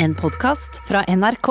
En 0.00 0.14
podkast 0.14 0.76
fra 0.86 1.00
NRK. 1.10 1.48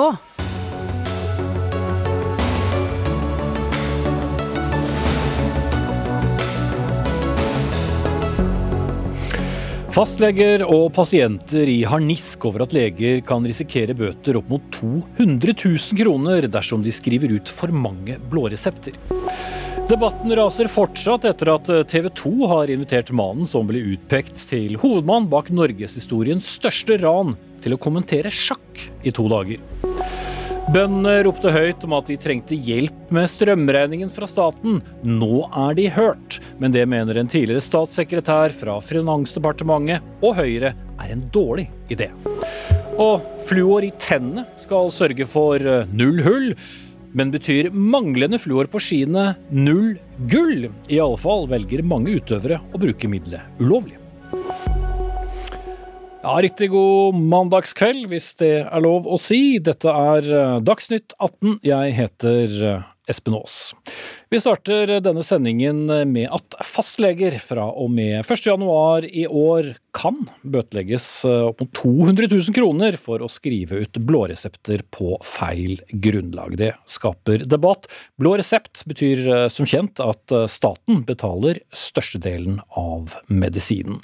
Fastleger 9.92 10.64
og 10.64 10.94
pasienter 10.96 11.68
i 11.68 11.82
harnisk 11.84 12.46
over 12.48 12.64
at 12.64 12.72
leger 12.72 13.20
kan 13.28 13.44
risikere 13.44 13.92
bøter 13.98 14.38
opp 14.40 14.48
mot 14.48 14.64
200 14.78 15.52
000 15.52 16.00
kroner 16.00 16.48
dersom 16.48 16.80
de 16.86 16.94
skriver 16.94 17.34
ut 17.36 17.52
for 17.52 17.68
mange 17.68 18.16
blåresepter. 18.32 18.96
Debatten 19.92 20.32
raser 20.40 20.72
fortsatt 20.72 21.28
etter 21.28 21.52
at 21.52 21.68
TV 21.92 22.08
2 22.16 22.32
har 22.48 22.72
invitert 22.72 23.12
mannen 23.12 23.44
som 23.48 23.68
ble 23.68 23.84
utpekt 23.92 24.40
til 24.48 24.80
hovedmann 24.80 25.28
bak 25.28 25.52
norgeshistoriens 25.52 26.48
største 26.56 26.96
ran, 27.04 27.36
til 27.62 27.74
å 27.76 27.80
kommentere 27.80 28.32
sjakk 28.32 28.88
i 29.06 29.14
to 29.14 29.28
dager. 29.30 29.62
Bøndene 30.68 31.22
ropte 31.24 31.48
høyt 31.48 31.84
om 31.86 31.94
at 31.96 32.10
de 32.10 32.18
trengte 32.20 32.52
hjelp 32.52 33.12
med 33.16 33.30
strømregningen 33.32 34.10
fra 34.12 34.26
staten. 34.28 34.82
Nå 35.00 35.46
er 35.56 35.78
de 35.78 35.86
hørt, 35.94 36.36
men 36.60 36.74
det 36.74 36.82
mener 36.92 37.16
en 37.16 37.30
tidligere 37.30 37.64
statssekretær 37.64 38.52
fra 38.52 38.74
Finansdepartementet 38.84 40.04
og 40.20 40.36
Høyre 40.36 40.74
er 40.76 41.14
en 41.14 41.24
dårlig 41.32 41.70
idé. 41.88 42.10
Og 43.00 43.24
fluor 43.48 43.86
i 43.86 43.94
tennene 43.96 44.44
skal 44.60 44.92
sørge 44.92 45.24
for 45.30 45.56
eh, 45.62 45.88
null 45.88 46.20
hull, 46.26 46.50
men 47.16 47.32
betyr 47.32 47.70
manglende 47.72 48.36
fluor 48.42 48.68
på 48.68 48.82
skiene 48.82 49.30
null 49.48 49.94
gull? 50.28 50.68
I 50.92 51.00
alle 51.00 51.16
fall 51.16 51.48
velger 51.48 51.80
mange 51.80 52.18
utøvere 52.18 52.60
å 52.74 52.82
bruke 52.82 53.08
middelet 53.08 53.56
ulovlig. 53.62 53.96
Ja, 56.18 56.40
Riktig 56.42 56.72
god 56.72 57.14
mandagskveld, 57.14 58.08
hvis 58.10 58.32
det 58.40 58.54
er 58.66 58.82
lov 58.82 59.06
å 59.06 59.14
si. 59.22 59.60
Dette 59.62 59.92
er 59.94 60.26
eh, 60.26 60.54
Dagsnytt 60.66 61.14
18. 61.14 61.60
Jeg 61.62 61.92
heter 61.94 62.56
eh, 62.66 62.88
Espen 63.08 63.36
Aas. 63.38 63.70
Vi 64.28 64.40
starter 64.42 64.98
denne 65.00 65.22
sendingen 65.24 65.86
med 66.10 66.26
at 66.34 66.58
fastleger 66.66 67.38
fra 67.40 67.68
og 67.70 67.94
med 67.94 68.26
1.1 68.26 69.06
i 69.06 69.28
år 69.30 69.70
kan 69.94 70.18
bøtelegges 70.42 71.06
eh, 71.30 71.46
opp 71.52 71.62
mot 71.62 71.72
200 71.78 72.26
000 72.34 72.58
kroner 72.58 72.98
for 72.98 73.22
å 73.22 73.30
skrive 73.30 73.78
ut 73.86 74.02
blåresepter 74.02 74.82
på 74.90 75.14
feil 75.22 75.78
grunnlag. 75.94 76.58
Det 76.58 76.74
skaper 76.98 77.46
debatt. 77.46 77.86
Blå 78.18 78.34
resept 78.42 78.82
betyr 78.90 79.46
som 79.54 79.70
kjent 79.70 80.02
at 80.02 80.34
staten 80.50 81.06
betaler 81.06 81.62
størstedelen 81.70 82.58
av 82.74 83.14
medisinen. 83.30 84.02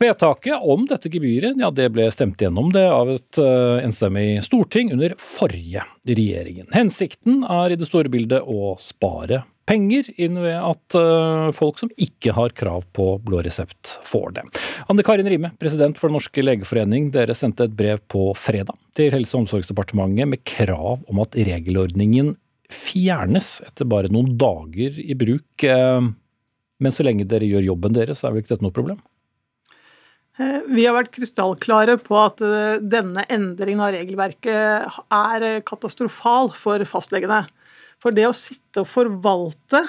Vedtaket 0.00 0.62
om 0.64 0.86
dette 0.88 1.10
gebyret 1.12 1.58
ja, 1.60 1.68
det 1.76 1.90
ble 1.92 2.06
stemt 2.08 2.40
gjennom 2.40 2.70
det 2.72 2.86
av 2.88 3.10
et 3.12 3.36
uh, 3.36 3.76
enstemmig 3.84 4.40
storting 4.46 4.94
under 4.94 5.12
forrige 5.20 5.82
regjeringen. 6.08 6.70
Hensikten 6.72 7.42
er 7.44 7.74
i 7.74 7.76
det 7.76 7.84
store 7.90 8.08
bildet 8.08 8.46
å 8.48 8.72
spare 8.80 9.42
penger 9.68 10.08
inn 10.16 10.38
ved 10.40 10.56
at 10.56 10.96
uh, 10.96 11.50
folk 11.52 11.82
som 11.82 11.92
ikke 12.00 12.32
har 12.32 12.56
krav 12.56 12.88
på 12.96 13.10
blå 13.26 13.42
resept, 13.44 13.98
får 14.08 14.38
det. 14.38 14.46
Anne 14.88 15.04
Karin 15.04 15.28
Rime, 15.28 15.52
president 15.60 16.00
for 16.00 16.08
Den 16.08 16.16
norske 16.16 16.46
legeforening, 16.48 17.12
dere 17.12 17.36
sendte 17.36 17.68
et 17.68 17.76
brev 17.76 18.00
på 18.08 18.30
fredag 18.40 18.80
til 18.96 19.12
Helse- 19.12 19.36
og 19.36 19.44
omsorgsdepartementet 19.44 20.32
med 20.32 20.44
krav 20.48 21.04
om 21.12 21.20
at 21.20 21.36
regelordningen 21.36 22.38
fjernes 22.72 23.58
etter 23.68 23.84
bare 23.84 24.08
noen 24.08 24.32
dager 24.40 24.96
i 24.96 25.12
bruk. 25.12 25.68
Uh, 25.68 26.08
men 26.80 26.96
så 26.96 27.04
lenge 27.04 27.28
dere 27.28 27.44
gjør 27.44 27.68
jobben 27.74 28.00
deres, 28.00 28.24
så 28.24 28.30
er 28.30 28.38
vel 28.38 28.46
ikke 28.46 28.56
dette 28.56 28.64
noe 28.64 28.80
problem? 28.80 29.00
Eh, 30.40 30.60
vi 30.72 30.86
har 30.86 30.94
vært 30.96 31.12
krystallklare 31.12 31.98
på 32.00 32.16
at 32.16 32.40
eh, 32.44 32.80
denne 32.80 33.26
endringen 33.32 33.82
av 33.84 33.92
regelverket 33.92 35.00
er 35.12 35.44
eh, 35.46 35.58
katastrofal 35.66 36.52
for 36.56 36.84
fastlegene. 36.88 37.42
For 38.00 38.16
det 38.16 38.24
å 38.30 38.36
sitte 38.36 38.80
og 38.80 38.88
forvalte 38.88 39.82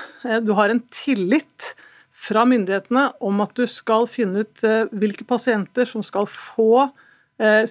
Du 0.43 0.49
har 0.57 0.67
en 0.67 0.81
tillit 0.91 1.69
fra 2.11 2.43
myndighetene 2.43 3.05
om 3.23 3.39
at 3.39 3.53
du 3.55 3.63
skal 3.71 4.03
finne 4.11 4.43
ut 4.43 4.63
hvilke 4.91 5.23
pasienter 5.29 5.87
som 5.87 6.03
skal 6.03 6.27
få 6.27 6.89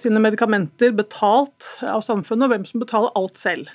sine 0.01 0.19
medikamenter 0.19 0.95
betalt 0.97 1.67
av 1.85 2.01
samfunnet, 2.03 2.47
og 2.47 2.51
hvem 2.55 2.65
som 2.67 2.81
betaler 2.81 3.13
alt 3.21 3.37
selv. 3.39 3.69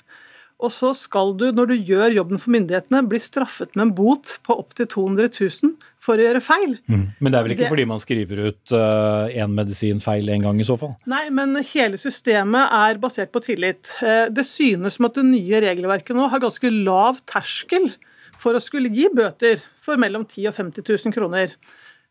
Og 0.57 0.71
så 0.73 0.89
skal 0.97 1.35
du, 1.37 1.45
når 1.53 1.69
du 1.69 1.75
gjør 1.85 2.15
jobben 2.15 2.39
for 2.41 2.53
myndighetene, 2.55 3.03
bli 3.05 3.19
straffet 3.21 3.75
med 3.77 3.83
en 3.83 3.91
bot 3.97 4.31
på 4.45 4.55
opptil 4.57 4.87
200 4.89 5.29
000 5.29 5.75
for 6.01 6.17
å 6.17 6.25
gjøre 6.25 6.41
feil. 6.41 6.73
Mm. 6.89 7.03
Men 7.21 7.33
det 7.33 7.37
er 7.37 7.45
vel 7.45 7.53
ikke 7.53 7.65
det... 7.67 7.71
fordi 7.75 7.85
man 7.91 8.01
skriver 8.01 8.41
ut 8.47 8.73
én 8.73 9.45
uh, 9.45 9.53
medisin 9.53 10.01
feil 10.01 10.31
en 10.33 10.47
gang 10.47 10.61
i 10.61 10.65
så 10.65 10.79
fall? 10.81 10.95
Nei, 11.09 11.27
men 11.29 11.53
hele 11.61 11.99
systemet 12.01 12.73
er 12.73 13.01
basert 13.03 13.29
på 13.35 13.43
tillit. 13.45 13.91
Uh, 14.01 14.25
det 14.33 14.47
synes 14.49 14.97
som 14.97 15.09
at 15.09 15.19
det 15.19 15.27
nye 15.29 15.61
regelverket 15.67 16.17
nå 16.17 16.25
har 16.31 16.41
ganske 16.41 16.73
lav 16.73 17.21
terskel 17.29 17.91
for 18.37 18.57
å 18.57 18.63
skulle 18.63 18.89
gi 18.93 19.11
bøter 19.13 19.61
for 19.83 20.01
mellom 20.01 20.25
10 20.25 20.49
og 20.49 20.57
50 20.57 20.89
000 20.89 21.13
kroner. 21.13 21.53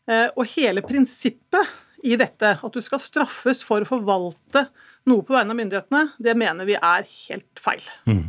Uh, 0.06 0.28
og 0.38 0.46
hele 0.54 0.86
prinsippet 0.86 1.74
i 2.06 2.14
dette, 2.20 2.58
at 2.62 2.74
du 2.74 2.82
skal 2.84 3.02
straffes 3.02 3.66
for 3.66 3.82
å 3.82 3.88
forvalte 3.88 4.68
noe 5.10 5.24
på 5.26 5.36
vegne 5.36 5.54
av 5.54 5.60
myndighetene, 5.60 6.02
det 6.22 6.34
mener 6.38 6.68
vi 6.68 6.76
er 6.78 7.06
helt 7.06 7.62
feil. 7.62 7.84
Mm. 8.08 8.24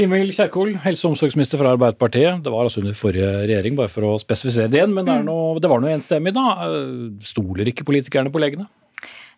Ingvild 0.00 0.32
Kjerkol, 0.32 0.72
helse- 0.80 1.04
og 1.04 1.14
omsorgsminister 1.14 1.60
fra 1.60 1.74
Arbeiderpartiet. 1.74 2.40
Det 2.44 2.52
var 2.52 2.64
altså 2.64 2.80
under 2.80 2.96
forrige 2.96 3.28
regjering, 3.44 3.76
bare 3.76 3.92
for 3.92 4.08
å 4.08 4.18
spesifisere 4.20 4.70
det 4.72 4.80
igjen. 4.80 4.94
Men 4.96 5.08
det, 5.08 5.18
mm. 5.20 5.26
noe, 5.28 5.58
det 5.60 5.70
var 5.70 5.82
noe 5.82 5.92
enstemmig, 5.92 6.32
da. 6.36 6.70
Stoler 7.20 7.68
ikke 7.68 7.84
politikerne 7.88 8.32
på 8.32 8.40
legene? 8.40 8.68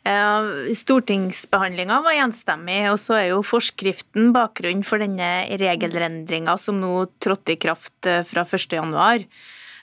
Stortingsbehandlinga 0.03 2.01
var 2.03 2.19
enstemmig, 2.25 2.81
og 2.91 2.99
så 2.99 3.21
er 3.21 3.27
jo 3.31 3.43
forskriften 3.47 4.33
bakgrunnen 4.35 4.83
for 4.87 5.03
denne 5.03 5.47
regelendringa 5.61 6.57
som 6.59 6.81
nå 6.83 7.07
trådte 7.23 7.55
i 7.55 7.61
kraft 7.63 8.09
eh, 8.11 8.25
fra 8.27 8.43
1.1. 8.43 9.29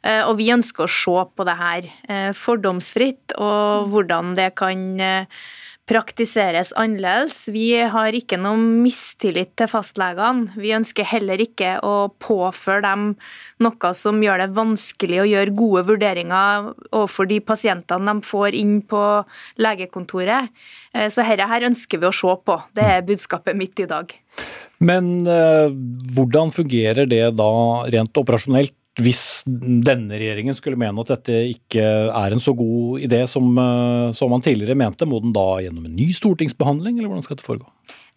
Eh, 0.04 0.24
og 0.26 0.36
vi 0.40 0.50
ønsker 0.52 0.84
å 0.84 0.92
se 0.92 1.24
på 1.36 1.48
det 1.48 1.56
her 1.60 1.88
eh, 2.12 2.32
fordomsfritt, 2.36 3.38
og 3.40 3.88
hvordan 3.94 4.36
det 4.40 4.52
kan 4.60 5.00
praktiseres 5.90 6.70
annerledes. 6.78 7.48
Vi 7.50 7.74
har 7.90 8.14
ikke 8.14 8.38
noe 8.38 8.60
mistillit 8.60 9.56
til 9.58 9.70
fastlegene. 9.72 10.54
Vi 10.60 10.76
ønsker 10.78 11.08
heller 11.10 11.42
ikke 11.42 11.78
å 11.86 12.12
påføre 12.22 12.84
dem 12.86 13.08
noe 13.64 13.92
som 13.98 14.22
gjør 14.22 14.44
det 14.44 14.50
vanskelig 14.58 15.24
å 15.24 15.28
gjøre 15.32 15.56
gode 15.58 15.86
vurderinger 15.90 16.72
overfor 16.92 17.30
de 17.32 17.42
pasientene 17.42 18.14
de 18.14 18.30
får 18.30 18.58
inn 18.60 18.80
på 18.86 19.04
legekontoret. 19.62 20.54
Eh, 20.94 21.10
så 21.10 21.26
dette 21.26 21.50
her 21.50 21.70
ønsker 21.72 22.02
vi 22.02 22.10
å 22.10 22.16
se 22.16 22.38
på. 22.46 22.60
Det 22.78 22.86
er 22.86 23.08
budskapet 23.08 23.58
mitt 23.58 23.82
i 23.82 23.90
dag. 23.90 24.14
Men 24.80 25.28
eh, 25.28 25.74
hvordan 26.16 26.54
fungerer 26.56 27.10
det 27.10 27.26
da 27.40 27.52
rent 27.90 28.22
operasjonelt? 28.22 28.79
Hvis 29.04 29.24
denne 29.46 30.20
regjeringen 30.20 30.56
skulle 30.58 30.80
mene 30.80 31.04
at 31.04 31.14
dette 31.16 31.36
ikke 31.54 31.84
er 32.10 32.36
en 32.36 32.44
så 32.44 32.54
god 32.58 33.04
idé 33.06 33.24
som, 33.30 33.50
eh, 33.58 34.12
som 34.16 34.32
man 34.34 34.44
tidligere 34.46 34.78
mente, 34.80 35.08
må 35.10 35.22
den 35.24 35.36
da 35.36 35.62
gjennom 35.64 35.86
en 35.88 35.96
ny 35.96 36.12
stortingsbehandling, 36.16 37.00
eller 37.00 37.12
hvordan 37.12 37.26
skal 37.26 37.38
dette 37.38 37.48
foregå? 37.48 37.68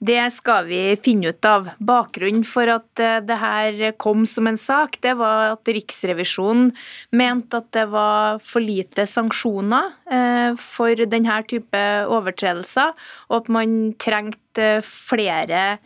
Det 0.03 0.22
skal 0.34 0.66
vi 0.66 0.81
finne 0.98 1.31
ut 1.31 1.47
av. 1.47 1.69
Bakgrunnen 1.78 2.43
for 2.48 2.66
at 2.72 3.03
eh, 3.03 3.20
det 3.22 3.38
her 3.38 3.82
kom 4.03 4.25
som 4.26 4.48
en 4.50 4.59
sak, 4.59 4.98
det 5.04 5.15
var 5.20 5.53
at 5.54 5.70
Riksrevisjonen 5.70 6.72
mente 7.14 7.60
at 7.62 7.69
det 7.76 7.87
var 7.93 8.41
for 8.43 8.64
lite 8.64 9.06
sanksjoner 9.06 9.93
eh, 10.10 10.59
for 10.59 11.06
denne 11.06 11.38
type 11.47 11.84
overtredelser, 12.10 12.97
og 13.31 13.37
at 13.44 13.53
man 13.54 13.93
trengte 14.03 14.81
flere 14.82 15.78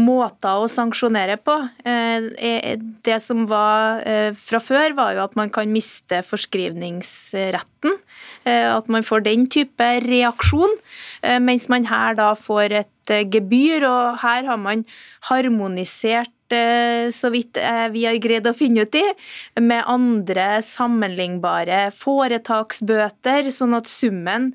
måter 0.00 0.62
å 0.62 0.68
sanksjonere 0.70 1.36
på. 1.44 1.56
Eh, 1.84 2.78
det 3.04 3.18
som 3.22 3.44
var 3.50 4.02
eh, 4.08 4.32
fra 4.36 4.60
før, 4.62 4.96
var 4.98 5.14
jo 5.16 5.22
at 5.24 5.36
man 5.38 5.52
kan 5.52 5.70
miste 5.72 6.22
forskrivningsretten. 6.26 7.96
Eh, 8.48 8.66
at 8.72 8.90
man 8.92 9.06
får 9.06 9.26
den 9.28 9.46
type 9.52 9.88
reaksjon, 10.06 10.76
mens 11.44 11.66
man 11.68 11.84
her 11.84 12.16
da 12.16 12.32
får 12.38 12.76
et 12.80 13.14
gebyr. 13.32 13.84
Og 13.84 14.20
her 14.24 14.48
har 14.48 14.60
man 14.60 14.86
harmonisert 15.28 16.32
så 16.50 17.28
vidt 17.30 17.60
vi 17.94 18.00
har 18.08 18.16
greid 18.18 18.48
å 18.50 18.54
finne 18.56 18.82
ut 18.82 18.96
i, 18.98 19.04
med 19.62 19.86
andre 19.86 20.56
sammenlignbare 20.66 21.92
foretaksbøter, 21.94 23.52
sånn 23.54 23.76
at 23.78 23.86
summen 23.86 24.48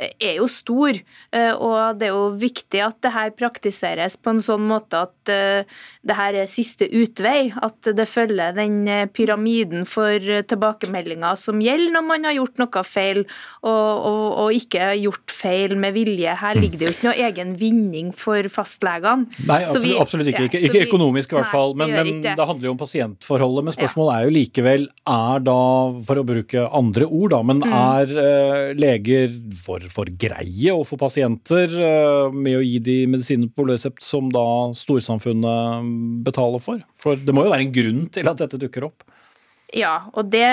er 0.00 0.38
jo 0.38 0.46
stor, 0.48 0.96
eh, 1.36 1.52
og 1.52 1.98
det 2.00 2.08
er 2.08 2.14
jo 2.14 2.30
viktig 2.40 2.80
at 2.80 2.96
det 3.04 3.12
her 3.12 3.32
praktiseres 3.36 4.16
på 4.16 4.32
en 4.32 4.40
sånn 4.42 4.64
måte 4.64 5.02
at 5.04 5.32
eh, 5.32 5.68
det 6.02 6.16
her 6.16 6.38
er 6.40 6.48
siste 6.50 6.88
utvei. 6.88 7.52
At 7.62 7.90
det 7.92 8.06
følger 8.08 8.56
den 8.56 8.82
eh, 8.88 9.04
pyramiden 9.12 9.84
for 9.88 10.16
tilbakemeldinger 10.48 11.36
som 11.38 11.60
gjelder 11.62 11.92
når 11.92 12.06
man 12.08 12.28
har 12.28 12.36
gjort 12.38 12.62
noe 12.62 12.84
feil, 12.88 13.22
og, 13.60 13.68
og, 14.08 14.24
og 14.44 14.56
ikke 14.56 14.94
gjort 15.02 15.34
feil 15.34 15.76
med 15.80 15.96
vilje. 15.96 16.38
Her 16.40 16.58
ligger 16.58 16.80
det 16.80 16.88
jo 16.88 16.94
ikke 16.96 17.08
noe 17.10 17.28
egen 17.28 17.54
vinning 17.60 18.14
for 18.16 18.48
fastlegene. 18.52 19.28
Nei, 19.44 19.60
absolutt, 19.60 19.86
vi, 19.86 19.94
absolutt 20.00 20.32
ikke. 20.32 20.48
Ikke, 20.48 20.62
ikke 20.70 20.86
økonomisk 20.88 21.34
i 21.34 21.38
hvert 21.38 21.52
fall, 21.52 21.76
men, 21.78 21.92
men 21.92 22.24
det 22.24 22.48
handler 22.48 22.70
jo 22.70 22.74
om 22.74 22.80
pasientforholdet. 22.80 23.68
Men 23.68 23.76
spørsmålet 23.76 24.14
er 24.16 24.26
jo 24.26 24.34
likevel, 24.38 24.88
er 25.12 25.44
da, 25.44 25.60
for 26.08 26.22
å 26.22 26.26
bruke 26.26 26.66
andre 26.72 27.06
ord, 27.08 27.30
da, 27.36 27.44
men 27.52 27.62
mm. 27.62 27.76
er 27.76 28.74
leger 28.78 29.38
for 29.62 29.82
for 29.92 30.08
greie 30.08 30.72
overfor 30.72 31.00
pasienter 31.04 31.76
med 32.34 32.58
å 32.58 32.64
gi 32.64 32.78
de 32.82 32.98
medisiner 33.12 33.50
på 33.52 33.66
løsept 33.68 34.04
som 34.04 34.30
da 34.32 34.44
storsamfunnet 34.76 35.90
betaler 36.26 36.62
for? 36.62 36.82
For 37.00 37.20
det 37.20 37.34
må 37.36 37.46
jo 37.46 37.52
være 37.52 37.68
en 37.68 37.74
grunn 37.74 38.06
til 38.12 38.30
at 38.30 38.40
dette 38.40 38.60
dukker 38.60 38.88
opp? 38.88 39.04
Ja, 39.72 39.92
og 40.12 40.28
det, 40.28 40.44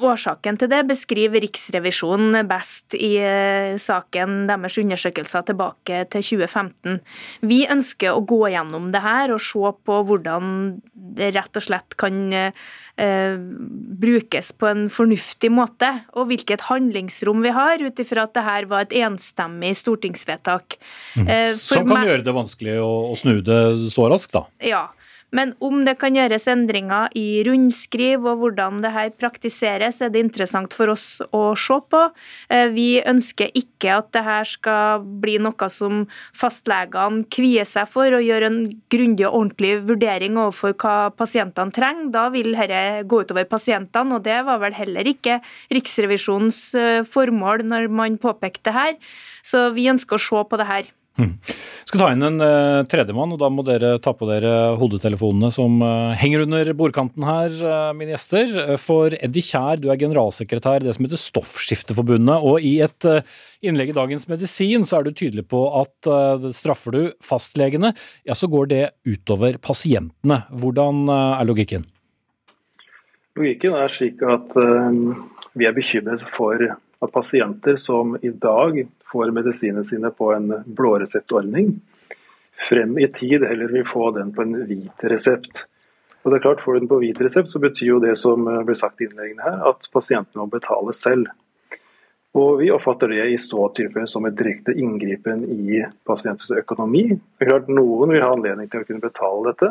årsaken 0.00 0.56
til 0.56 0.70
det 0.72 0.80
beskriver 0.88 1.42
Riksrevisjonen 1.44 2.38
best 2.48 2.96
i 2.96 3.18
eh, 3.20 3.74
saken 3.80 4.46
deres 4.48 4.78
undersøkelser 4.80 5.44
tilbake 5.50 6.06
til 6.12 6.24
2015. 6.24 7.02
Vi 7.44 7.64
ønsker 7.68 8.16
å 8.16 8.24
gå 8.24 8.40
gjennom 8.54 8.88
det 8.94 9.04
her 9.04 9.34
og 9.34 9.44
se 9.44 9.74
på 9.84 9.98
hvordan 10.08 10.78
det 10.94 11.34
rett 11.36 11.60
og 11.60 11.66
slett 11.66 11.98
kan 12.00 12.32
eh, 12.32 13.36
brukes 14.00 14.54
på 14.56 14.72
en 14.72 14.88
fornuftig 14.88 15.52
måte, 15.52 15.92
og 16.16 16.32
hvilket 16.32 16.64
handlingsrom 16.70 17.44
vi 17.44 17.52
har 17.52 17.84
ut 17.84 18.00
ifra 18.00 18.24
at 18.24 18.34
det 18.38 18.48
her 18.48 18.72
var 18.72 18.88
et 18.88 18.98
enstemmig 19.04 19.74
stortingsvedtak. 19.84 20.80
Mm. 21.20 21.28
Eh, 21.28 21.52
Som 21.60 21.84
kan 21.92 22.08
gjøre 22.08 22.24
det 22.24 22.38
vanskelig 22.40 22.80
å, 22.80 22.92
å 23.12 23.16
snu 23.20 23.42
det 23.44 23.62
så 23.92 24.08
raskt, 24.08 24.32
da? 24.32 24.46
Ja. 24.64 24.86
Men 25.34 25.54
om 25.64 25.82
det 25.86 25.96
kan 25.98 26.14
gjøres 26.14 26.46
endringer 26.50 27.10
i 27.18 27.42
rundskriv 27.46 28.22
og 28.30 28.42
hvordan 28.42 28.78
det 28.84 28.92
her 28.94 29.10
praktiseres, 29.18 30.00
er 30.02 30.12
det 30.14 30.22
interessant 30.22 30.74
for 30.76 30.92
oss 30.92 31.18
å 31.34 31.42
se 31.58 31.80
på. 31.90 32.02
Eh, 32.54 32.68
vi 32.74 33.02
ønsker 33.02 33.50
ikke 33.58 33.98
at 33.98 34.12
det 34.14 34.24
her 34.26 34.48
skal 34.48 35.04
bli 35.22 35.36
noe 35.42 35.68
som 35.72 36.04
fastlegene 36.36 37.26
kvier 37.34 37.66
seg 37.68 37.90
for, 37.90 38.14
og 38.14 38.24
gjør 38.24 38.48
en 38.48 38.60
grundig 38.92 39.26
og 39.26 39.40
ordentlig 39.40 39.74
vurdering 39.90 40.38
overfor 40.38 40.76
hva 40.78 40.96
pasientene 41.18 41.74
trenger. 41.74 42.12
Da 42.14 42.28
vil 42.34 42.54
dette 42.54 43.04
gå 43.10 43.24
utover 43.24 43.48
pasientene, 43.50 44.16
og 44.18 44.26
det 44.26 44.40
var 44.46 44.62
vel 44.62 44.76
heller 44.78 45.08
ikke 45.10 45.40
Riksrevisjonens 45.74 46.60
eh, 46.78 47.00
formål 47.06 47.66
når 47.66 47.90
man 47.90 48.20
påpekte 48.22 48.70
det 48.70 48.78
her. 48.78 49.00
Så 49.44 49.70
vi 49.74 49.90
ønsker 49.90 50.16
å 50.16 50.28
se 50.30 50.44
på 50.48 50.60
det 50.60 50.70
her. 50.70 50.94
Hmm. 51.14 51.36
Skal 51.86 52.00
ta 52.00 52.06
inn 52.10 52.26
en 52.26 52.42
uh, 52.42 52.82
tredjemann, 52.90 53.30
og 53.36 53.38
da 53.38 53.46
må 53.52 53.62
dere 53.62 53.92
ta 54.02 54.10
på 54.18 54.26
dere 54.26 54.74
hodetelefonene 54.80 55.46
som 55.54 55.76
uh, 55.78 56.10
henger 56.18 56.42
under 56.42 56.70
bordkanten 56.74 57.22
her, 57.28 57.54
uh, 57.62 57.92
mine 57.94 58.16
gjester. 58.16 58.50
For 58.82 59.14
Eddie 59.20 59.44
Kjær, 59.46 59.78
du 59.78 59.92
er 59.92 60.00
generalsekretær 60.00 60.82
i 60.82 60.88
det 60.88 60.96
som 60.96 61.06
heter 61.06 61.20
Stoffskifteforbundet. 61.22 62.42
Og 62.42 62.66
i 62.66 62.80
et 62.82 63.06
innlegg 63.62 63.92
i 63.92 63.96
Dagens 64.00 64.26
Medisin 64.30 64.82
så 64.88 64.98
er 64.98 65.06
du 65.06 65.14
tydelig 65.14 65.46
på 65.52 65.62
at 65.78 66.10
straffer 66.56 66.96
du 66.96 67.02
fastlegene, 67.22 67.92
ja, 68.26 68.34
så 68.34 68.50
går 68.50 68.68
det 68.72 68.82
utover 69.06 69.60
pasientene. 69.62 70.42
Hvordan 70.50 71.06
er 71.14 71.46
logikken? 71.46 71.86
Logikken 73.38 73.78
er 73.78 73.92
slik 73.92 74.20
at 74.26 74.52
vi 75.54 75.68
er 75.68 75.76
bekymret 75.76 76.26
for 76.34 76.60
at 77.04 77.14
pasienter 77.14 77.78
som 77.80 78.18
i 78.20 78.32
dag 78.34 78.82
får 79.14 79.30
medisinene 79.36 79.86
sine 79.86 80.10
på 80.10 80.32
en 80.34 80.50
blåreseptordning, 80.66 81.76
frem 82.68 82.98
i 82.98 83.06
tid 83.14 83.46
heller 83.46 83.70
vil 83.72 83.86
få 83.86 84.10
den 84.18 84.34
på 84.34 84.42
en 84.42 84.58
hvit 84.66 85.06
resept. 85.10 85.64
Og 86.24 86.32
det 86.32 86.38
er 86.38 86.44
klart, 86.46 86.62
Får 86.64 86.74
du 86.74 86.80
den 86.80 86.88
på 86.88 86.98
hvit 87.02 87.20
resept, 87.20 87.50
så 87.52 87.60
betyr 87.60 87.90
jo 87.92 88.02
det 88.02 88.14
som 88.16 88.46
ble 88.48 88.76
sagt 88.76 89.02
i 89.02 89.08
innleggene 89.08 89.44
her, 89.44 89.58
at 89.68 89.88
pasienten 89.92 90.40
må 90.40 90.48
betale 90.48 90.94
selv. 90.96 91.28
Og 92.34 92.58
Vi 92.58 92.70
oppfatter 92.74 93.12
det 93.12 93.28
i 93.30 93.38
så 93.38 93.68
tilfelle 93.76 94.08
som 94.10 94.24
et 94.26 94.36
direkte 94.38 94.74
inngripen 94.74 95.44
i 95.44 95.84
pasientens 96.08 96.50
økonomi. 96.56 97.06
Det 97.14 97.46
er 97.46 97.52
klart 97.52 97.68
Noen 97.70 98.10
vil 98.10 98.24
ha 98.24 98.32
anledning 98.34 98.70
til 98.72 98.82
å 98.82 98.88
kunne 98.88 99.04
betale 99.04 99.52
dette, 99.52 99.70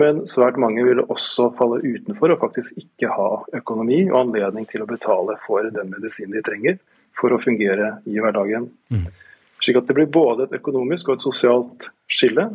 men 0.00 0.24
svært 0.30 0.56
mange 0.58 0.82
vil 0.86 1.02
også 1.04 1.50
falle 1.58 1.82
utenfor 1.84 2.32
og 2.34 2.40
faktisk 2.40 2.78
ikke 2.80 3.12
ha 3.14 3.28
økonomi 3.60 4.00
og 4.08 4.20
anledning 4.24 4.66
til 4.70 4.82
å 4.82 4.88
betale 4.90 5.36
for 5.44 5.68
den 5.74 5.92
medisinen 5.92 6.34
de 6.34 6.42
trenger 6.46 6.80
for 7.18 7.34
å 7.34 7.40
fungere 7.42 7.98
i 8.10 8.18
hverdagen. 8.20 8.68
Mm. 8.92 9.06
Slik 9.64 9.78
at 9.80 9.88
det 9.88 9.96
blir 9.96 10.10
både 10.12 10.48
et 10.48 10.56
økonomisk 10.58 11.08
og 11.08 11.18
et 11.18 11.24
sosialt 11.24 11.86
skille. 12.10 12.48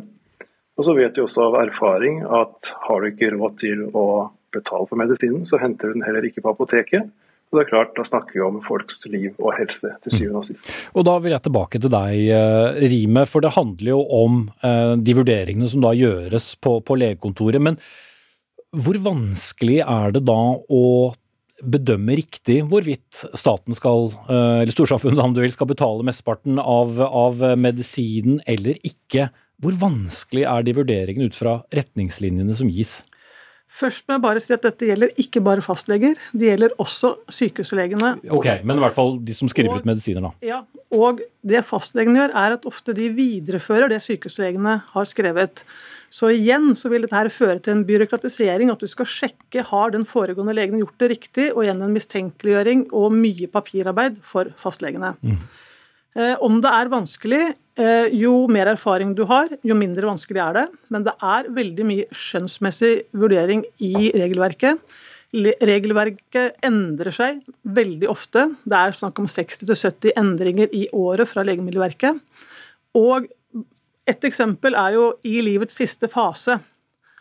Og 0.78 0.86
så 0.86 0.94
vet 0.96 1.16
vi 1.16 1.24
også 1.24 1.48
av 1.48 1.58
erfaring 1.64 2.22
at 2.24 2.70
har 2.86 3.00
du 3.02 3.10
ikke 3.10 3.32
råd 3.34 3.58
til 3.60 3.82
å 3.90 4.04
betale 4.54 4.86
for 4.90 4.98
medisinen, 4.98 5.42
så 5.46 5.60
henter 5.62 5.90
du 5.90 5.98
den 5.98 6.06
heller 6.06 6.24
ikke 6.26 6.42
på 6.44 6.54
apoteket. 6.54 7.10
Og 7.50 7.58
det 7.58 7.64
er 7.64 7.70
klart, 7.72 7.96
Da 7.98 8.04
snakker 8.06 8.36
vi 8.36 8.42
om 8.46 8.60
folks 8.62 9.02
liv 9.10 9.34
og 9.42 9.56
helse 9.58 9.90
til 10.04 10.14
syvende 10.14 10.42
og 10.42 10.46
sist. 10.46 10.70
Og 10.94 11.04
Da 11.04 11.16
vil 11.18 11.34
jeg 11.34 11.42
tilbake 11.42 11.80
til 11.82 11.90
deg, 11.90 12.14
eh, 12.30 12.88
Rime, 12.92 13.26
for 13.26 13.40
det 13.40 13.56
handler 13.56 13.90
jo 13.90 14.00
om 14.06 14.50
eh, 14.62 14.94
de 14.96 15.16
vurderingene 15.18 15.68
som 15.68 15.82
da 15.82 15.90
gjøres 15.90 16.54
på, 16.62 16.78
på 16.78 16.94
legekontoret. 16.94 17.60
Men 17.60 17.76
hvor 18.70 18.94
vanskelig 19.02 19.80
er 19.82 20.14
det 20.14 20.24
da 20.24 20.38
å 20.70 21.12
bedømme 21.62 22.16
riktig 22.18 22.60
hvorvidt 22.70 23.24
staten 23.38 23.76
skal, 23.76 24.10
eh, 24.28 24.62
eller 24.62 24.74
storsamfunnet 24.74 25.22
om 25.24 25.36
du 25.36 25.42
vil, 25.42 25.52
skal 25.54 25.70
betale 25.70 26.06
mesteparten 26.06 26.60
av, 26.62 27.00
av 27.04 27.44
medisinen 27.60 28.40
eller 28.48 28.80
ikke? 28.86 29.28
Hvor 29.60 29.76
vanskelig 29.76 30.46
er 30.48 30.64
de 30.64 30.76
vurderingene 30.78 31.28
ut 31.28 31.36
fra 31.36 31.60
retningslinjene 31.76 32.56
som 32.56 32.70
gis? 32.72 33.00
Først 33.70 34.02
må 34.08 34.16
jeg 34.16 34.22
bare 34.24 34.40
si 34.42 34.50
at 34.54 34.64
dette 34.66 34.88
gjelder 34.88 35.12
ikke 35.20 35.42
bare 35.46 35.62
fastleger, 35.62 36.18
det 36.34 36.48
gjelder 36.48 36.72
også 36.82 37.12
sykehuslegene. 37.30 38.16
Ok, 38.34 38.48
Men 38.66 38.80
i 38.80 38.82
hvert 38.82 38.96
fall 38.96 39.14
de 39.22 39.36
som 39.36 39.50
skriver 39.52 39.76
og, 39.76 39.84
ut 39.84 39.86
medisiner, 39.86 40.26
da. 40.26 40.32
Ja, 40.42 40.58
og 40.90 41.22
det 41.46 41.62
fastlegene 41.68 42.18
gjør, 42.18 42.34
er 42.42 42.56
at 42.56 42.66
ofte 42.66 42.94
de 42.96 43.06
viderefører 43.14 43.92
det 43.92 44.00
sykehuslegene 44.02 44.80
har 44.90 45.08
skrevet. 45.08 45.62
Så 46.10 46.32
igjen 46.34 46.72
så 46.74 46.90
vil 46.90 47.04
dette 47.04 47.14
her 47.14 47.30
føre 47.30 47.60
til 47.62 47.76
en 47.76 47.84
byråkratisering, 47.86 48.72
at 48.72 48.82
du 48.82 48.90
skal 48.90 49.06
sjekke 49.06 49.62
har 49.68 49.92
den 49.94 50.06
foregående 50.08 50.56
legen 50.58 50.80
gjort 50.82 50.98
det 50.98 51.10
riktig, 51.12 51.50
og 51.54 51.62
igjen 51.62 51.84
en 51.86 51.94
mistenkeliggjøring 51.94 52.88
og 52.90 53.14
mye 53.14 53.46
papirarbeid 53.50 54.18
for 54.26 54.50
fastlegene. 54.58 55.14
Mm. 55.22 55.38
Eh, 56.18 56.34
om 56.42 56.58
det 56.62 56.72
er 56.74 56.90
vanskelig, 56.90 57.42
eh, 57.78 58.08
jo 58.18 58.48
mer 58.50 58.72
erfaring 58.72 59.14
du 59.14 59.22
har, 59.30 59.48
jo 59.62 59.78
mindre 59.78 60.10
vanskelig 60.10 60.42
er 60.42 60.58
det. 60.58 60.66
Men 60.90 61.06
det 61.06 61.14
er 61.22 61.50
veldig 61.54 61.86
mye 61.86 62.10
skjønnsmessig 62.10 62.94
vurdering 63.14 63.64
i 63.78 64.10
regelverket. 64.10 64.82
Regelverket 65.30 66.58
endrer 66.66 67.14
seg 67.14 67.44
veldig 67.62 68.08
ofte. 68.10 68.48
Det 68.66 68.74
er 68.74 68.98
snakk 68.98 69.20
om 69.22 69.30
60-70 69.30 70.16
endringer 70.18 70.72
i 70.74 70.88
året 70.90 71.30
fra 71.30 71.44
Legemiddelverket. 71.46 72.18
Og 72.98 73.30
et 74.10 74.26
eksempel 74.26 74.76
er 74.78 74.96
jo 74.96 75.06
i 75.26 75.38
livets 75.44 75.78
siste 75.78 76.10
fase, 76.10 76.58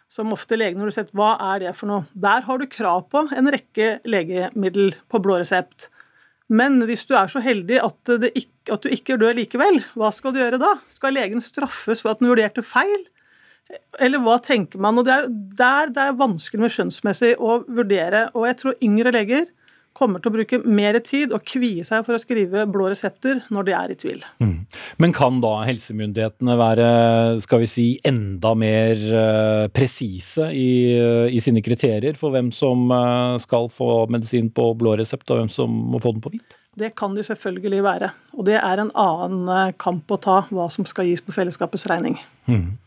som 0.09 0.33
ofte 0.33 0.57
legene 0.57 0.88
har 0.88 0.95
sett 0.95 1.13
hva 1.13 1.36
er 1.51 1.63
det 1.65 1.75
for 1.77 1.89
noe. 1.91 2.07
Der 2.18 2.45
har 2.47 2.59
du 2.59 2.65
krav 2.69 3.06
på 3.12 3.27
en 3.30 3.51
rekke 3.53 4.00
legemiddel 4.09 4.95
på 5.12 5.21
blå 5.21 5.38
resept. 5.41 5.89
Men 6.50 6.80
hvis 6.89 7.06
du 7.06 7.13
er 7.13 7.30
så 7.30 7.44
heldig 7.45 7.77
at, 7.86 8.12
ikke, 8.33 8.74
at 8.74 8.86
du 8.86 8.89
ikke 8.94 9.19
dør 9.21 9.38
likevel, 9.38 9.83
hva 9.94 10.09
skal 10.15 10.33
du 10.33 10.41
gjøre 10.41 10.57
da? 10.62 10.74
Skal 10.89 11.13
legen 11.13 11.44
straffes 11.45 12.01
for 12.01 12.15
at 12.15 12.24
den 12.24 12.31
vurderte 12.31 12.66
feil? 12.66 13.06
Eller 14.02 14.21
hva 14.25 14.40
tenker 14.42 14.81
man? 14.81 14.97
Og 14.97 15.06
Det 15.06 15.13
er 15.13 15.28
der 15.30 15.94
det 15.94 16.07
er 16.07 16.18
vanskelig 16.18 16.63
med 16.63 16.73
skjønnsmessig 16.73 17.35
å 17.37 17.59
vurdere. 17.69 18.31
Og 18.33 18.49
jeg 18.49 18.57
tror 18.63 18.81
yngre 18.81 19.13
leger 19.13 19.52
kommer 19.99 20.21
til 20.23 20.31
å 20.31 20.35
bruke 20.37 20.59
mer 20.65 20.97
tid 21.06 21.33
og 21.35 21.44
kvie 21.47 21.83
seg 21.87 22.06
for 22.07 22.15
å 22.15 22.21
skrive 22.21 22.65
blå 22.71 22.89
resepter 22.91 23.41
når 23.53 23.68
de 23.68 23.75
er 23.75 23.94
i 23.94 23.97
tvil. 23.99 24.23
Mm. 24.41 24.56
Men 25.03 25.15
kan 25.15 25.41
da 25.44 25.53
helsemyndighetene 25.68 26.56
være 26.59 26.89
skal 27.44 27.63
vi 27.63 27.69
si, 27.69 27.87
enda 28.07 28.53
mer 28.57 29.03
uh, 29.11 29.65
presise 29.75 30.49
i, 30.56 30.71
uh, 30.95 31.27
i, 31.27 31.41
sine 31.44 31.63
kriterier 31.65 32.18
for 32.19 32.35
hvem 32.35 32.53
som 32.56 32.87
uh, 32.94 33.35
skal 33.41 33.69
få 33.73 34.06
medisin 34.11 34.51
på 34.56 34.71
blå 34.79 34.95
resept, 34.99 35.27
og 35.29 35.44
hvem 35.44 35.51
som 35.53 35.73
må 35.94 36.01
få 36.03 36.15
den 36.15 36.23
på 36.23 36.33
hvit? 36.35 36.57
Det 36.79 36.94
kan 36.97 37.15
de 37.18 37.25
selvfølgelig 37.25 37.83
være. 37.83 38.13
Og 38.37 38.47
det 38.47 38.59
er 38.61 38.79
en 38.79 38.94
annen 38.95 39.75
kamp 39.81 40.11
å 40.15 40.21
ta, 40.21 40.41
hva 40.53 40.69
som 40.71 40.87
skal 40.87 41.09
gis 41.09 41.23
på 41.25 41.35
fellesskapets 41.35 41.89
regning. 41.91 42.15
Mm. 42.47 42.77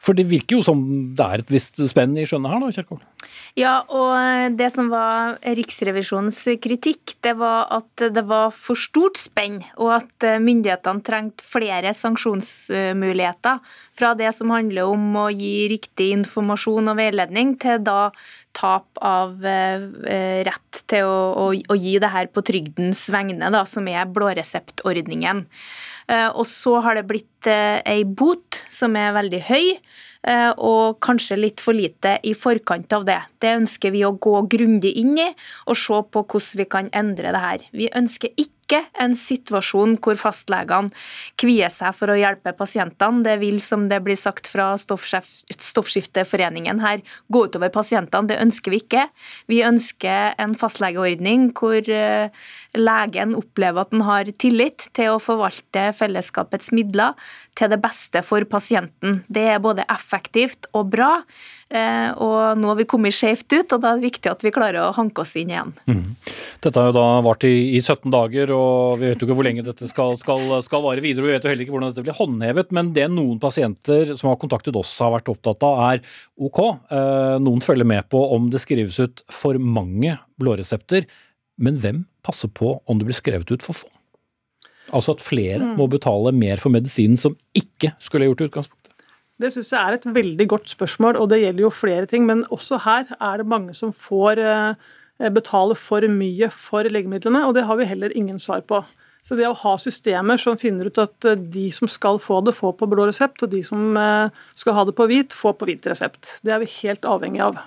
For 0.00 0.16
det 0.16 0.24
virker 0.30 0.56
jo 0.56 0.64
som 0.64 0.80
det 1.16 1.24
er 1.24 1.42
et 1.42 1.50
visst 1.52 1.76
spenn 1.90 2.16
i 2.16 2.24
skjønnet 2.28 2.48
her, 2.48 2.62
da, 2.62 2.70
Kjerkol? 2.72 3.02
Ja, 3.58 3.74
og 3.92 4.56
det 4.56 4.70
som 4.72 4.88
var 4.92 5.36
Riksrevisjonens 5.44 6.38
kritikk, 6.62 7.18
det 7.20 7.34
var 7.36 7.68
at 7.76 8.06
det 8.14 8.24
var 8.28 8.48
for 8.54 8.80
stort 8.80 9.20
spenn, 9.20 9.58
og 9.76 9.92
at 9.98 10.28
myndighetene 10.40 11.04
trengte 11.04 11.44
flere 11.44 11.92
sanksjonsmuligheter. 11.96 13.60
Fra 14.00 14.14
det 14.16 14.32
som 14.36 14.54
handler 14.54 14.88
om 14.88 15.20
å 15.20 15.28
gi 15.34 15.68
riktig 15.74 16.12
informasjon 16.16 16.94
og 16.94 17.00
veiledning, 17.00 17.58
til 17.60 17.82
da 17.84 18.08
tap 18.56 19.00
av 19.04 19.44
eh, 19.46 20.42
rett 20.46 20.82
til 20.90 21.06
å, 21.06 21.18
å, 21.32 21.46
å, 21.54 21.78
gi 21.78 21.96
det 22.02 22.10
her 22.12 22.30
på 22.32 22.44
trygdens 22.46 23.06
vegne, 23.12 23.50
da, 23.52 23.64
som 23.68 23.88
er 23.90 24.10
blåreseptordningen. 24.10 25.44
Eh, 26.10 26.28
og 26.28 26.46
så 26.48 26.78
har 26.84 26.98
det 26.98 27.06
blitt 27.08 27.50
eh, 27.50 27.80
ei 27.88 28.04
bot 28.04 28.62
som 28.72 28.96
er 28.98 29.14
veldig 29.16 29.42
høy, 29.48 29.66
eh, 30.28 30.50
og 30.56 30.98
kanskje 31.04 31.38
litt 31.38 31.62
for 31.62 31.76
lite 31.76 32.18
i 32.26 32.34
forkant 32.36 32.92
av 32.96 33.06
det. 33.08 33.20
Det 33.42 33.56
ønsker 33.62 33.94
vi 33.94 34.04
å 34.06 34.16
gå 34.16 34.42
grundig 34.50 34.94
inn 35.00 35.16
i 35.18 35.30
og 35.66 35.78
se 35.78 36.02
på 36.02 36.24
hvordan 36.24 36.62
vi 36.62 36.70
kan 36.70 36.90
endre 36.96 37.34
det 37.36 37.44
her. 37.44 37.68
Vi 37.76 37.92
ønsker 37.96 38.34
ikke 38.36 38.59
ikke 38.70 38.86
en 39.02 39.16
situasjon 39.18 39.96
hvor 39.98 40.14
fastlegene 40.20 40.92
kvier 41.40 41.70
seg 41.72 41.94
for 41.98 42.10
å 42.12 42.18
hjelpe 42.18 42.52
pasientene. 42.54 43.24
Det 43.26 43.38
vil, 43.42 43.60
som 43.62 43.88
det 43.90 44.00
blir 44.06 44.16
sagt 44.18 44.46
fra 44.50 44.78
Stoffskifteforeningen 44.78 46.80
her, 46.82 47.00
gå 47.28 47.46
utover 47.50 47.70
pasientene. 47.74 48.28
Det 48.30 48.38
ønsker 48.38 48.70
vi 48.70 48.76
ikke. 48.84 49.08
Vi 49.50 49.66
ønsker 49.66 50.34
en 50.40 50.54
fastlegeordning 50.58 51.52
hvor 51.58 51.82
eh, 51.82 52.30
legen 52.78 53.34
opplever 53.38 53.80
at 53.82 53.90
den 53.94 54.02
har 54.06 54.24
tillit 54.38 54.88
til 54.96 55.08
å 55.16 55.22
forvalte 55.22 55.90
fellesskapets 55.98 56.70
midler 56.76 57.12
til 57.58 57.68
det 57.72 57.80
beste 57.82 58.22
for 58.26 58.44
pasienten. 58.48 59.22
Det 59.28 59.46
er 59.56 59.60
både 59.62 59.84
effektivt 59.90 60.66
og 60.70 60.90
bra. 60.94 61.12
Eh, 61.70 62.10
og 62.18 62.58
nå 62.58 62.66
har 62.72 62.78
vi 62.80 62.86
kommet 62.90 63.14
skjevt 63.14 63.46
ut, 63.52 63.72
og 63.76 63.82
da 63.82 63.92
er 63.92 64.00
det 64.00 64.08
viktig 64.08 64.26
at 64.26 64.40
vi 64.42 64.50
klarer 64.50 64.80
å 64.82 64.94
hanke 64.96 65.22
oss 65.22 65.36
inn 65.38 65.52
igjen. 65.52 65.70
Mm. 65.86 66.16
Dette 66.64 66.74
har 66.74 66.88
jo 66.90 66.96
da 66.96 67.04
vart 67.22 67.46
i, 67.46 67.52
i, 67.76 67.78
17 67.78 68.10
dager, 68.10 68.50
og 68.56 68.98
vi 68.98 69.06
vet 69.06 69.22
jo 69.22 69.28
ikke 69.28 69.36
hvor 69.38 69.46
lenge 69.46 69.62
dette 69.66 69.86
skal, 69.90 70.16
skal, 70.18 70.42
skal 70.66 70.82
vare 70.82 71.04
videre. 71.04 71.22
og 71.22 71.30
Vi 71.30 71.36
vet 71.36 71.46
jo 71.46 71.52
heller 71.52 71.66
ikke 71.66 71.76
hvordan 71.76 71.92
dette 71.94 72.04
blir 72.08 72.18
håndhevet, 72.18 72.74
men 72.74 72.90
det 72.96 73.06
noen 73.14 73.38
pasienter 73.42 74.16
som 74.16 74.32
har 74.32 74.40
kontaktet 74.42 74.78
oss 74.80 74.96
har 74.98 75.14
vært 75.14 75.30
opptatt 75.30 75.62
av, 75.68 75.84
er 75.92 76.02
ok, 76.42 76.60
eh, 76.90 77.36
noen 77.46 77.62
følger 77.62 77.86
med 77.86 78.10
på 78.10 78.24
om 78.34 78.50
det 78.50 78.62
skrives 78.64 78.98
ut 78.98 79.22
for 79.30 79.60
mange 79.62 80.18
blåresepter, 80.42 81.06
men 81.62 81.78
hvem 81.78 82.02
passer 82.26 82.50
på 82.50 82.80
om 82.90 82.98
det 82.98 83.06
blir 83.06 83.20
skrevet 83.20 83.54
ut 83.54 83.62
for 83.62 83.78
få? 83.84 83.92
Altså 84.90 85.14
at 85.14 85.22
flere 85.22 85.62
mm. 85.62 85.74
må 85.78 85.86
betale 85.86 86.34
mer 86.34 86.58
for 86.58 86.74
medisinen 86.74 87.20
som 87.20 87.38
ikke 87.54 87.94
skulle 88.02 88.26
gjort 88.26 88.42
i 88.42 88.50
utgangspunktet. 88.50 88.79
Det 89.40 89.52
syns 89.54 89.70
jeg 89.72 89.80
er 89.80 89.96
et 89.96 90.08
veldig 90.14 90.46
godt 90.52 90.72
spørsmål, 90.74 91.16
og 91.16 91.30
det 91.32 91.40
gjelder 91.40 91.64
jo 91.64 91.72
flere 91.72 92.08
ting. 92.08 92.26
Men 92.28 92.44
også 92.52 92.80
her 92.84 93.08
er 93.16 93.40
det 93.40 93.48
mange 93.48 93.74
som 93.76 93.92
får 93.96 94.42
eh, 94.44 95.30
betale 95.32 95.76
for 95.78 96.04
mye 96.12 96.50
for 96.52 96.84
legemidlene, 96.84 97.46
og 97.46 97.54
det 97.56 97.64
har 97.68 97.80
vi 97.80 97.88
heller 97.88 98.12
ingen 98.16 98.40
svar 98.42 98.60
på. 98.68 98.82
Så 99.24 99.36
det 99.36 99.48
å 99.48 99.56
ha 99.62 99.74
systemer 99.80 100.40
som 100.40 100.58
finner 100.60 100.88
ut 100.88 101.00
at 101.00 101.28
eh, 101.28 101.40
de 101.56 101.68
som 101.72 101.88
skal 101.88 102.20
få 102.22 102.40
det, 102.44 102.56
får 102.56 102.76
på 102.80 102.88
blå 102.90 103.08
resept, 103.08 103.42
og 103.44 103.52
de 103.52 103.62
som 103.64 103.96
eh, 103.96 104.44
skal 104.56 104.76
ha 104.76 104.86
det 104.88 104.96
på 104.98 105.08
hvit, 105.10 105.36
får 105.36 105.56
på 105.60 105.68
hvit 105.70 105.88
resept. 105.92 106.36
Det 106.44 106.54
er 106.54 106.62
vi 106.62 106.72
helt 106.80 107.08
avhengig 107.08 107.44
av. 107.50 107.60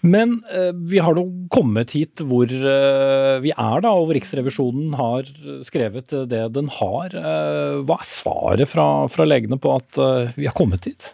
Men 0.00 0.38
eh, 0.48 0.72
vi 0.72 1.00
har 1.02 1.16
nå 1.16 1.24
kommet 1.52 1.92
hit 1.96 2.22
hvor 2.24 2.48
eh, 2.48 3.36
vi 3.44 3.52
er, 3.52 3.82
da, 3.84 3.92
og 3.92 4.12
Riksrevisjonen 4.16 4.94
har 4.96 5.28
skrevet 5.66 6.14
det 6.30 6.44
den 6.56 6.70
har. 6.80 7.12
Eh, 7.12 7.80
hva 7.84 8.00
er 8.00 8.08
svaret 8.08 8.70
fra, 8.70 8.86
fra 9.12 9.28
legene 9.28 9.60
på 9.60 9.74
at 9.76 10.00
vi 10.38 10.48
har 10.48 10.56
kommet 10.56 10.88
hit? 10.88 11.12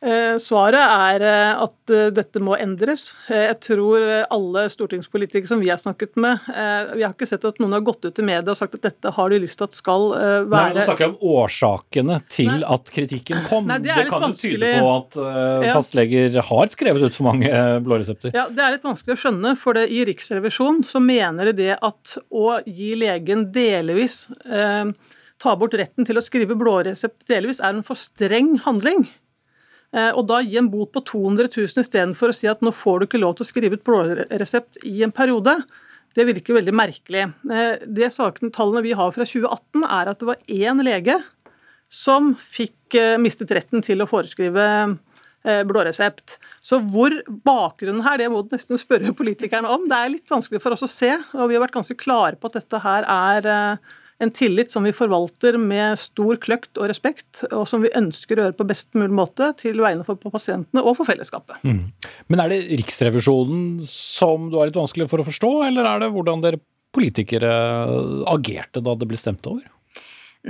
Eh, 0.00 0.38
svaret 0.40 0.80
er 0.80 1.22
eh, 1.28 1.58
at 1.60 1.92
eh, 1.92 2.06
dette 2.16 2.40
må 2.40 2.54
endres. 2.56 3.10
Jeg 3.28 3.58
tror 3.60 4.04
alle 4.32 4.62
stortingspolitikere 4.72 5.50
som 5.50 5.60
vi 5.60 5.68
har 5.68 5.80
snakket 5.80 6.16
med 6.20 6.46
Vi 6.96 7.02
har 7.04 7.12
ikke 7.12 7.28
sett 7.28 7.44
at 7.44 7.60
noen 7.60 7.74
har 7.76 7.82
gått 7.84 8.06
ut 8.06 8.18
i 8.18 8.24
media 8.24 8.48
og 8.48 8.56
sagt 8.58 8.78
at 8.78 8.86
dette 8.86 9.12
har 9.16 9.32
de 9.32 9.40
lyst 9.42 9.58
til 9.60 9.68
at 9.68 9.76
skal 9.76 10.06
være 10.14 10.48
Nei, 10.48 10.78
Nå 10.78 10.86
snakker 10.86 11.04
jeg 11.04 11.12
om 11.12 11.36
årsakene 11.36 12.18
til 12.32 12.50
Nei. 12.50 12.64
at 12.76 12.92
kritikken 12.94 13.44
kom. 13.48 13.68
Nei, 13.68 13.78
det, 13.84 13.92
det 13.96 14.08
kan 14.10 14.26
jo 14.30 14.32
tyde 14.40 14.72
på 14.80 14.90
at 14.94 15.20
fastleger 15.76 16.40
har 16.48 16.72
skrevet 16.72 17.04
ut 17.04 17.16
for 17.16 17.28
mange 17.28 17.62
blåresepter. 17.84 18.32
Ja, 18.36 18.48
Det 18.48 18.64
er 18.64 18.76
litt 18.76 18.86
vanskelig 18.86 19.18
å 19.18 19.22
skjønne, 19.24 19.54
for 19.60 19.76
det, 19.76 19.86
i 19.92 20.02
Riksrevisjonen 20.08 20.84
så 20.88 21.02
mener 21.04 21.50
de 21.50 21.56
det 21.60 21.72
at 21.76 22.16
å 22.30 22.58
gi 22.66 22.92
legen 22.98 23.48
delvis 23.54 24.22
eh, 24.48 24.92
ta 25.40 25.56
bort 25.56 25.74
retten 25.78 26.06
til 26.08 26.20
å 26.20 26.24
skrive 26.24 26.56
blåresept 26.58 27.26
delvis, 27.30 27.60
er 27.60 27.76
en 27.76 27.86
for 27.86 27.98
streng 27.98 28.56
handling. 28.66 29.06
Eh, 29.90 30.10
og 30.14 30.26
da 30.30 30.38
gi 30.44 30.58
en 30.60 30.70
bot 30.70 30.92
på 30.94 31.02
200 31.02 31.50
000 31.50 31.82
istedenfor 31.82 32.30
å 32.30 32.36
si 32.36 32.48
at 32.50 32.62
nå 32.62 32.70
får 32.74 33.00
du 33.00 33.08
ikke 33.08 33.22
lov 33.22 33.36
til 33.36 33.46
å 33.46 33.50
skrive 33.50 33.78
ut 33.78 33.86
blåresept 33.86 34.82
i 34.86 35.00
en 35.06 35.14
periode, 35.14 35.56
det 36.18 36.26
virker 36.26 36.58
veldig 36.58 36.74
merkelig. 36.74 37.26
Eh, 37.50 37.82
det 37.86 38.12
saken, 38.14 38.52
Tallene 38.54 38.84
vi 38.86 38.94
har 38.98 39.12
fra 39.14 39.26
2018, 39.26 39.86
er 39.86 40.10
at 40.12 40.22
det 40.22 40.30
var 40.30 40.42
én 40.46 40.82
lege 40.86 41.18
som 41.90 42.34
fikk 42.38 42.98
eh, 42.98 43.18
mistet 43.22 43.50
retten 43.54 43.82
til 43.86 44.02
å 44.02 44.10
foreskrive 44.10 44.66
blåresept. 45.40 46.34
Så 46.60 46.76
hvor 46.92 47.14
bakgrunnen 47.48 48.02
her, 48.04 48.18
det 48.20 48.26
må 48.28 48.42
du 48.44 48.50
nesten 48.52 48.76
spørre 48.76 49.14
politikerne 49.16 49.70
om. 49.72 49.86
Det 49.88 49.96
er 49.96 50.10
litt 50.12 50.28
vanskelig 50.28 50.60
for 50.60 50.76
oss 50.76 50.84
å 50.84 50.88
se, 50.92 51.14
og 51.32 51.48
vi 51.48 51.56
har 51.56 51.62
vært 51.62 51.78
ganske 51.78 51.96
klare 51.96 52.36
på 52.36 52.50
at 52.50 52.58
dette 52.58 52.80
her 52.84 53.06
er 53.08 53.48
en 54.20 54.30
tillit 54.30 54.72
som 54.72 54.84
vi 54.84 54.92
forvalter 54.92 55.56
med 55.60 55.98
stor 55.98 56.36
kløkt 56.42 56.76
og 56.76 56.90
respekt, 56.90 57.42
og 57.48 57.64
som 57.68 57.80
vi 57.84 57.92
ønsker 57.96 58.36
å 58.36 58.44
gjøre 58.44 58.58
på 58.58 58.66
best 58.68 58.92
mulig 58.98 59.16
måte 59.16 59.50
til 59.60 59.80
vegne 59.80 60.04
for 60.04 60.20
pasientene 60.20 60.84
og 60.84 60.98
for 60.98 61.08
fellesskapet. 61.08 61.62
Mm. 61.64 61.86
Men 62.28 62.44
er 62.44 62.52
det 62.52 62.60
Riksrevisjonen 62.82 63.80
som 63.88 64.50
du 64.52 64.58
har 64.60 64.68
litt 64.68 64.76
vanskelig 64.76 65.08
for 65.10 65.22
å 65.22 65.26
forstå, 65.26 65.52
eller 65.70 65.88
er 65.88 66.04
det 66.04 66.12
hvordan 66.12 66.44
dere 66.44 66.60
politikere 66.92 67.50
agerte 68.28 68.82
da 68.84 68.96
det 68.98 69.08
ble 69.08 69.20
stemt 69.20 69.46
over? 69.48 69.64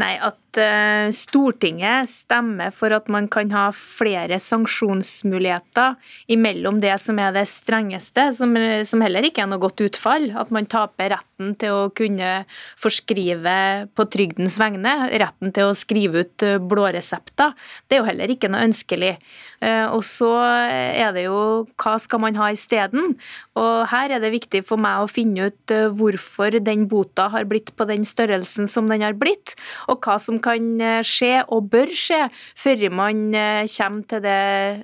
Nei, 0.01 0.13
at 0.23 0.50
uh, 0.59 1.11
Stortinget 1.15 2.09
stemmer 2.11 2.73
for 2.75 2.95
at 2.97 3.11
man 3.13 3.29
kan 3.31 3.53
ha 3.55 3.69
flere 3.77 4.39
sanksjonsmuligheter 4.43 5.95
imellom 6.33 6.81
det 6.83 6.97
som 7.03 7.21
er 7.23 7.35
det 7.37 7.47
strengeste, 7.51 8.31
som, 8.37 8.57
som, 8.89 9.05
heller 9.05 9.29
ikke 9.29 9.45
er 9.45 9.51
noe 9.51 9.63
godt 9.63 9.85
utfall. 9.87 10.31
At 10.35 10.51
man 10.55 10.69
taper 10.71 11.13
retten 11.15 11.55
til 11.61 11.77
å 11.77 11.85
kunne 11.95 12.33
forskrive 12.81 13.57
på 13.95 14.09
trygdens 14.11 14.59
vegne, 14.61 14.97
retten 15.23 15.55
til 15.55 15.71
å 15.71 15.79
skrive 15.79 16.25
ut 16.25 16.47
uh, 16.47 16.57
blåresepter. 16.59 17.55
Det 17.87 17.99
er 17.99 18.03
jo 18.03 18.09
heller 18.11 18.35
ikke 18.35 18.51
noe 18.51 18.67
ønskelig. 18.71 19.15
Og 19.61 20.01
så 20.09 20.29
er 20.41 21.11
det 21.13 21.27
jo 21.27 21.67
hva 21.83 21.99
skal 22.01 22.23
man 22.23 22.37
ha 22.41 22.47
isteden? 22.55 23.11
Og 23.61 23.75
her 23.91 24.15
er 24.17 24.23
det 24.23 24.31
viktig 24.33 24.63
for 24.65 24.81
meg 24.81 25.03
å 25.03 25.11
finne 25.11 25.51
ut 25.51 25.75
hvorfor 25.99 26.57
den 26.65 26.87
bota 26.89 27.27
har 27.35 27.45
blitt 27.51 27.75
på 27.77 27.85
den 27.91 28.07
størrelsen 28.09 28.71
som 28.71 28.89
den 28.89 29.05
har 29.05 29.19
blitt 29.21 29.53
og 29.93 30.01
hva 30.05 30.17
som 30.23 30.40
kan 30.43 30.81
eh, 30.81 31.01
skje 31.07 31.43
og 31.53 31.69
bør 31.73 31.91
skje 31.97 32.21
før 32.59 32.87
man 32.95 33.35
eh, 33.37 33.69
kommer 33.71 34.07
til 34.11 34.23
det 34.25 34.39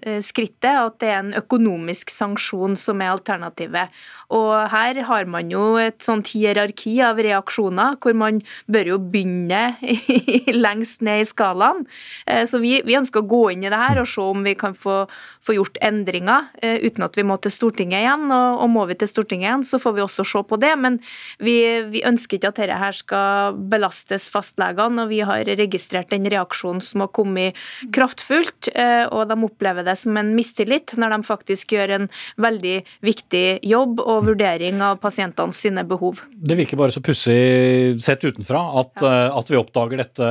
eh, 0.07 0.21
skrittet 0.25 0.71
at 0.71 0.99
det 1.03 1.11
er 1.11 1.21
en 1.23 1.35
økonomisk 1.39 2.13
sanksjon 2.13 2.77
som 2.79 3.03
er 3.03 3.15
alternativet. 3.15 3.95
Og 4.35 4.53
her 4.73 5.03
har 5.07 5.29
man 5.31 5.53
jo 5.53 5.77
et 5.79 6.01
sånt 6.03 6.33
hierarki 6.35 6.97
av 7.05 7.21
reaksjoner, 7.23 7.99
hvor 8.03 8.17
man 8.19 8.41
bør 8.71 8.93
jo 8.95 8.99
begynne 8.99 9.77
lengst 10.67 11.05
ned 11.07 11.23
i 11.23 11.29
skalaen. 11.29 11.85
Så 12.27 12.59
vi, 12.59 12.81
vi, 12.83 12.97
ønsker 12.99 13.23
å 13.23 13.29
gå 13.31 13.43
inn 13.53 13.63
i 13.63 13.71
det 13.71 13.79
her 13.79 14.01
og 14.03 14.09
se 14.11 14.25
om 14.25 14.43
vi 14.43 14.57
kan 14.59 14.75
få, 14.75 15.05
få 15.47 15.55
gjort 15.55 15.79
endringer 15.85 16.49
uten 16.59 17.07
at 17.07 17.15
vi 17.15 17.23
må 17.29 17.37
til 17.39 17.55
Stortinget 17.55 18.03
igjen. 18.03 18.27
Og, 18.27 18.65
og, 18.65 18.73
må 18.75 18.89
vi 18.91 18.99
til 18.99 19.13
Stortinget 19.13 19.47
igjen, 19.47 19.67
så 19.69 19.79
får 19.79 19.95
vi 19.95 20.05
også 20.09 20.27
se 20.27 20.43
på 20.51 20.59
det. 20.59 20.75
Men 20.83 20.99
vi, 21.39 21.57
vi 21.95 22.03
ønsker 22.09 22.41
ikke 22.41 22.51
at 22.51 22.61
dette 22.65 22.81
her 22.83 22.99
skal 22.99 23.63
belastes 23.71 24.27
fastlegene 24.35 25.07
og 25.07 25.11
vi 25.13 25.23
har 25.27 25.46
registrert 25.59 26.11
den 26.11 26.27
reaksjonen 26.33 26.83
som 26.85 27.05
har 27.05 27.11
kommet 27.15 27.57
kraftfullt, 27.95 28.71
eh, 28.75 29.05
og 29.07 29.29
de 29.31 29.39
opplever 29.47 29.87
det 29.87 29.97
som 30.01 30.17
en 30.19 30.35
mistillit 30.37 30.97
når 30.99 31.17
de 31.17 31.21
faktisk 31.29 31.77
gjør 31.77 31.95
en 31.97 32.09
veldig 32.43 32.77
viktig 33.07 33.45
jobb 33.67 34.03
og 34.03 34.27
vurdering 34.31 34.83
av 34.85 35.01
pasientene 35.03 35.55
sine 35.55 35.87
behov. 35.87 36.25
Det 36.37 36.59
virker 36.59 36.81
bare 36.81 36.95
så 36.95 37.05
pussig 37.05 38.01
sett 38.03 38.25
utenfra 38.25 38.63
at, 38.83 38.95
ja. 39.01 39.15
Eh, 39.27 39.39
at, 39.41 39.51
vi 39.51 39.61
oppdager 39.61 40.03
dette 40.03 40.31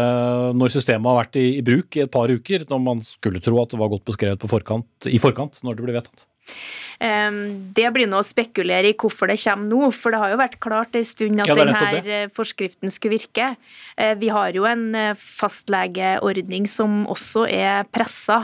når 0.57 0.74
systemet 0.74 1.07
har 1.07 1.22
vært 1.24 1.39
i, 1.39 1.48
i, 1.60 1.65
bruk 1.65 1.95
i 1.95 2.03
et 2.03 2.12
par 2.12 2.31
uker, 2.31 2.67
når 2.69 2.81
man 2.84 3.03
skulle 3.05 3.43
tro 3.43 3.62
at 3.62 3.72
det 3.72 3.79
var 3.81 3.93
godt 3.93 4.07
beskrevet 4.12 4.50
forkant, 4.50 5.10
i 5.10 5.22
forkant 5.22 5.62
når 5.63 5.77
det 5.77 5.88
ble 5.88 6.00
vedtatt. 6.00 6.27
Det 7.00 7.88
blir 7.96 8.08
nå 8.10 8.20
å 8.22 8.25
spekulere 8.25 8.92
i 8.92 8.96
hvorfor 8.98 9.30
det 9.30 9.38
kommer 9.42 9.68
nå, 9.70 9.90
for 9.96 10.14
det 10.14 10.22
har 10.22 10.32
jo 10.34 10.40
vært 10.40 10.58
klart 10.64 10.96
en 10.96 11.06
stund 11.08 11.42
at 11.44 11.50
ja, 11.50 11.56
denne 11.58 12.02
eh, 12.04 12.28
forskriften 12.34 12.92
skulle 12.94 13.18
virke. 13.18 13.52
Eh, 13.98 14.14
vi 14.20 14.30
har 14.34 14.56
jo 14.56 14.66
en 14.70 14.88
eh, 14.96 15.12
fastlegeordning 15.20 16.68
som 16.70 17.04
også 17.12 17.46
er 17.52 17.86
pressa, 17.94 18.38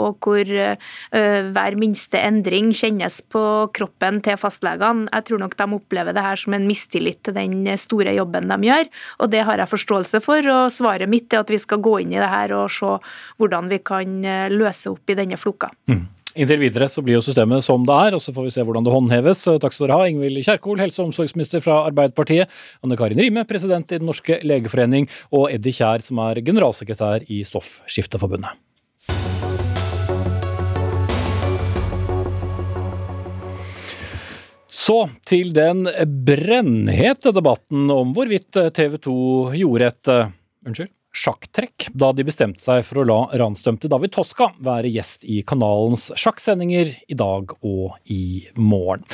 og 0.00 0.22
hvor 0.22 0.46
hver 0.46 1.76
minste 1.78 2.18
endring 2.20 2.70
kjennes 2.74 3.18
på 3.32 3.42
kroppen 3.76 4.18
til 4.24 4.38
fastlegene. 4.40 5.06
Jeg 5.12 5.26
tror 5.28 5.42
nok 5.42 5.56
de 5.58 5.66
opplever 5.76 6.16
det 6.16 6.24
her 6.24 6.40
som 6.40 6.56
en 6.56 6.66
mistillit 6.68 7.20
til 7.26 7.36
den 7.36 7.66
store 7.80 8.14
jobben 8.16 8.50
de 8.50 8.70
gjør, 8.70 8.90
og 9.22 9.32
det 9.34 9.44
har 9.48 9.62
jeg 9.62 9.72
forståelse 9.72 10.22
for. 10.24 10.50
Og 10.56 10.72
svaret 10.74 11.10
mitt 11.10 11.34
er 11.34 11.44
at 11.44 11.52
vi 11.52 11.60
skal 11.62 11.82
gå 11.84 11.98
inn 12.02 12.14
i 12.14 12.20
det 12.20 12.30
her 12.32 12.54
og 12.56 12.72
se 12.72 12.96
hvordan 13.40 13.70
vi 13.72 13.80
kan 13.84 14.18
løse 14.52 14.92
opp 14.92 15.12
i 15.12 15.18
denne 15.18 15.38
floka. 15.40 15.70
Mm. 15.90 16.04
Inntil 16.36 16.60
videre 16.60 16.84
så 16.92 17.00
blir 17.00 17.16
jo 17.16 17.24
systemet 17.24 17.64
som 17.64 17.86
det 17.88 17.94
er, 17.96 18.14
og 18.16 18.20
så 18.20 18.32
får 18.36 18.44
vi 18.44 18.50
se 18.52 18.64
hvordan 18.68 18.84
det 18.84 18.92
håndheves. 18.92 19.40
Takk 19.62 19.72
skal 19.72 19.86
dere 19.86 19.96
ha, 19.96 20.08
Ingvild 20.10 20.42
Kjerkol, 20.44 20.82
helse- 20.82 21.00
og 21.00 21.08
omsorgsminister 21.08 21.64
fra 21.64 21.78
Arbeiderpartiet, 21.88 22.52
Anne 22.84 22.98
Karin 23.00 23.22
Rime, 23.22 23.46
president 23.48 23.88
i 23.88 23.96
Den 23.96 24.10
norske 24.10 24.36
legeforening, 24.44 25.08
og 25.32 25.48
Eddie 25.54 25.72
Kjær, 25.72 26.04
som 26.04 26.20
er 26.26 26.42
generalsekretær 26.44 27.24
i 27.32 27.40
Stoffskifteforbundet. 27.48 28.52
Så 34.76 35.06
til 35.24 35.56
den 35.56 35.88
brennhete 36.28 37.32
debatten 37.32 37.88
om 37.90 38.12
hvorvidt 38.12 38.60
TV 38.76 39.00
2 39.08 39.20
gjorde 39.56 39.88
et 39.88 40.12
unnskyld, 40.66 40.92
sjakktrekk 41.16 41.88
da 41.96 42.12
de 42.12 42.26
bestemte 42.26 42.60
seg 42.62 42.82
for 42.86 43.02
å 43.02 43.06
la 43.08 43.18
ransdømte 43.40 43.90
David 43.92 44.14
Toska 44.16 44.50
være 44.64 44.90
gjest 44.92 45.24
i 45.24 45.40
kanalens 45.46 46.10
sjakksendinger 46.18 46.92
i 47.08 47.18
dag 47.18 47.54
og 47.62 47.96
i 48.12 48.46
morgen. 48.58 49.06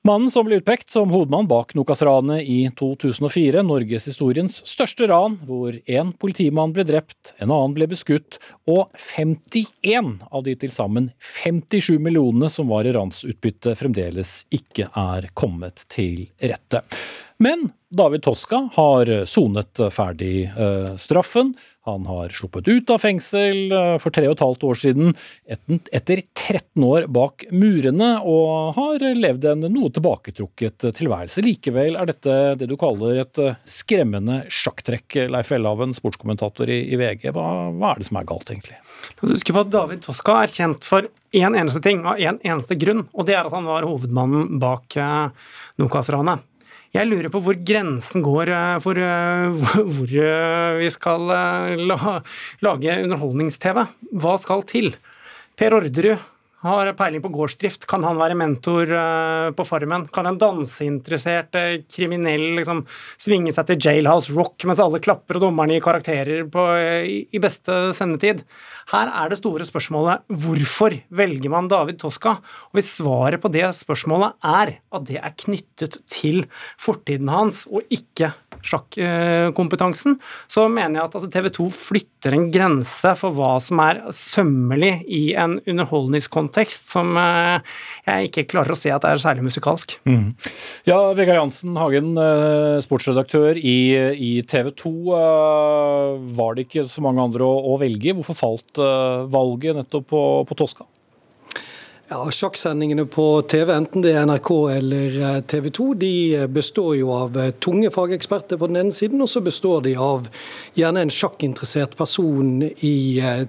Mannen 0.00 0.30
som 0.32 0.46
ble 0.48 0.56
utpekt 0.56 0.88
som 0.94 1.10
hovedmann 1.12 1.44
bak 1.44 1.74
Nokas-ranet 1.76 2.46
i 2.48 2.70
2004, 2.78 3.60
norgeshistoriens 3.68 4.54
største 4.64 5.04
ran, 5.10 5.34
hvor 5.44 5.76
én 5.76 6.14
politimann 6.16 6.72
ble 6.72 6.86
drept, 6.88 7.34
en 7.36 7.50
annen 7.52 7.74
ble 7.76 7.84
beskutt, 7.90 8.38
og 8.64 8.88
51 8.96 10.14
av 10.32 10.46
de 10.46 10.54
til 10.62 10.72
sammen 10.72 11.10
57 11.20 11.98
millionene 12.00 12.48
som 12.48 12.72
var 12.72 12.88
i 12.88 12.94
ransutbytte, 12.96 13.74
fremdeles 13.76 14.38
ikke 14.56 14.88
er 14.88 15.28
kommet 15.36 15.84
til 15.92 16.30
rette. 16.40 16.80
Men 17.36 17.68
David 17.92 18.24
Toska 18.24 18.70
har 18.78 19.12
sonet 19.28 19.84
ferdig 19.92 20.46
eh, 20.48 20.94
straffen. 20.96 21.52
Han 21.90 22.06
har 22.08 22.32
sluppet 22.34 22.68
ut 22.68 22.90
av 22.92 23.02
fengsel 23.02 23.72
eh, 23.74 23.96
for 24.02 24.14
tre 24.14 24.28
og 24.28 24.36
et 24.36 24.44
halvt 24.44 24.66
år 24.70 24.80
siden 24.80 25.14
etter 25.50 26.22
13 26.22 26.84
år 26.86 27.08
bak 27.12 27.46
murene, 27.52 28.12
og 28.22 28.76
har 28.78 29.04
levd 29.16 29.48
en 29.52 29.66
noe 29.68 29.90
tilbaketrukket 29.94 30.88
tilværelse. 30.96 31.44
Likevel 31.44 31.98
er 31.98 32.10
dette 32.10 32.36
det 32.60 32.70
du 32.70 32.76
kaller 32.80 33.22
et 33.24 33.42
eh, 33.42 33.58
skremmende 33.68 34.42
sjakktrekk, 34.52 35.22
Leif 35.32 35.52
Elhaven, 35.56 35.94
sportskommentator 35.96 36.70
i, 36.70 36.82
VG. 37.00 37.30
Hva, 37.36 37.46
hva, 37.74 37.94
er 37.94 38.02
det 38.02 38.10
som 38.10 38.20
er 38.20 38.28
galt, 38.28 38.50
egentlig? 38.52 38.78
Du 39.18 39.26
huske 39.30 39.54
på 39.54 39.64
at 39.64 39.72
David 39.72 40.04
Toska 40.06 40.42
er 40.44 40.54
kjent 40.54 40.86
for 40.86 41.08
én 41.30 41.50
en 41.50 41.56
eneste 41.62 41.82
ting, 41.84 42.02
av 42.06 42.18
én 42.18 42.36
en 42.36 42.56
eneste 42.56 42.76
grunn, 42.78 43.06
og 43.14 43.26
det 43.28 43.36
er 43.36 43.46
at 43.46 43.54
han 43.54 43.68
var 43.68 43.86
hovedmannen 43.86 44.58
bak 44.62 44.96
uh, 44.98 45.30
Nokas-ranet. 45.80 46.46
Jeg 46.90 47.06
lurer 47.06 47.30
på 47.30 47.38
hvor 47.44 47.54
grensen 47.54 48.24
går 48.26 48.50
eh, 48.50 48.78
for 48.82 48.98
eh, 48.98 49.60
hvor 49.94 50.10
eh, 50.10 50.80
vi 50.80 50.88
skal 50.90 51.30
lage 51.30 52.96
underholdnings-TV. 53.04 53.84
Hva 54.18 54.34
skal 54.42 54.66
til? 54.66 54.94
Per 55.54 55.76
Orderud 55.76 56.18
har 56.64 56.90
peiling 56.98 57.22
på 57.24 57.30
gårdsdrift. 57.32 57.86
Kan 57.90 58.04
han 58.04 58.18
være 58.20 58.36
mentor 58.38 58.90
på 59.56 59.66
Farmen? 59.68 60.06
Kan 60.12 60.28
en 60.28 60.38
danseinteressert 60.40 61.56
kriminell 61.88 62.58
liksom 62.58 62.82
svinge 63.20 63.54
seg 63.56 63.70
til 63.70 63.80
Jailhouse 63.86 64.34
Rock 64.36 64.66
mens 64.68 64.82
alle 64.82 65.00
klapper 65.02 65.38
og 65.38 65.46
dommerne 65.46 65.76
gir 65.76 65.84
karakterer 65.84 66.44
på, 66.52 66.66
i 67.06 67.42
beste 67.42 67.78
sendetid? 67.96 68.44
Her 68.92 69.12
er 69.22 69.30
det 69.30 69.40
store 69.40 69.66
spørsmålet 69.68 70.26
hvorfor 70.42 70.96
velger 71.14 71.52
man 71.52 71.70
David 71.70 72.00
Toska? 72.02 72.36
Og 72.70 72.78
hvis 72.78 72.92
svaret 72.98 73.40
på 73.42 73.52
det 73.52 73.66
spørsmålet 73.76 74.36
er 74.44 74.76
at 74.80 75.08
det 75.08 75.20
er 75.20 75.36
knyttet 75.46 76.00
til 76.10 76.44
fortiden 76.80 77.30
hans 77.32 77.64
og 77.70 77.86
ikke 77.92 78.32
sjakkompetansen, 78.66 80.18
så 80.50 80.66
mener 80.72 81.00
jeg 81.00 81.08
at 81.08 81.16
altså, 81.18 81.30
TV 81.32 81.50
2 81.56 81.68
flytter 81.74 82.36
en 82.36 82.48
grense 82.52 83.14
for 83.20 83.36
hva 83.36 83.54
som 83.62 83.80
er 83.84 84.02
sømmelig 84.14 84.92
i 85.08 85.22
en 85.40 85.58
underholdningskontekst 85.64 86.90
som 86.92 87.16
eh, 87.20 87.76
jeg 88.08 88.30
ikke 88.30 88.46
klarer 88.54 88.74
å 88.74 88.78
se 88.78 88.92
at 88.94 89.06
er 89.08 89.22
særlig 89.22 89.46
musikalsk. 89.46 89.96
Mm. 90.08 90.34
Ja, 90.88 90.98
Vegard 91.16 91.40
Jansen 91.40 91.78
Hagen, 91.80 92.12
eh, 92.20 92.80
sportsredaktør 92.84 93.58
i, 93.58 93.78
i 94.18 94.32
TV 94.48 94.72
2. 94.82 94.94
Eh, 95.20 96.20
var 96.40 96.56
det 96.56 96.68
ikke 96.68 96.86
så 96.90 97.04
mange 97.04 97.24
andre 97.24 97.46
å, 97.46 97.72
å 97.72 97.78
velge? 97.80 98.16
Hvorfor 98.18 98.38
falt 98.38 98.80
Eh, 98.80 99.26
valget 99.30 99.76
nettopp 99.76 100.08
på, 100.10 100.22
på 100.48 100.56
Toska? 100.58 100.86
Ja, 102.12 102.30
Sjakksendingene 102.30 103.04
på 103.06 103.42
TV, 103.46 103.68
enten 103.70 104.02
det 104.02 104.16
er 104.18 104.24
NRK 104.26 104.48
eller 104.72 105.18
eh, 105.20 105.36
TV 105.46 105.68
2, 105.70 105.84
de 105.94 106.14
består 106.50 106.96
jo 106.98 107.12
av 107.14 107.36
eh, 107.38 107.52
tunge 107.62 107.86
fageksperter 107.94 108.58
på 108.58 108.66
den 108.66 108.80
ene 108.80 108.96
siden, 108.98 109.22
og 109.22 109.30
så 109.30 109.38
består 109.46 109.84
de 109.84 109.92
av 109.94 110.26
gjerne 110.74 111.04
en 111.06 111.12
sjakkinteressert 111.14 111.94
person 111.94 112.64
i 112.66 112.96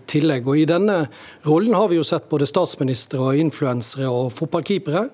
tillegg. 0.06 0.46
Og 0.46 0.62
I 0.62 0.68
denne 0.70 1.00
rollen 1.48 1.74
har 1.74 1.90
vi 1.90 1.98
jo 1.98 2.06
sett 2.06 2.30
både 2.30 2.46
statsministre, 2.46 3.24
og 3.32 3.42
influensere 3.42 4.14
og 4.14 4.30
fotballkeepere. 4.38 5.08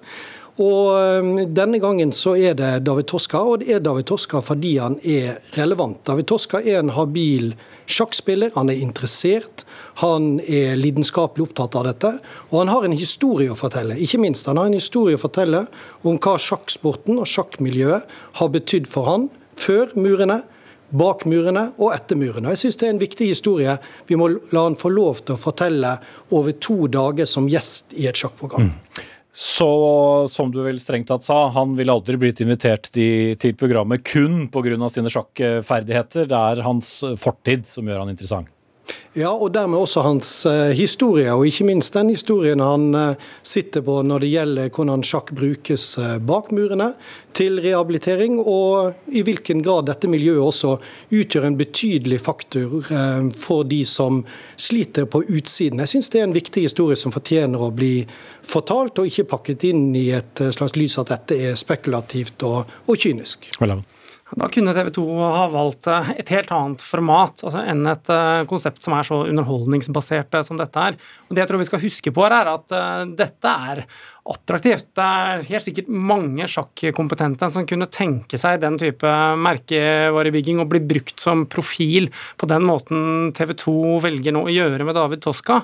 Og 0.58 1.48
Denne 1.54 1.78
gangen 1.78 2.12
så 2.18 2.34
er 2.34 2.56
det 2.58 2.72
David 2.88 3.06
Toska, 3.12 3.44
og 3.46 3.62
det 3.62 3.76
er 3.76 3.82
David 3.84 4.08
Toska 4.10 4.42
fordi 4.42 4.78
han 4.82 4.98
er 5.06 5.38
relevant. 5.58 6.00
David 6.08 6.30
Toska 6.32 6.64
er 6.64 6.80
en 6.80 6.94
habil 6.96 7.52
sjakkspiller, 7.88 8.52
han 8.56 8.72
er 8.74 8.82
interessert, 8.82 9.64
han 10.02 10.40
er 10.42 10.78
lidenskapelig 10.80 11.48
opptatt 11.48 11.78
av 11.78 11.86
dette. 11.88 12.12
Og 12.50 12.60
han 12.64 12.72
har 12.74 12.88
en 12.88 12.98
historie 12.98 13.54
å 13.54 13.58
fortelle. 13.60 14.00
Ikke 14.02 14.22
minst, 14.22 14.50
han 14.50 14.60
har 14.60 14.70
en 14.70 14.78
historie 14.78 15.18
å 15.18 15.22
fortelle 15.22 15.66
om 16.04 16.18
hva 16.18 16.38
sjakksporten 16.42 17.22
og 17.22 17.30
sjakkmiljøet 17.30 18.16
har 18.42 18.54
betydd 18.54 18.90
for 18.90 19.10
han 19.12 19.28
før 19.58 19.94
murene, 19.98 20.42
bak 20.88 21.26
murene 21.28 21.68
og 21.76 21.92
etter 21.92 22.16
murene. 22.16 22.54
Jeg 22.54 22.64
synes 22.64 22.78
Det 22.78 22.88
er 22.88 22.94
en 22.96 23.02
viktig 23.02 23.28
historie. 23.28 23.78
Vi 24.08 24.16
må 24.16 24.30
la 24.52 24.64
han 24.64 24.80
få 24.80 24.90
lov 24.90 25.22
til 25.26 25.36
å 25.36 25.42
fortelle 25.42 25.98
over 26.32 26.52
to 26.54 26.88
dager 26.88 27.27
som 27.27 27.50
gjest 27.51 27.94
i 28.00 28.08
et 28.08 28.16
sjakkprogram. 28.16 28.70
Mm. 28.72 29.08
Så 29.38 29.70
som 30.34 30.50
du 30.50 30.64
vel 30.66 30.80
strengt 30.82 31.12
tatt 31.12 31.22
sa, 31.22 31.44
han 31.54 31.76
ville 31.78 31.94
aldri 31.94 32.18
blitt 32.18 32.40
invitert 32.42 32.90
til 32.90 33.54
programmet 33.60 34.02
kun 34.02 34.48
pga. 34.50 34.90
sine 34.90 35.12
sjakkferdigheter. 35.14 36.26
Det 36.26 36.40
er 36.40 36.64
hans 36.66 37.04
fortid 37.22 37.68
som 37.70 37.86
gjør 37.86 38.02
han 38.02 38.16
interessant. 38.16 38.50
Ja, 39.18 39.32
og 39.34 39.50
dermed 39.56 39.80
også 39.82 40.04
hans 40.06 40.30
uh, 40.46 40.70
historie, 40.78 41.32
og 41.34 41.48
ikke 41.50 41.66
minst 41.66 41.96
den 41.96 42.12
historien 42.14 42.62
han 42.62 42.92
uh, 42.94 43.32
sitter 43.42 43.82
på 43.82 43.96
når 44.06 44.22
det 44.22 44.30
gjelder 44.30 44.70
hvordan 44.76 45.06
sjakk 45.06 45.32
brukes 45.38 45.88
uh, 45.98 46.20
bak 46.22 46.52
murene 46.54 46.92
til 47.38 47.58
rehabilitering, 47.64 48.38
og 48.38 49.10
i 49.10 49.24
hvilken 49.26 49.64
grad 49.66 49.90
dette 49.90 50.10
miljøet 50.12 50.44
også 50.46 50.76
utgjør 51.18 51.50
en 51.50 51.58
betydelig 51.58 52.18
faktor 52.22 52.80
for 53.38 53.68
de 53.70 53.84
som 53.86 54.24
sliter 54.58 55.06
på 55.06 55.22
utsiden. 55.22 55.84
Jeg 55.84 55.94
syns 55.94 56.10
det 56.14 56.22
er 56.22 56.30
en 56.30 56.38
viktig 56.38 56.66
historie 56.66 56.98
som 56.98 57.14
fortjener 57.14 57.62
å 57.62 57.70
bli 57.74 58.00
fortalt, 58.42 58.98
og 58.98 59.10
ikke 59.12 59.30
pakket 59.36 59.68
inn 59.70 59.92
i 59.98 60.08
et 60.18 60.42
slags 60.50 60.74
lys 60.78 60.98
at 61.02 61.14
dette 61.14 61.38
er 61.52 61.62
spekulativt 61.62 62.42
og, 62.50 62.66
og 62.90 63.06
kynisk. 63.06 63.52
Veldig. 63.62 63.84
Da 64.35 64.50
kunne 64.51 64.74
TV 64.75 64.90
2 64.92 65.03
ha 65.22 65.46
valgt 65.51 65.87
eh, 65.87 66.09
et 66.20 66.31
helt 66.33 66.51
annet 66.51 66.83
format 66.83 67.46
altså 67.48 67.61
enn 67.63 67.87
et 67.87 68.11
eh, 68.11 68.44
konsept 68.50 68.83
som 68.83 68.98
er 68.98 69.07
så 69.07 69.22
underholdningsbasert 69.29 70.35
eh, 70.35 70.44
som 70.44 70.59
dette 70.59 70.83
er. 70.83 70.98
Og 71.29 71.35
Det 71.35 71.44
jeg 71.44 71.51
tror 71.51 71.61
vi 71.61 71.68
skal 71.70 71.83
huske 71.85 72.11
på, 72.11 72.25
er 72.27 72.51
at 72.51 72.75
dette 73.16 73.53
er 73.72 73.85
attraktivt. 74.27 74.90
Det 74.98 75.05
er 75.05 75.46
helt 75.48 75.63
sikkert 75.63 75.87
mange 75.87 76.48
sjakkompetente 76.51 77.48
som 77.53 77.68
kunne 77.70 77.87
tenke 77.87 78.40
seg 78.40 78.59
den 78.59 78.75
type 78.81 79.11
merkevarebygging 79.40 80.59
og 80.59 80.74
bli 80.74 80.83
brukt 80.83 81.24
som 81.24 81.46
profil 81.48 82.09
på 82.40 82.50
den 82.51 82.68
måten 82.68 83.31
TV 83.37 83.55
2 83.63 83.77
velger 84.03 84.35
nå 84.35 84.44
å 84.44 84.51
gjøre 84.51 84.87
med 84.87 85.00
David 85.00 85.24
Toska. 85.24 85.61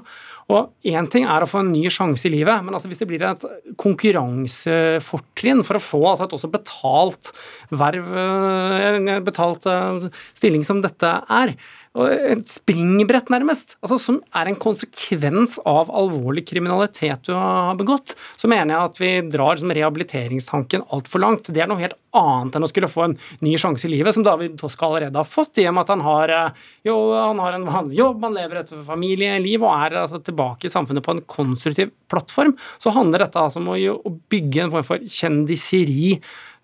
Og 0.52 0.74
Én 0.84 1.08
ting 1.12 1.24
er 1.30 1.44
å 1.44 1.48
få 1.48 1.62
en 1.64 1.72
ny 1.72 1.86
sjanse 1.94 2.28
i 2.28 2.34
livet, 2.34 2.64
men 2.66 2.76
altså 2.76 2.90
hvis 2.92 3.00
det 3.00 3.08
blir 3.08 3.24
et 3.24 3.46
konkurransefortrinn 3.80 5.64
for 5.64 5.80
å 5.80 5.84
få 5.84 6.02
altså 6.10 6.28
et 6.28 6.36
også 6.36 6.50
betalt 6.52 7.32
verv, 7.72 8.10
en 8.18 9.14
betalt 9.24 9.68
eh, 9.70 10.10
stilling 10.36 10.66
som 10.68 10.84
dette 10.84 11.14
er, 11.32 11.56
et 11.94 12.48
springbrett, 12.50 13.28
nærmest, 13.30 13.76
altså 13.86 14.00
som 14.02 14.16
er 14.34 14.50
en 14.50 14.58
konsekvens 14.58 15.60
av 15.70 15.92
alvorlig 15.94 16.42
kriminalitet 16.50 17.28
du 17.28 17.36
har 17.38 17.78
begått, 17.78 18.16
så 18.40 18.50
mener 18.50 18.74
jeg 18.74 18.90
at 18.90 19.02
vi 19.02 19.12
drar 19.36 19.62
som, 19.62 19.74
rehabiliteringstanken 19.74 20.88
altfor 20.94 21.22
langt. 21.22 21.52
Det 21.54 21.62
er 21.62 21.70
noe 21.70 21.82
helt 21.82 22.00
annet 22.18 22.58
enn 22.58 22.66
å 22.66 22.70
skulle 22.72 22.90
få 22.90 23.06
en 23.06 23.16
ny 23.46 23.54
sjanse 23.62 23.86
i 23.86 23.92
livet, 23.94 24.16
som 24.16 24.26
David 24.26 24.58
Toska 24.58 24.88
allerede 24.90 25.22
har 25.22 25.30
fått, 25.30 25.62
i 25.62 25.68
og 25.70 25.76
med 25.78 25.86
at 25.86 25.94
han 25.94 26.06
har, 26.06 26.34
eh, 26.34 26.64
jo, 26.90 26.96
han 27.14 27.42
har 27.44 27.60
en 27.60 27.68
vanlig 27.70 28.00
jobb, 28.00 28.26
han 28.26 28.40
lever 28.40 28.64
et 28.64 28.74
familieliv 28.90 29.68
og 29.68 29.76
er 29.76 30.00
altså, 30.02 30.22
tilbake 30.26 30.70
i 30.70 30.74
samfunnet 30.74 31.06
på 31.06 31.14
en 31.14 31.22
konstruktiv 31.30 31.94
plattform. 32.10 32.56
Så 32.82 32.94
handler 32.96 33.28
dette 33.28 33.42
altså 33.42 33.62
om 33.62 33.70
å, 33.70 33.78
å 33.78 34.16
bygge 34.34 34.66
en 34.66 34.74
form 34.74 34.90
for 34.90 35.06
kjendiseri 35.22 36.18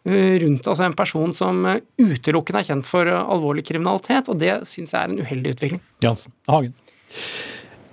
rundt 0.08 0.68
altså 0.68 0.88
en 0.88 0.98
person 0.98 1.34
som 1.36 1.66
eh, 1.68 1.82
utelukkende 2.00 2.64
er 2.64 2.72
kjent 2.72 2.88
for 2.88 3.10
eh, 3.10 3.20
alvorlig 3.36 3.66
kriminalitet, 3.68 4.32
og 4.32 4.40
det 4.42 4.62
syns 4.70 4.96
jeg 4.96 5.02
er 5.02 5.12
en 5.12 5.22
uheldig 5.22 5.56
utvikling. 5.58 5.82
Jansen, 6.06 6.34
Hagen. 6.50 6.76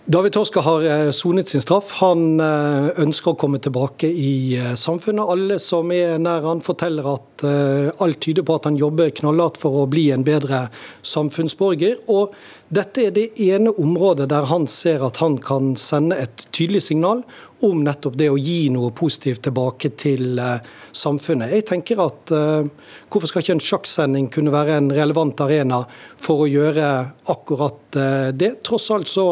David 0.07 0.37
Torska 0.37 0.62
har 0.62 0.85
sonet 1.11 1.51
sin 1.51 1.62
straff. 1.64 1.88
Han 1.99 2.38
ønsker 2.38 3.33
å 3.33 3.38
komme 3.40 3.59
tilbake 3.59 4.07
i 4.07 4.55
samfunnet. 4.79 5.33
Alle 5.35 5.57
som 5.59 5.90
er 5.90 6.21
nær 6.23 6.47
han 6.47 6.62
forteller 6.62 7.09
at 7.11 7.42
alt 7.42 8.21
tyder 8.23 8.47
på 8.47 8.55
at 8.55 8.69
han 8.71 8.79
jobber 8.79 9.11
knallhardt 9.11 9.59
for 9.59 9.81
å 9.81 9.88
bli 9.90 10.05
en 10.14 10.23
bedre 10.23 10.69
samfunnsborger. 11.03 11.99
Og 12.07 12.38
dette 12.67 13.05
er 13.07 13.13
det 13.15 13.29
ene 13.39 13.71
området 13.79 14.25
der 14.33 14.47
han 14.51 14.65
ser 14.67 15.05
at 15.07 15.21
han 15.23 15.37
kan 15.39 15.77
sende 15.79 16.17
et 16.19 16.49
tydelig 16.51 16.81
signal 16.89 17.21
om 17.63 17.85
nettopp 17.87 18.17
det 18.19 18.27
å 18.33 18.39
gi 18.41 18.73
noe 18.75 18.91
positivt 18.97 19.45
tilbake 19.47 19.93
til 19.95 20.41
uh, 20.43 20.59
samfunnet. 20.91 21.55
Jeg 21.55 21.67
tenker 21.71 22.03
at 22.03 22.33
uh, 22.35 22.67
Hvorfor 23.07 23.31
skal 23.31 23.45
ikke 23.45 23.55
en 23.55 23.63
sjakksending 23.63 24.27
kunne 24.35 24.53
være 24.53 24.81
en 24.81 24.91
relevant 24.93 25.45
arena 25.47 25.85
for 26.19 26.43
å 26.43 26.51
gjøre 26.51 26.91
akkurat 27.31 28.01
uh, 28.01 28.35
det? 28.35 28.57
Tross 28.67 28.91
alt 28.91 29.09
så 29.09 29.29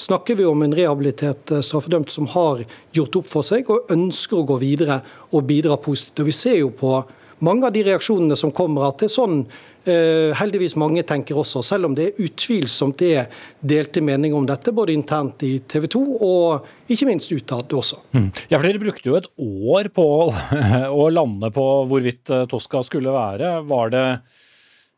snakker 0.00 0.40
vi 0.40 0.48
om 0.48 0.64
en 0.64 0.74
rehabilitert 0.74 1.58
straffedømt 1.60 2.10
som 2.14 2.30
har 2.32 2.64
gjort 2.96 3.20
opp 3.20 3.28
for 3.28 3.46
seg 3.46 3.68
og 3.68 3.92
ønsker 3.92 4.40
å 4.40 4.48
gå 4.48 4.58
videre 4.64 5.02
og 5.28 5.44
bidra 5.50 5.76
positivt. 5.76 6.24
Og 6.24 6.32
Vi 6.32 6.38
ser 6.40 6.60
jo 6.62 6.72
på 6.72 6.96
mange 7.44 7.66
av 7.66 7.74
de 7.74 7.82
reaksjonene 7.86 8.36
som 8.38 8.52
kommer, 8.54 8.88
at 8.88 9.00
det 9.00 9.08
er 9.08 9.12
sånn 9.12 9.36
eh, 9.88 10.30
heldigvis 10.38 10.76
mange 10.80 11.04
tenker 11.06 11.38
også, 11.38 11.62
selv 11.66 11.88
om 11.88 11.96
det 11.98 12.08
er 12.08 12.24
utvilsomt 12.24 12.98
det 13.00 13.10
er 13.20 13.44
delte 13.60 14.02
meninger 14.04 14.38
om 14.38 14.48
dette, 14.48 14.74
både 14.74 14.94
internt 14.96 15.44
i 15.46 15.54
TV 15.60 15.88
2 15.94 16.02
og 16.16 16.90
ikke 16.92 17.08
minst 17.10 17.32
utad 17.34 17.72
også. 17.78 18.00
Mm. 18.16 18.28
Ja, 18.50 18.58
for 18.58 18.66
Dere 18.68 18.82
brukte 18.82 19.10
jo 19.10 19.18
et 19.18 19.30
år 19.38 19.90
på 19.94 20.08
å 20.28 21.08
lande 21.18 21.52
på 21.54 21.68
hvorvidt 21.90 22.26
Toska 22.28 22.48
Tosca 22.58 22.82
skulle 22.84 23.14
være. 23.14 23.60
Var 23.68 23.92
det 23.94 24.06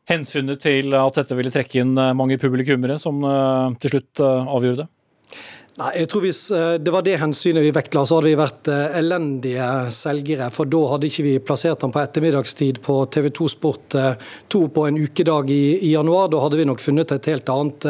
hensynet 0.09 0.63
til 0.63 0.95
at 0.97 1.19
dette 1.19 1.37
ville 1.37 1.53
trekke 1.53 1.83
inn 1.83 1.93
eh, 1.93 2.15
mange 2.17 2.39
publikummere 2.41 2.97
som 3.01 3.21
eh, 3.23 3.77
til 3.83 3.95
slutt 3.95 4.23
avgjorde 4.25 4.83
det? 4.83 4.89
Nei, 5.79 5.91
jeg 6.01 6.09
tror 6.11 6.23
Hvis 6.25 6.41
eh, 6.51 6.73
det 6.83 6.91
var 6.91 7.03
det 7.05 7.15
hensynet 7.21 7.63
vi 7.63 7.71
vektla, 7.71 8.03
så 8.03 8.17
hadde 8.17 8.27
vi 8.27 8.35
vært 8.35 8.67
eh, 8.67 8.97
elendige 8.99 9.67
selgere. 9.95 10.49
For 10.51 10.67
da 10.67 10.81
hadde 10.91 11.07
ikke 11.07 11.23
vi 11.23 11.35
plassert 11.39 11.85
han 11.85 11.93
på 11.93 12.01
ettermiddagstid 12.01 12.81
på 12.83 12.97
TV2 13.13 13.47
Sport 13.53 13.95
2 14.51 14.61
på 14.75 14.83
en 14.87 14.99
ukedag 14.99 15.51
i, 15.53 15.63
i, 15.79 15.93
januar. 15.93 16.27
Da 16.31 16.41
hadde 16.43 16.59
vi 16.59 16.65
nok 16.67 16.83
funnet 16.83 17.13
et 17.15 17.29
helt 17.31 17.47
annet 17.51 17.87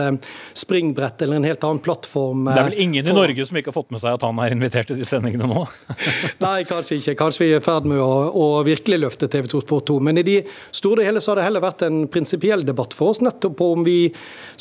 springbrett 0.57 1.25
eller 1.25 1.39
en 1.39 1.47
helt 1.49 1.65
annen 1.65 1.81
plattform. 1.83 2.45
Det 2.51 2.59
er 2.59 2.69
vel 2.69 2.83
ingen 2.85 3.05
for... 3.05 3.15
i 3.15 3.17
Norge 3.17 3.47
som 3.49 3.59
ikke 3.59 3.71
har 3.71 3.77
fått 3.79 3.91
med 3.95 4.03
seg 4.03 4.17
at 4.17 4.25
han 4.27 4.41
er 4.45 4.55
invitert 4.55 4.91
til 4.91 5.01
de 5.01 5.07
sendingene 5.07 5.49
nå? 5.49 5.65
Nei, 6.45 6.61
kanskje 6.69 6.99
ikke. 6.99 7.17
Kanskje 7.23 7.45
vi 7.45 7.49
er 7.55 7.63
i 7.63 7.65
ferd 7.65 7.89
med 7.89 8.01
å, 8.01 8.11
å, 8.29 8.47
virkelig 8.67 9.01
løfte 9.01 9.29
TV2 9.31 9.63
Sport 9.65 9.89
2. 9.89 9.97
Men 10.05 10.21
i 10.21 10.25
de 10.27 10.37
store 10.69 11.07
hele 11.07 11.23
så 11.23 11.33
har 11.33 11.41
det 11.41 11.49
heller 11.49 11.65
vært 11.65 11.87
en 11.89 12.03
prinsipiell 12.11 12.65
debatt 12.67 12.95
for 12.97 13.15
oss 13.15 13.23
nettopp 13.25 13.57
på 13.57 13.71
om 13.75 13.85
vi 13.87 13.99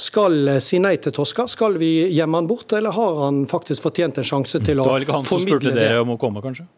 skal 0.01 0.57
si 0.65 0.81
nei 0.81 0.97
til 1.03 1.15
Toska. 1.15 1.47
Skal 1.51 1.77
vi 1.81 1.93
gjemme 2.17 2.41
han 2.41 2.49
bort, 2.51 2.73
eller 2.77 2.97
har 2.97 3.10
har 3.11 3.25
han 3.29 3.43
faktisk 3.51 3.89
fortjent 3.89 4.23
en 4.23 4.31
sjanse 4.33 4.63
til 4.63 4.83
å 4.83 4.87
formidle 4.87 4.87
det. 4.87 4.87
Det 4.87 4.93
var 4.93 5.09
ikke 5.09 5.19
han 5.19 5.29
som 5.29 5.45
spurte 5.45 5.75
dere 5.77 6.05
om 6.05 6.15
å 6.15 6.21
komme, 6.21 6.45
kanskje? 6.45 6.69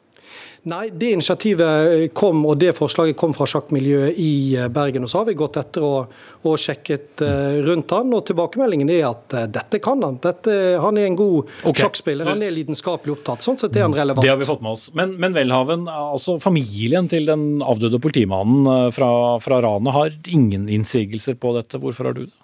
Nei, 0.71 0.93
det 0.95 1.09
initiativet 1.17 2.13
kom, 2.15 2.45
og 2.47 2.55
det 2.63 2.71
forslaget 2.77 3.17
kom 3.19 3.33
fra 3.35 3.49
sjakkmiljøet 3.51 4.19
i 4.23 4.35
eh, 4.55 4.69
Bergen. 4.71 5.03
og 5.03 5.11
Så 5.11 5.19
har 5.19 5.27
vi 5.27 5.35
gått 5.35 5.57
etter 5.59 5.83
og, 5.83 6.13
og 6.47 6.55
sjekket 6.61 7.25
uh, 7.27 7.59
rundt 7.67 7.91
han, 7.91 8.13
og 8.15 8.23
tilbakemeldingen 8.29 8.93
er 8.95 9.09
at 9.09 9.35
dette 9.51 9.81
kan 9.83 10.05
han. 10.07 10.21
Dette, 10.23 10.55
han 10.79 11.01
er 11.01 11.09
en 11.09 11.19
god 11.19 11.51
okay. 11.65 11.81
sjakkspiller, 11.83 12.31
han 12.31 12.47
er 12.47 12.55
lidenskapelig 12.55 13.17
opptatt. 13.17 13.43
Sånn 13.43 13.59
sett 13.59 13.75
er 13.75 13.89
han 13.89 13.97
relevant. 13.97 14.23
Det 14.23 14.31
har 14.31 14.39
vi 14.39 14.47
fått 14.47 14.63
med 14.63 14.77
oss. 14.77 14.87
Men, 14.95 15.17
men 15.19 15.35
Welhaven, 15.35 15.89
altså 15.91 16.39
familien 16.43 17.11
til 17.11 17.27
den 17.27 17.59
avdøde 17.67 17.99
politimannen 18.03 18.95
fra, 18.95 19.11
fra 19.43 19.59
ranet, 19.67 19.97
har 19.99 20.15
ingen 20.31 20.71
innsigelser 20.71 21.43
på 21.43 21.57
dette. 21.59 21.83
Hvorfor 21.83 22.13
har 22.13 22.21
du 22.21 22.29
det? 22.29 22.37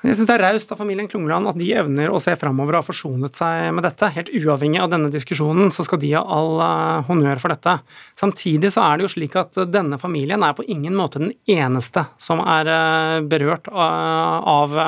Jeg 0.00 0.16
syns 0.16 0.30
det 0.30 0.34
er 0.38 0.42
raust 0.46 0.70
av 0.72 0.78
familien 0.80 1.08
Klungland 1.12 1.50
at 1.50 1.58
de 1.60 1.66
evner 1.76 2.08
å 2.08 2.20
se 2.24 2.32
framover 2.40 2.72
og 2.72 2.80
har 2.80 2.86
forsonet 2.86 3.36
seg 3.36 3.66
med 3.76 3.84
dette. 3.84 4.08
Helt 4.14 4.30
uavhengig 4.32 4.80
av 4.80 4.88
denne 4.94 5.10
diskusjonen, 5.12 5.68
så 5.76 5.84
skal 5.84 6.00
de 6.00 6.14
ha 6.14 6.22
all 6.24 6.54
uh, 6.56 7.02
honnør 7.04 7.42
for 7.42 7.52
dette. 7.52 7.74
Samtidig 8.16 8.70
så 8.72 8.86
er 8.86 8.96
det 8.96 9.04
jo 9.04 9.12
slik 9.12 9.36
at 9.36 9.60
denne 9.68 10.00
familien 10.00 10.40
er 10.46 10.56
på 10.56 10.64
ingen 10.64 10.96
måte 10.96 11.20
den 11.20 11.34
eneste 11.44 12.06
som 12.16 12.40
er 12.40 12.72
uh, 12.72 13.18
berørt 13.28 13.68
uh, 13.68 14.40
av 14.40 14.78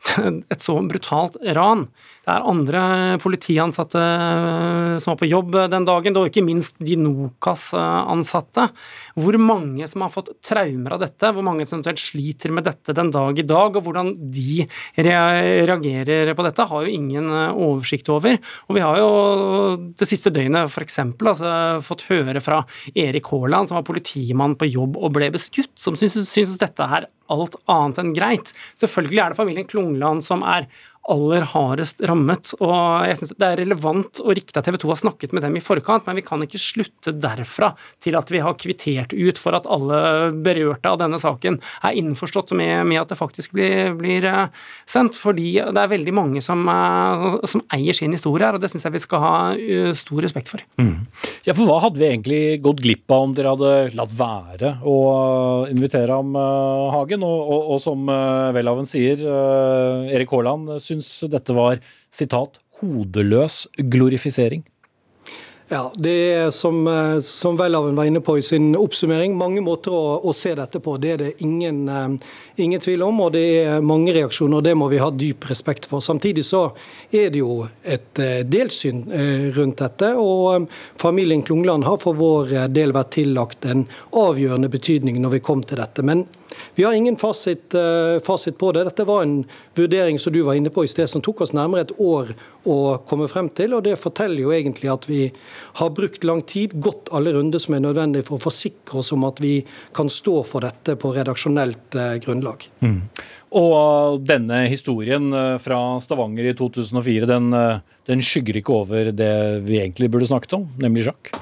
et 0.52 0.62
så 0.62 0.78
brutalt 0.88 1.36
ran. 1.56 1.84
Det 2.24 2.32
er 2.32 2.46
andre 2.48 2.82
politiansatte 3.20 4.00
eh, 4.00 4.94
som 5.02 5.12
var 5.12 5.18
på 5.20 5.28
jobb 5.28 5.56
den 5.72 5.86
dagen, 5.88 6.16
og 6.16 6.30
ikke 6.30 6.44
minst 6.44 6.78
de 6.80 6.96
Nokas-ansatte. 7.00 8.68
Hvor 9.20 9.38
mange 9.40 9.88
som 9.90 10.04
har 10.04 10.12
fått 10.14 10.32
traumer 10.46 10.96
av 10.96 11.02
dette, 11.04 11.32
hvor 11.34 11.44
mange 11.46 11.66
som 11.66 11.78
eventuelt 11.78 12.02
sliter 12.02 12.54
med 12.54 12.68
dette 12.68 12.94
den 12.96 13.12
dag 13.12 13.38
i 13.38 13.46
dag, 13.46 13.76
og 13.76 13.86
hvordan 13.86 14.14
de 14.32 14.66
reagerer 14.96 16.32
på 16.36 16.46
dette, 16.48 16.68
har 16.70 16.86
jo 16.86 16.96
ingen 16.96 17.28
eh, 17.28 17.60
oversikt 17.68 18.10
over. 18.12 18.40
Og 18.68 18.78
vi 18.78 18.84
har 18.84 19.00
jo 19.00 19.10
det 20.00 20.08
siste 20.08 20.32
døgnet 20.34 20.70
f.eks. 20.70 21.00
Altså, 21.20 21.54
fått 21.84 22.08
høre 22.08 22.40
fra 22.44 22.62
Erik 22.94 23.28
Haaland, 23.32 23.70
som 23.70 23.80
var 23.80 23.88
politimann 23.88 24.56
på 24.58 24.68
jobb 24.70 24.98
og 25.00 25.12
ble 25.16 25.30
beskutt, 25.34 25.72
som 25.78 25.96
syns, 25.98 26.58
dette 26.60 26.84
er 26.84 27.08
alt 27.30 27.56
annet 27.70 28.00
enn 28.02 28.14
greit. 28.16 28.50
Selvfølgelig 28.78 29.22
er 29.22 29.32
det 29.32 29.38
familien 29.38 29.68
Klungland 29.90 30.22
som 30.24 30.42
er 30.42 30.68
aller 31.08 31.44
hardest 31.48 32.02
rammet. 32.04 32.52
og 32.60 33.06
jeg 33.08 33.18
synes 33.18 33.32
Det 33.38 33.46
er 33.46 33.60
relevant 33.62 34.20
og 34.20 34.34
riktig 34.36 34.56
at 34.58 34.66
TV 34.68 34.76
2 34.82 34.90
har 34.92 35.00
snakket 35.00 35.32
med 35.32 35.42
dem 35.42 35.56
i 35.56 35.64
forkant, 35.64 36.06
men 36.06 36.18
vi 36.20 36.24
kan 36.26 36.42
ikke 36.44 36.60
slutte 36.60 37.14
derfra 37.16 37.72
til 38.02 38.16
at 38.18 38.30
vi 38.30 38.42
har 38.44 38.58
kvittert 38.60 39.14
ut 39.16 39.38
for 39.40 39.56
at 39.56 39.68
alle 39.70 40.30
berørte 40.44 40.90
av 40.90 41.00
denne 41.00 41.18
saken 41.20 41.58
er 41.82 41.96
innforstått 41.96 42.52
med, 42.58 42.86
med 42.86 43.00
at 43.00 43.12
det 43.12 43.18
faktisk 43.18 43.54
blir, 43.56 43.94
blir, 43.98 44.24
eh, 44.28 44.48
sendt. 44.86 45.16
Fordi 45.20 45.54
det 45.60 45.80
er 45.80 45.90
veldig 45.90 46.14
mange 46.14 46.42
som, 46.44 46.66
eh, 46.68 47.40
som 47.48 47.64
eier 47.72 47.96
sin 47.96 48.12
historie 48.12 48.46
her, 48.46 48.54
og 48.54 48.60
det 48.60 48.70
syns 48.70 48.84
jeg 48.84 48.92
vi 48.98 49.04
skal 49.04 49.24
ha 49.24 49.34
eh, 49.56 49.92
stor 49.96 50.20
respekt 50.22 50.52
for. 50.52 50.62
Mm. 50.80 51.06
Ja, 51.46 51.54
for 51.54 51.64
hva 51.66 51.80
hadde 51.86 52.00
vi 52.00 52.08
egentlig 52.10 52.60
gått 52.62 52.84
glipp 52.84 53.10
av 53.10 53.24
om 53.24 53.34
dere 53.34 53.54
hadde 53.56 53.96
latt 53.96 54.12
være 54.14 54.76
å 54.84 54.96
invitere 55.70 56.12
ham, 56.12 56.36
Hagen? 56.36 57.24
Og, 57.24 57.40
og, 57.40 57.66
og 57.74 57.80
som 57.82 58.06
Welhaven 58.54 58.88
sier, 58.88 59.20
Erik 60.10 60.32
Haaland 60.32 60.76
syns 60.90 61.14
dette 61.30 61.56
var 61.56 61.80
sitat, 62.12 62.60
hodeløs 62.80 63.64
glorifisering. 63.92 64.66
Ja, 65.70 65.92
Det 65.94 66.32
er 66.34 66.50
som, 66.50 66.86
eh, 66.86 67.20
som 67.20 67.56
Welhaven 67.56 67.94
var 67.94 68.04
inne 68.04 68.20
på 68.20 68.36
i 68.38 68.42
sin 68.42 68.74
oppsummering, 68.74 69.36
mange 69.38 69.60
måter 69.62 69.94
å, 69.94 70.18
å 70.18 70.32
se 70.34 70.50
dette 70.58 70.80
på. 70.82 70.96
Det 70.98 71.12
er 71.12 71.20
det 71.20 71.28
ingen, 71.46 71.84
uh, 71.88 72.16
ingen, 72.56 72.80
tvil 72.82 73.04
om, 73.06 73.20
og 73.20 73.36
det 73.36 73.44
er 73.60 73.80
mange 73.80 74.10
reaksjoner. 74.10 74.56
og 74.56 74.64
Det 74.64 74.74
må 74.74 74.88
vi 74.90 74.98
ha 74.98 75.12
dyp 75.14 75.46
respekt 75.46 75.86
for. 75.86 76.02
Samtidig 76.02 76.42
så 76.48 76.64
er 77.12 77.30
det 77.30 77.38
jo 77.38 77.68
et 77.84 78.18
uh, 78.18 78.42
delsyn 78.42 79.04
rundt 79.54 79.78
dette. 79.78 80.10
og 80.18 80.66
Familien 80.98 81.46
Klungland 81.46 81.86
har 81.86 82.02
for 82.02 82.18
vår 82.18 82.66
del 82.74 82.90
vært 82.90 83.14
tillagt 83.20 83.70
en 83.70 83.86
avgjørende 84.10 84.68
betydning 84.68 85.22
når 85.22 85.38
vi 85.38 85.44
kom 85.52 85.62
til 85.62 85.78
dette. 85.78 86.02
Men 86.02 86.26
vi 86.74 86.84
har 86.84 86.92
ingen 86.92 87.16
fasit, 87.16 87.74
uh, 87.74 88.20
fasit, 88.24 88.58
på 88.58 88.72
det. 88.72 88.84
Dette 88.84 89.04
var 89.04 89.22
en 89.22 89.44
vurdering 89.74 90.18
som 90.18 90.32
du 90.32 90.42
var 90.42 90.58
inne 90.58 90.70
på 90.70 90.84
i 90.84 90.90
sted, 90.90 91.10
som 91.10 91.22
tok 91.22 91.44
oss 91.44 91.54
nærmere 91.56 91.86
et 91.86 91.94
år 92.00 92.32
å 92.68 92.78
komme 93.08 93.28
frem 93.30 93.50
til. 93.54 93.74
og 93.76 93.84
Det 93.86 93.98
forteller 94.00 94.44
jo 94.44 94.54
egentlig 94.54 94.90
at 94.92 95.08
vi 95.10 95.22
har 95.80 95.92
brukt 95.96 96.24
lang 96.26 96.42
tid, 96.42 96.76
gått 96.82 97.10
alle 97.12 97.34
runder 97.36 97.62
som 97.62 97.76
er 97.76 97.84
nødvendig 97.84 98.24
for 98.28 98.38
å 98.38 98.46
forsikre 98.48 99.02
oss 99.02 99.12
om 99.16 99.26
at 99.28 99.42
vi 99.42 99.60
kan 99.96 100.10
stå 100.12 100.40
for 100.46 100.66
dette 100.66 100.96
på 101.00 101.12
redaksjonelt 101.16 101.98
uh, 101.98 102.16
grunnlag. 102.22 102.66
Mm. 102.84 103.02
Og 103.58 104.20
denne 104.22 104.60
historien 104.70 105.24
eh, 105.34 105.56
fra 105.58 105.98
Stavanger 105.98 106.52
i 106.52 106.54
2004, 106.54 107.26
den, 107.26 107.50
den 108.06 108.22
skygger 108.22 108.60
ikke 108.60 108.76
over 108.84 109.10
det 109.10 109.34
vi 109.66 109.80
egentlig 109.80 110.06
burde 110.14 110.30
snakket 110.30 110.54
om, 110.60 110.68
nemlig 110.78 111.08
sjakk? 111.08 111.32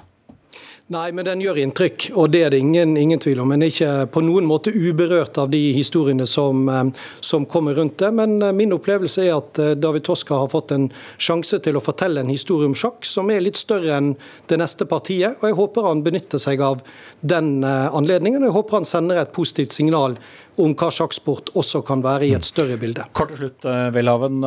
Nei, 0.88 1.10
men 1.12 1.26
den 1.26 1.42
gjør 1.44 1.58
inntrykk, 1.60 2.04
og 2.16 2.30
det 2.32 2.40
er 2.46 2.54
det 2.54 2.62
ingen, 2.64 2.94
ingen 2.96 3.20
tvil 3.20 3.42
om. 3.42 3.50
Men 3.52 3.66
ikke 3.66 4.06
på 4.08 4.22
noen 4.24 4.46
måte 4.48 4.72
uberørt 4.72 5.36
av 5.36 5.50
de 5.52 5.60
historiene 5.76 6.24
som, 6.24 6.62
eh, 6.72 7.10
som, 7.20 7.44
kommer 7.44 7.76
rundt 7.76 7.98
det. 8.00 8.08
Men 8.16 8.40
eh, 8.40 8.54
min 8.56 8.72
opplevelse 8.72 9.26
er 9.26 9.34
at 9.34 9.60
eh, 9.60 9.74
David 9.76 10.06
Toska 10.08 10.38
har 10.40 10.48
fått 10.48 10.72
en 10.72 10.86
sjanse 11.20 11.60
til 11.60 11.76
å 11.76 11.84
fortelle 11.84 12.24
en 12.24 12.32
historie 12.32 12.70
om 12.70 12.78
sjakk 12.78 13.04
som 13.04 13.28
er 13.28 13.44
litt 13.44 13.60
større 13.60 13.98
enn 13.98 14.14
det 14.48 14.60
neste 14.62 14.88
partiet. 14.88 15.36
Og 15.42 15.50
jeg 15.50 15.58
håper 15.60 15.90
han 15.90 16.02
benytter 16.08 16.40
seg 16.40 16.64
av 16.64 16.80
den 17.20 17.60
anledningen, 17.68 18.40
og 18.40 18.48
jeg 18.48 18.56
håper 18.56 18.78
han 18.78 18.88
sender 18.88 19.20
et 19.20 19.36
positivt 19.36 19.76
signal 19.76 20.16
om 20.56 20.72
hva 20.72 20.88
sjakksport 20.94 21.52
også 21.58 21.84
kan 21.84 22.00
være 22.00 22.30
i 22.30 22.34
et 22.38 22.48
større 22.48 22.80
bilde. 22.80 23.04
Kort 23.12 23.34
til 23.34 23.44
slutt, 23.44 23.68
Welhaven. 23.92 24.40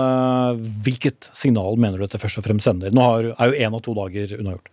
Hvilket 0.88 1.30
signal 1.38 1.78
mener 1.78 2.02
du 2.02 2.08
dette 2.08 2.22
først 2.22 2.42
og 2.42 2.50
fremst 2.50 2.72
sender? 2.72 2.96
Nå 2.96 3.10
er 3.30 3.52
jo 3.52 3.68
én 3.68 3.78
og 3.78 3.86
to 3.86 4.00
dager 4.02 4.40
unnagjort. 4.42 4.72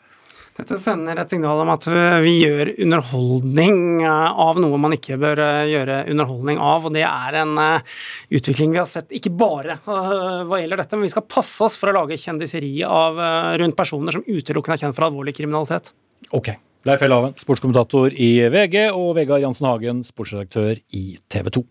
Dette 0.58 0.74
sender 0.82 1.20
et 1.22 1.30
signal 1.30 1.60
om 1.62 1.68
at 1.70 1.84
vi 2.24 2.32
gjør 2.40 2.72
underholdning 2.82 4.02
eh, 4.02 4.40
av 4.42 4.58
noe 4.58 4.80
man 4.82 4.96
ikke 4.96 5.18
bør 5.22 5.38
eh, 5.44 5.68
gjøre 5.70 6.00
underholdning 6.10 6.58
av. 6.58 6.88
og 6.88 6.96
Det 6.96 7.04
er 7.06 7.38
en 7.44 7.52
eh, 7.62 7.98
utvikling 8.34 8.74
vi 8.74 8.80
har 8.80 8.88
sett 8.90 9.14
ikke 9.14 9.30
bare 9.38 9.78
hva 9.86 10.58
gjelder 10.58 10.82
dette, 10.82 10.98
men 10.98 11.06
vi 11.06 11.12
skal 11.14 11.28
passe 11.30 11.62
oss 11.62 11.78
for 11.78 11.92
å 11.92 12.00
lage 12.00 12.18
kjendiseri 12.18 12.72
av, 12.82 13.22
rundt 13.62 13.78
personer 13.78 14.18
som 14.18 14.26
utelukkende 14.26 14.80
er 14.80 14.86
kjent 14.86 14.98
for 14.98 15.06
alvorlig 15.06 15.36
kriminalitet. 15.38 15.92
Ok. 16.34 16.56
Leif 16.86 17.02
Elhaven, 17.02 17.34
sportskommentator 17.38 18.14
i 18.14 18.32
VG, 18.50 18.88
og 18.94 19.14
Vegard 19.18 19.42
Jansen 19.42 19.66
Hagen, 19.66 20.02
sportsredaktør 20.06 20.78
i 20.94 21.04
TV 21.30 21.54
2. 21.58 21.64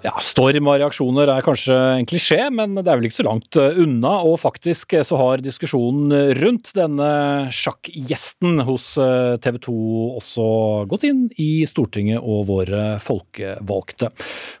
Ja, 0.00 0.14
Storm 0.24 0.64
av 0.70 0.78
reaksjoner 0.80 1.28
er 1.28 1.44
kanskje 1.44 1.74
en 1.76 2.06
klisjé, 2.08 2.38
men 2.56 2.78
det 2.78 2.88
er 2.88 2.96
vel 2.96 3.10
ikke 3.10 3.18
så 3.18 3.26
langt 3.26 3.56
eh, 3.60 3.76
unna. 3.82 4.14
Og 4.24 4.38
faktisk 4.40 4.94
eh, 4.96 5.04
så 5.04 5.18
har 5.20 5.42
diskusjonen 5.44 6.14
rundt 6.38 6.70
denne 6.72 7.10
sjakkgjesten 7.52 8.62
hos 8.64 8.94
eh, 8.96 9.34
TV 9.44 9.58
2 9.66 9.74
også 10.22 10.46
gått 10.88 11.04
inn 11.04 11.26
i 11.36 11.66
Stortinget 11.68 12.24
og 12.24 12.46
våre 12.48 12.94
folkevalgte. 13.04 14.08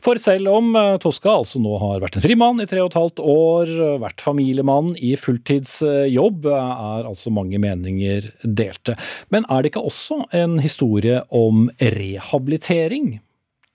For 0.04 0.20
selv 0.20 0.52
om 0.52 0.76
Toska 1.00 1.32
altså 1.38 1.62
nå 1.64 1.72
har 1.86 2.04
vært 2.04 2.20
en 2.20 2.26
frimann 2.26 2.60
i 2.60 2.68
tre 2.68 2.84
og 2.84 2.90
et 2.90 2.98
halvt 3.00 3.24
år, 3.24 3.72
vært 4.04 4.20
familiemann 4.24 4.92
i 5.00 5.14
fulltidsjobb, 5.20 6.50
er 6.52 7.08
altså 7.08 7.32
mange 7.32 7.60
meninger 7.62 8.28
delte. 8.44 8.98
Men 9.32 9.48
er 9.48 9.64
det 9.64 9.72
ikke 9.72 9.88
også 9.88 10.20
en 10.36 10.60
historie 10.60 11.24
om 11.32 11.68
rehabilitering? 11.80 13.20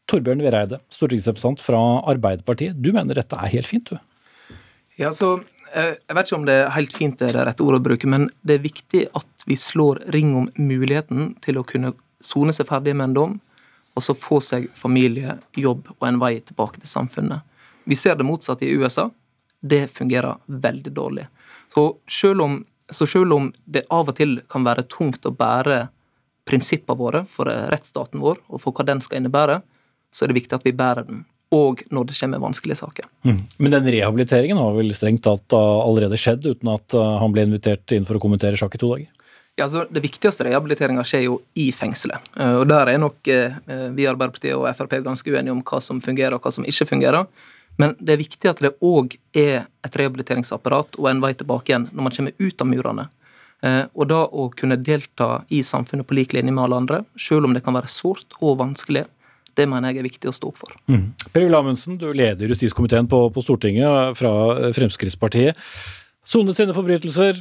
Torbjørn 0.09 0.43
Vereide, 0.45 0.79
stortingsrepresentant 0.93 1.61
fra 1.63 1.81
Arbeiderpartiet. 2.11 2.77
Du 2.77 2.91
mener 2.93 3.17
dette 3.17 3.37
er 3.39 3.53
helt 3.55 3.69
fint, 3.69 3.89
du? 3.89 4.55
Ja, 5.01 5.11
så 5.11 5.39
eh, 5.73 5.95
Jeg 5.97 6.15
vet 6.15 6.29
ikke 6.29 6.39
om 6.39 6.45
det 6.47 6.57
er 6.61 6.73
helt 6.75 6.95
fint 6.95 7.17
det 7.19 7.31
er 7.31 7.39
det 7.39 7.47
rette 7.49 7.65
å 7.65 7.81
bruke, 7.83 8.09
men 8.09 8.29
det 8.45 8.59
er 8.59 8.67
viktig 8.67 9.07
at 9.17 9.47
vi 9.49 9.57
slår 9.59 10.03
ring 10.13 10.35
om 10.37 10.47
muligheten 10.57 11.33
til 11.45 11.59
å 11.59 11.65
kunne 11.67 11.93
sone 12.23 12.53
seg 12.55 12.69
ferdig 12.69 12.95
med 12.95 13.09
en 13.09 13.17
dom, 13.17 13.35
og 13.95 14.03
så 14.03 14.15
få 14.17 14.41
seg 14.43 14.67
familie, 14.75 15.37
jobb 15.55 15.89
og 15.97 16.07
en 16.07 16.19
vei 16.21 16.37
tilbake 16.43 16.81
til 16.81 16.91
samfunnet. 16.91 17.45
Vi 17.85 17.97
ser 17.97 18.17
det 18.17 18.27
motsatte 18.27 18.65
i 18.65 18.73
USA. 18.75 19.07
Det 19.61 19.85
fungerer 19.93 20.41
veldig 20.45 20.91
dårlig. 20.93 21.27
Så 21.73 21.97
selv 22.11 22.43
om, 22.45 22.57
så 22.91 23.07
selv 23.09 23.33
om 23.33 23.51
det 23.65 23.85
av 23.93 24.09
og 24.09 24.17
til 24.17 24.39
kan 24.51 24.65
være 24.65 24.87
tungt 24.91 25.25
å 25.25 25.33
bære 25.33 25.85
prinsippene 26.45 26.99
våre 26.99 27.23
for 27.29 27.49
rettsstaten 27.71 28.21
vår, 28.21 28.41
og 28.49 28.61
for 28.61 28.75
hva 28.75 28.85
den 28.89 29.01
skal 29.05 29.21
innebære, 29.21 29.61
så 30.15 30.23
er 30.23 30.31
det 30.31 30.39
viktig 30.39 30.55
at 30.55 30.65
vi 30.65 30.75
bærer 30.75 31.07
den. 31.07 31.25
Og 31.55 31.83
når 31.93 32.09
det 32.09 32.15
kommer 32.17 32.41
vanskelige 32.41 32.79
saker. 32.79 33.07
Mm. 33.27 33.41
Men 33.61 33.75
den 33.75 33.91
rehabiliteringen 33.93 34.59
har 34.59 34.73
vel 34.75 34.93
strengt 34.97 35.23
tatt 35.27 35.53
allerede 35.55 36.17
skjedd, 36.19 36.47
uten 36.47 36.71
at 36.73 36.95
uh, 36.97 37.17
han 37.21 37.35
ble 37.35 37.45
invitert 37.45 37.93
inn 37.95 38.07
for 38.07 38.17
å 38.17 38.23
kommentere 38.23 38.57
sjakk 38.59 38.75
i 38.75 38.81
to 38.81 38.89
dager? 38.95 39.11
Ja, 39.55 39.67
altså 39.67 39.85
Det 39.87 40.01
viktigste 40.03 40.47
rehabiliteringa 40.49 41.05
skjer 41.07 41.27
jo 41.27 41.37
i 41.61 41.69
fengselet. 41.75 42.23
Uh, 42.33 42.61
og 42.63 42.65
Der 42.71 42.91
er 42.91 43.01
nok 43.01 43.19
vi 43.23 44.03
i 44.03 44.09
Arbeiderpartiet 44.09 44.55
og 44.57 44.65
Frp 44.75 44.97
ganske 45.05 45.35
uenige 45.35 45.53
om 45.53 45.61
hva 45.63 45.81
som 45.83 46.01
fungerer 46.03 46.37
og 46.37 46.47
hva 46.47 46.55
som 46.55 46.65
ikke 46.67 46.89
fungerer. 46.89 47.27
Men 47.79 47.93
det 47.99 48.15
er 48.15 48.23
viktig 48.23 48.49
at 48.49 48.63
det 48.63 48.75
òg 48.83 49.17
er 49.35 49.67
et 49.85 49.99
rehabiliteringsapparat 49.99 50.97
og 50.97 51.09
en 51.11 51.21
vei 51.23 51.33
tilbake 51.35 51.71
igjen 51.71 51.89
når 51.91 52.07
man 52.07 52.15
kommer 52.15 52.35
ut 52.39 52.63
av 52.63 52.69
murene. 52.71 53.05
Og 53.97 54.05
da 54.07 54.21
å 54.31 54.45
kunne 54.55 54.77
delta 54.79 55.41
i 55.51 55.59
samfunnet 55.65 56.07
på 56.07 56.15
lik 56.15 56.35
linje 56.37 56.53
med 56.53 56.63
alle 56.63 56.79
andre, 56.79 57.01
selv 57.19 57.49
om 57.49 57.55
det 57.55 57.65
kan 57.65 57.75
være 57.75 57.91
sårt 57.91 58.37
og 58.39 58.61
vanskelig, 58.61 59.03
det 59.55 59.67
mener 59.71 59.91
jeg 59.93 60.03
er 60.03 60.07
viktig 60.09 60.29
å 60.31 60.35
stå 60.35 60.51
opp 60.51 60.61
for. 60.61 60.75
Mm. 60.91 61.07
Per 61.31 61.45
Ulle 61.45 61.59
Amundsen, 61.61 61.99
du 62.01 62.09
leder 62.11 62.51
justiskomiteen 62.51 63.07
på, 63.11 63.25
på 63.33 63.43
Stortinget 63.43 64.17
fra 64.19 64.31
Fremskrittspartiet. 64.75 65.59
Sonet 66.25 66.57
sine 66.57 66.75
forbrytelser, 66.75 67.39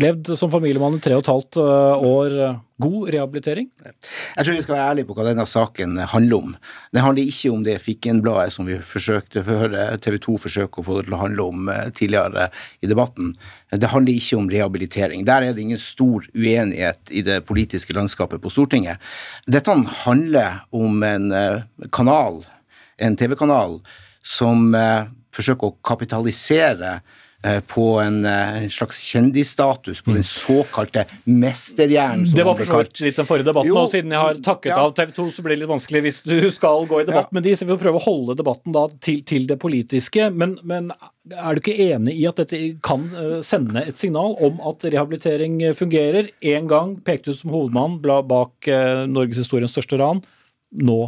levd 0.00 0.32
som 0.38 0.50
familiemann 0.52 0.98
i 0.98 1.02
tre 1.02 1.16
og 1.16 1.24
et 1.24 1.30
halvt 1.30 1.60
eh, 1.62 2.10
år. 2.10 2.36
God 2.80 3.10
rehabilitering? 3.12 3.66
Jeg 3.76 4.44
tror 4.46 4.54
vi 4.56 4.62
skal 4.64 4.72
være 4.72 4.92
ærlige 4.94 5.08
på 5.10 5.14
hva 5.18 5.26
denne 5.26 5.44
saken 5.44 5.98
handler 6.14 6.46
om. 6.46 6.54
Det 6.96 7.02
handler 7.04 7.28
ikke 7.28 7.50
om 7.52 7.66
det 7.66 7.74
Fikken-bladet 7.84 8.54
som 8.54 8.64
vi 8.70 8.78
forsøkte 8.80 9.42
høre 9.44 9.98
TV 10.00 10.16
2 10.24 10.38
forsøke 10.46 10.80
å 10.80 10.86
få 10.86 10.96
det 10.96 11.10
til 11.10 11.16
å 11.18 11.20
handle 11.20 11.48
om 11.52 11.68
eh, 11.68 11.90
tidligere 11.92 12.48
i 12.80 12.88
debatten. 12.88 13.34
Det 13.74 13.92
handler 13.92 14.16
ikke 14.16 14.40
om 14.40 14.48
rehabilitering. 14.48 15.26
Der 15.28 15.44
er 15.44 15.52
det 15.56 15.66
ingen 15.66 15.82
stor 15.82 16.24
uenighet 16.32 17.12
i 17.12 17.24
det 17.26 17.42
politiske 17.48 17.96
landskapet 17.96 18.40
på 18.40 18.52
Stortinget. 18.52 19.02
Dette 19.44 19.76
handler 20.06 20.62
om 20.72 21.04
en 21.04 21.30
eh, 21.36 21.68
kanal, 21.92 22.46
en 22.96 23.20
TV-kanal, 23.20 23.82
som 24.24 24.68
forsøker 25.32 25.70
å 25.70 25.76
kapitalisere 25.84 26.98
Eh, 27.00 27.29
på 27.72 27.84
en, 28.00 28.24
eh, 28.24 28.62
en, 28.62 28.70
slags 28.70 29.00
kjendisstatus 29.02 30.02
på 30.04 30.12
den 30.12 30.24
såkalte 30.24 31.06
mesterhjernen. 31.24 32.26
Det 32.34 32.44
var 32.44 32.58
for 32.58 32.68
så 32.68 32.80
vidt 32.82 33.00
litt 33.00 33.16
den 33.16 33.28
forrige 33.28 33.48
debatten, 33.48 33.70
jo, 33.70 33.78
og 33.80 33.88
siden 33.88 34.12
jeg 34.12 34.20
har 34.20 34.40
takket 34.44 34.74
ja. 34.74 34.80
av 34.82 34.92
TV 34.96 35.14
2, 35.16 35.26
så 35.36 35.44
blir 35.44 35.56
det 35.56 35.62
litt 35.62 35.70
vanskelig 35.70 36.02
hvis 36.04 36.20
du 36.26 36.36
skal 36.52 36.84
gå 36.90 37.00
i 37.00 37.06
debatt 37.08 37.30
ja. 37.30 37.36
med 37.38 37.48
de, 37.48 37.54
så 37.56 37.64
vi 37.64 37.72
får 37.72 37.80
prøve 37.86 38.02
å 38.02 38.04
holde 38.04 38.36
debatten 38.40 38.76
da 38.76 38.84
til, 39.00 39.22
til 39.24 39.48
det 39.48 39.56
politiske. 39.62 40.28
Men, 40.34 40.58
men, 40.68 40.92
er 41.30 41.54
du 41.54 41.62
ikke 41.62 41.78
enig 41.94 42.16
i 42.18 42.26
at 42.28 42.40
dette 42.42 42.60
kan 42.84 43.08
eh, 43.16 43.38
sende 43.46 43.86
et 43.86 43.96
signal 43.96 44.36
om 44.44 44.60
at 44.68 44.84
rehabilitering 44.84 45.62
fungerer? 45.78 46.28
En 46.52 46.68
gang 46.68 46.94
pekte 47.06 47.32
du 47.32 47.40
som 47.40 47.54
hovedmann 47.56 48.00
bak 48.04 48.68
norgeshistoriens 49.08 49.72
største 49.72 49.96
ran. 50.00 50.20
Nå 50.76 51.02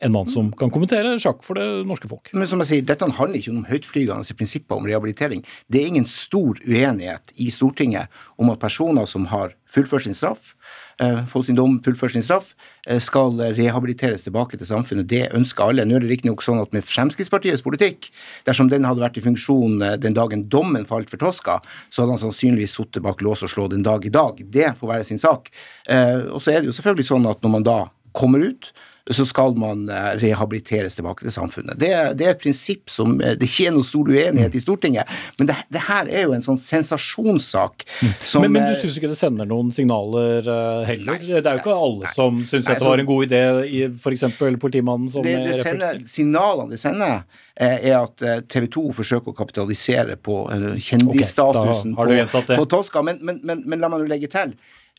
en 0.00 0.12
mann 0.12 0.30
som 0.30 0.50
kan 0.58 0.72
kommentere 0.74 1.14
sjakk 1.22 1.42
for 1.46 1.58
det 1.58 1.66
norske 1.88 2.08
folk. 2.10 2.30
Men 2.34 2.48
som 2.50 2.62
jeg 2.62 2.70
sier, 2.70 2.86
Dette 2.86 3.06
handler 3.06 3.38
ikke 3.38 3.54
om 3.54 3.66
høytflygende 3.68 4.38
prinsipper 4.38 4.78
om 4.78 4.88
rehabilitering. 4.88 5.44
Det 5.70 5.82
er 5.82 5.92
ingen 5.92 6.08
stor 6.10 6.58
uenighet 6.66 7.34
i 7.40 7.50
Stortinget 7.54 8.10
om 8.36 8.50
at 8.52 8.62
personer 8.62 9.06
som 9.10 9.28
har 9.32 9.54
fullført 9.74 10.06
sin 10.06 10.14
straff, 10.14 10.54
eh, 11.02 11.24
fått 11.26 11.46
sin 11.46 11.58
dom, 11.58 11.80
fullført 11.82 12.12
sin 12.12 12.22
straff, 12.22 12.54
eh, 12.86 12.98
skal 12.98 13.32
rehabiliteres 13.56 14.22
tilbake 14.22 14.58
til 14.58 14.66
samfunnet. 14.66 15.06
Det 15.06 15.32
ønsker 15.32 15.68
alle. 15.68 15.84
Nå 15.84 15.96
er 15.96 16.00
det 16.00 16.10
riktignok 16.10 16.42
sånn 16.42 16.62
at 16.62 16.72
med 16.72 16.84
Fremskrittspartiets 16.84 17.62
politikk, 17.62 18.10
dersom 18.46 18.68
den 18.70 18.84
hadde 18.84 19.02
vært 19.02 19.18
i 19.18 19.24
funksjon 19.24 19.82
eh, 19.82 19.96
den 19.96 20.14
dagen 20.14 20.48
dommen 20.48 20.86
falt 20.86 21.10
for 21.10 21.16
Toska, 21.16 21.60
så 21.90 22.02
hadde 22.02 22.18
han 22.18 22.30
sannsynligvis 22.30 22.74
sittet 22.74 23.02
bak 23.02 23.20
lås 23.20 23.42
og 23.42 23.50
slå 23.50 23.68
den 23.70 23.82
dag 23.82 24.04
i 24.04 24.10
dag. 24.10 24.38
Det 24.50 24.76
får 24.78 24.88
være 24.88 25.04
sin 25.04 25.18
sak. 25.18 25.50
Og 25.88 26.40
så 26.40 26.52
er 26.52 26.60
det 26.60 26.66
jo 26.66 26.72
selvfølgelig 26.72 27.06
sånn 27.06 27.30
at 27.30 27.40
når 27.42 27.50
man 27.50 27.62
da 27.62 27.78
kommer 28.12 28.38
ut, 28.38 28.72
så 29.10 29.24
skal 29.28 29.52
man 29.60 29.88
eh, 29.92 30.14
rehabiliteres 30.16 30.94
tilbake 30.96 31.26
til 31.26 31.32
samfunnet. 31.34 31.76
Det, 31.80 31.90
det, 32.16 32.24
er 32.24 32.32
et 32.32 32.40
prinsipp 32.40 32.88
som 32.92 33.18
eh, 33.20 33.34
Det 33.36 33.50
ikke 33.50 33.66
er 33.68 33.74
noe 33.76 33.84
stor 33.84 34.08
uenighet 34.08 34.54
i 34.56 34.62
Stortinget, 34.62 35.10
men 35.38 35.50
det, 35.50 35.56
det 35.74 35.82
her 35.90 36.08
er 36.08 36.24
jo 36.24 36.32
en 36.36 36.44
sånn 36.44 36.56
sensasjonssak 36.60 37.84
mm. 37.84 38.14
som 38.24 38.46
Men, 38.46 38.54
men 38.56 38.64
du 38.64 38.72
eh, 38.72 38.78
syns 38.80 38.96
ikke 38.96 39.10
det 39.12 39.18
sender 39.18 39.48
noen 39.50 39.72
signaler 39.76 40.48
heller? 40.88 41.18
Nei, 41.20 41.34
det 41.34 41.42
er 41.42 41.58
jo 41.58 41.60
ikke 41.60 41.76
alle 41.76 42.06
nei, 42.06 42.12
som 42.14 42.40
syns 42.48 42.70
det 42.70 42.78
var 42.80 43.02
en 43.02 43.10
god 43.10 43.26
idé, 43.26 43.42
f.eks. 43.90 44.24
politimannen 44.62 45.10
som 45.12 45.26
det, 45.26 45.36
det 45.44 45.58
sender, 45.60 46.00
Signalene 46.08 46.72
det 46.72 46.80
sender, 46.80 47.26
er 47.54 47.98
at 47.98 48.24
TV 48.50 48.70
2 48.72 48.86
forsøker 48.96 49.34
å 49.34 49.36
kapitalisere 49.36 50.16
på 50.16 50.40
kjendisstatusen 50.80 51.92
okay, 51.92 52.24
på, 52.32 52.42
på 52.48 52.64
Tosca. 52.72 53.04
Men, 53.06 53.20
men, 53.22 53.38
men, 53.44 53.62
men 53.68 53.84
la 53.84 53.92
meg 53.92 54.02
nå 54.02 54.08
legge 54.10 54.32
til 54.32 54.56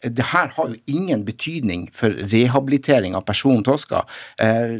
det 0.09 0.25
her 0.31 0.51
har 0.55 0.69
jo 0.69 0.75
ingen 0.85 1.23
betydning 1.25 1.87
for 1.93 2.13
rehabilitering 2.31 3.15
av 3.15 3.25
personen 3.25 3.63
Toska. 3.65 4.03
Eh, 4.37 4.77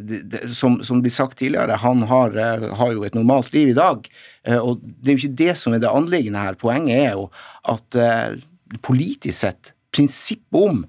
som, 0.54 0.78
som 0.84 1.02
blir 1.02 1.14
sagt 1.14 1.40
tidligere, 1.40 1.80
han 1.82 2.04
har, 2.04 2.38
eh, 2.38 2.68
har, 2.76 2.94
jo 2.94 3.06
et 3.06 3.18
normalt 3.18 3.54
liv 3.54 3.72
i 3.74 3.78
dag. 3.78 4.08
Eh, 4.48 4.60
og 4.60 4.84
det 4.84 5.12
er 5.12 5.18
jo 5.18 5.24
ikke 5.24 5.42
det 5.44 5.58
som 5.58 5.74
er 5.74 5.84
det 5.84 5.92
anliggende 5.92 6.46
her. 6.46 6.60
Poenget 6.60 7.02
er 7.02 7.18
jo 7.18 7.28
at 7.72 8.00
politisk 8.86 9.40
sett, 9.40 9.74
prinsippet 9.96 10.60
om 10.60 10.86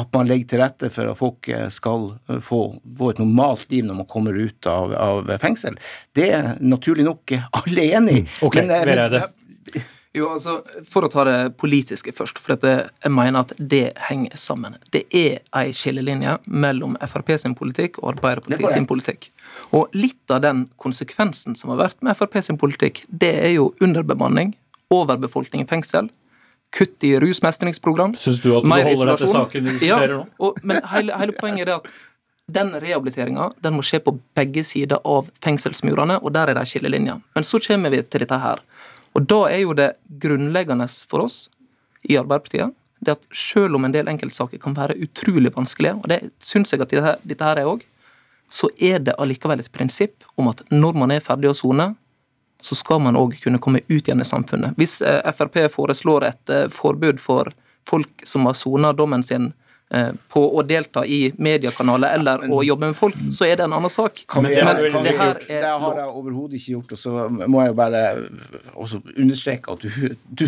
at 0.00 0.10
man 0.14 0.28
legger 0.28 0.48
til 0.48 0.60
rette 0.62 0.88
for 0.92 1.10
at 1.10 1.18
folk 1.18 1.48
skal 1.74 2.06
få, 2.46 2.60
få 2.96 3.10
et 3.10 3.20
normalt 3.20 3.66
liv 3.72 3.84
når 3.84 4.02
man 4.02 4.08
kommer 4.08 4.36
ut 4.36 4.68
av, 4.70 4.94
av 4.94 5.32
fengsel, 5.42 5.76
det 6.16 6.28
er 6.36 6.52
naturlig 6.62 7.04
nok 7.08 7.34
alle 7.62 7.88
enig 7.98 8.20
i. 8.20 8.22
Mm, 8.22 8.36
ok, 8.46 8.60
men, 8.62 8.70
men, 8.88 9.88
jo, 10.16 10.26
altså, 10.32 10.56
For 10.90 11.06
å 11.06 11.10
ta 11.12 11.24
det 11.28 11.36
politiske 11.60 12.12
først, 12.16 12.40
for 12.42 12.56
dette, 12.56 12.90
jeg 13.04 13.14
mener 13.14 13.44
at 13.44 13.52
det 13.58 13.92
henger 14.08 14.34
sammen. 14.40 14.74
Det 14.90 15.04
er 15.14 15.38
ei 15.56 15.74
skillelinje 15.76 16.36
mellom 16.50 16.96
Frp 17.06 17.36
sin 17.38 17.54
politikk 17.58 18.00
og 18.02 18.16
Arbeiderpartiet 18.16 18.74
sin 18.74 18.88
politikk. 18.90 19.28
Og 19.76 19.94
litt 19.94 20.34
av 20.34 20.42
den 20.42 20.64
konsekvensen 20.82 21.54
som 21.58 21.70
har 21.74 21.84
vært 21.84 22.00
med 22.02 22.18
Frp 22.18 22.40
sin 22.42 22.58
politikk, 22.58 23.04
det 23.06 23.36
er 23.44 23.54
jo 23.54 23.70
underbemanning, 23.78 24.56
overbefolkning 24.90 25.62
i 25.62 25.70
fengsel, 25.70 26.10
kutt 26.74 27.06
i 27.06 27.14
rusmestringsprogram, 27.22 28.14
Syns 28.18 28.42
du 28.42 28.52
at 28.56 28.66
du 28.66 28.70
holder 28.70 29.12
deg 29.12 29.22
til 29.22 29.32
saken 29.34 29.66
diskuterer 29.66 30.14
nå? 30.14 30.22
Ja, 30.26 30.38
og, 30.46 30.58
men 30.62 30.82
hele, 30.92 31.16
hele 31.18 31.34
poenget 31.38 31.66
er 31.68 31.78
at 31.78 31.90
den 32.50 32.72
rehabiliteringa 32.82 33.52
den 33.62 33.76
må 33.76 33.84
skje 33.86 34.00
på 34.02 34.16
begge 34.38 34.64
sider 34.66 34.98
av 35.06 35.30
fengselsmurene, 35.44 36.18
og 36.18 36.34
der 36.34 36.50
er 36.50 36.58
det 36.58 36.66
skillelinjer. 36.70 37.20
Men 37.36 37.46
så 37.46 37.62
kommer 37.62 37.94
vi 37.94 38.02
til 38.02 38.24
dette 38.24 38.38
her. 38.42 38.62
Og 39.18 39.26
da 39.26 39.40
er 39.50 39.64
jo 39.64 39.74
det 39.76 39.92
grunnleggende 40.22 40.86
for 41.10 41.26
oss 41.26 41.48
i 42.06 42.18
Arbeiderpartiet 42.20 42.76
det 43.00 43.16
at 43.16 43.22
selv 43.32 43.78
om 43.78 43.86
en 43.86 43.94
del 43.94 44.08
enkeltsaker 44.12 44.60
kan 44.60 44.74
være 44.76 44.98
utrolig 45.00 45.52
vanskelige, 45.54 45.96
og 45.96 46.08
det 46.12 46.20
syns 46.44 46.72
jeg 46.72 46.82
at 46.84 46.92
dette, 46.92 47.44
her 47.44 47.60
er 47.62 47.68
òg, 47.68 47.84
så 48.50 48.68
er 48.76 49.00
det 49.00 49.16
allikevel 49.18 49.62
et 49.62 49.72
prinsipp 49.72 50.26
om 50.36 50.50
at 50.50 50.60
når 50.70 50.98
man 51.00 51.14
er 51.14 51.24
ferdig 51.24 51.48
å 51.48 51.56
sone, 51.56 51.94
så 52.60 52.76
skal 52.76 53.00
man 53.00 53.16
òg 53.16 53.38
kunne 53.40 53.60
komme 53.62 53.80
ut 53.88 54.02
igjen 54.04 54.20
i 54.20 54.28
samfunnet. 54.28 54.76
Hvis 54.76 54.98
eh, 55.00 55.22
Frp 55.32 55.62
foreslår 55.72 56.26
et 56.28 56.52
eh, 56.52 56.66
forbud 56.68 57.22
for 57.22 57.54
folk 57.88 58.26
som 58.28 58.44
har 58.44 58.58
sona 58.58 58.92
dommen 58.92 59.24
sin 59.24 59.54
på 60.30 60.40
å 60.54 60.62
delta 60.62 61.02
i 61.02 61.32
mediekanaler 61.42 62.18
eller 62.20 62.44
å 62.54 62.60
jobbe 62.62 62.92
med 62.92 62.98
folk, 62.98 63.16
så 63.34 63.48
er 63.48 63.56
det 63.58 63.64
en 63.66 63.74
annen 63.74 63.90
sak. 63.90 64.20
Men, 64.36 64.46
det, 64.46 64.62
men 64.64 64.76
det, 64.78 64.90
det, 65.02 65.14
her 65.18 65.40
er 65.48 65.64
det 65.64 65.72
har 65.82 65.98
jeg 65.98 66.12
overhodet 66.20 66.60
ikke 66.60 66.76
gjort. 66.76 66.94
Og 66.94 67.00
så 67.00 67.24
må 67.50 67.64
jeg 67.64 67.72
jo 67.72 67.78
bare 67.80 68.04
også 68.74 69.00
understreke 69.16 69.74
at 69.74 69.82
du, 69.82 70.14
du, 70.30 70.46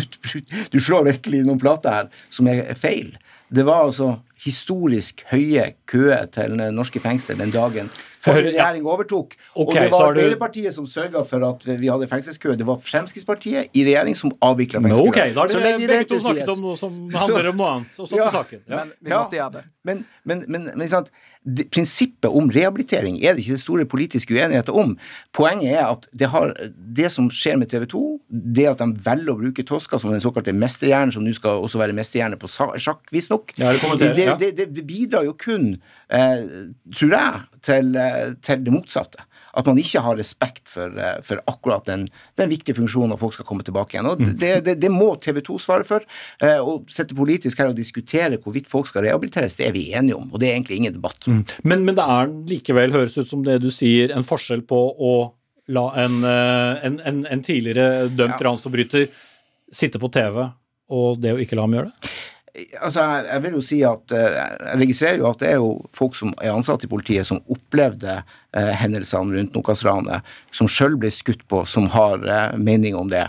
du 0.71 0.79
slår 0.79 1.09
virkelig 1.09 1.43
noen 1.43 1.59
plater 1.59 1.97
her 1.97 2.23
som 2.31 2.47
er 2.47 2.71
feil. 2.79 3.11
Det 3.53 3.67
var 3.67 3.89
altså 3.89 4.15
historisk 4.43 5.25
høye 5.29 5.73
køer 5.91 6.25
til 6.33 6.55
norske 6.73 7.03
fengsel 7.03 7.39
den 7.43 7.51
dagen 7.53 7.91
forrige 8.23 8.53
regjering 8.53 8.87
overtok. 8.87 9.35
Okay, 9.35 9.63
og 9.63 9.73
det 9.73 9.85
var 9.91 10.07
Arbeiderpartiet 10.13 10.75
som 10.75 10.87
sørga 10.89 11.23
for 11.27 11.45
at 11.49 11.67
vi 11.67 11.91
hadde 11.91 12.09
fengselskø. 12.11 12.55
Det 12.59 12.67
var 12.67 12.79
Fremskrittspartiet 12.83 13.73
i 13.75 13.85
regjering 13.87 14.17
som 14.19 14.33
avvikla 14.41 14.81
fengselskø. 14.83 15.09
ok, 15.11 15.21
da 15.35 15.45
har 15.45 15.53
dere 15.53 15.77
begge 15.83 16.09
to 16.13 16.19
snakket 16.23 16.55
om 16.55 16.65
noe 16.67 16.79
som 16.79 16.99
handler 17.13 17.51
om 17.53 17.63
noe 17.63 17.71
annet. 17.77 18.03
Også 18.05 18.19
ja, 18.19 18.27
til 18.27 18.37
saken. 18.39 18.65
Ja. 18.67 18.83
Men 18.83 18.93
vi 18.99 19.15
måtte 19.15 19.39
gjøre 19.41 19.55
det. 19.59 19.65
Men, 19.83 20.05
men, 20.23 20.45
men, 20.47 20.69
men 20.79 21.07
det, 21.43 21.65
prinsippet 21.75 22.31
om 22.31 22.47
rehabilitering 22.51 23.17
er 23.19 23.35
det 23.35 23.43
ikke 23.43 23.57
det 23.57 23.63
store 23.63 23.85
politiske 23.89 24.35
uenigheter 24.35 24.75
om. 24.79 24.93
Poenget 25.35 25.73
er 25.75 25.89
at 25.89 26.07
det, 26.15 26.29
har, 26.31 26.53
det 26.71 27.09
som 27.11 27.27
skjer 27.33 27.59
med 27.59 27.71
TV 27.73 27.85
2, 27.91 28.03
det 28.55 28.69
at 28.71 28.83
de 28.83 29.03
velger 29.03 29.33
å 29.33 29.39
bruke 29.41 29.65
Toska 29.67 29.99
som 29.99 30.13
den 30.13 30.23
såkalte 30.23 30.55
mesterhjernen, 30.55 31.11
som 31.15 31.25
nå 31.25 31.35
skal 31.35 31.65
også 31.65 31.81
være 31.81 31.97
mesterhjerne 31.97 32.39
på 32.39 32.51
sjakk, 32.53 33.03
visstnok, 33.11 33.57
Ja, 33.59 33.75
det, 34.39 34.55
det, 34.55 34.69
det 34.71 34.87
bidrar 34.87 35.27
jo 35.27 35.35
kun, 35.35 35.73
eh, 36.07 36.47
tror 36.95 37.17
jeg, 37.17 37.45
til, 37.67 37.93
eh, 37.99 38.33
til 38.43 38.63
det 38.63 38.75
motsatte. 38.75 39.27
At 39.53 39.67
man 39.69 39.77
ikke 39.77 40.01
har 40.01 40.15
respekt 40.17 40.63
for, 40.71 40.89
eh, 40.97 41.19
for 41.21 41.37
akkurat 41.47 41.85
den, 41.85 42.07
den 42.39 42.49
viktige 42.49 42.73
funksjonen 42.77 43.13
at 43.13 43.19
folk 43.21 43.35
skal 43.35 43.45
komme 43.45 43.61
tilbake 43.63 43.93
igjen. 43.97 44.07
Og 44.09 44.19
Mm. 44.23 44.31
det, 44.39 44.51
det, 44.65 44.79
det 44.81 44.89
må 44.91 45.11
TV 45.21 45.41
2 45.45 45.59
svare 45.61 45.85
for. 45.85 46.01
Eh, 46.41 46.57
Å 46.57 46.79
sitte 46.89 47.13
politisk 47.17 47.59
her 47.61 47.67
og 47.69 47.75
diskutere 47.77 48.37
hvorvidt 48.41 48.67
folk 48.71 48.87
skal 48.89 49.03
rehabiliteres, 49.05 49.55
det 49.59 49.67
er 49.67 49.75
vi 49.75 49.91
enige 49.93 50.15
om. 50.17 50.29
Og 50.33 50.39
det 50.41 50.49
er 50.49 50.55
egentlig 50.57 50.77
ingen 50.81 50.93
debatt. 50.97 51.27
Men, 51.63 51.85
men 51.85 51.93
det 51.95 52.03
er 52.03 52.27
likevel, 52.49 52.91
høres 52.95 53.17
ut 53.17 53.29
som 53.29 53.43
det 53.45 53.59
du 53.61 53.69
sier, 53.69 54.09
en 54.15 54.23
forskjell 54.25 54.65
på 54.65 54.81
å 54.97 55.13
la 55.69 55.85
en, 56.01 56.23
eh, 56.27 56.85
en, 56.89 56.99
en, 57.05 57.25
en 57.29 57.41
tidligere 57.45 58.09
dømt 58.09 58.39
Ja. 58.41 58.49
ransforbryter 58.49 59.05
sitte 59.71 59.99
på 60.01 60.09
TV, 60.11 60.49
og 60.89 61.21
det 61.21 61.31
å 61.33 61.39
ikke 61.39 61.55
la 61.55 61.63
ham 61.63 61.73
gjøre 61.77 61.91
det? 61.93 62.09
Altså, 62.53 63.01
jeg, 63.25 63.41
vil 63.41 63.55
jo 63.57 63.61
si 63.65 63.79
at 63.81 64.13
eh, 64.13 64.35
Jeg 64.37 64.77
registrerer 64.83 65.21
jo 65.23 65.25
at 65.31 65.39
det 65.41 65.47
er 65.49 65.55
jo 65.57 65.71
folk 65.97 66.13
som 66.13 66.35
er 66.37 66.53
ansatt 66.53 66.83
i 66.85 66.89
politiet, 66.91 67.25
som 67.25 67.39
opplevde 67.49 68.19
eh, 68.19 68.69
hendelsene 68.77 69.33
rundt 69.33 69.57
Nokas-ranet, 69.57 70.21
som 70.53 70.69
sjøl 70.69 70.99
ble 71.01 71.09
skutt 71.09 71.41
på, 71.49 71.63
som 71.65 71.89
har 71.95 72.21
eh, 72.21 72.53
mening 72.61 72.93
om 72.99 73.09
det. 73.09 73.25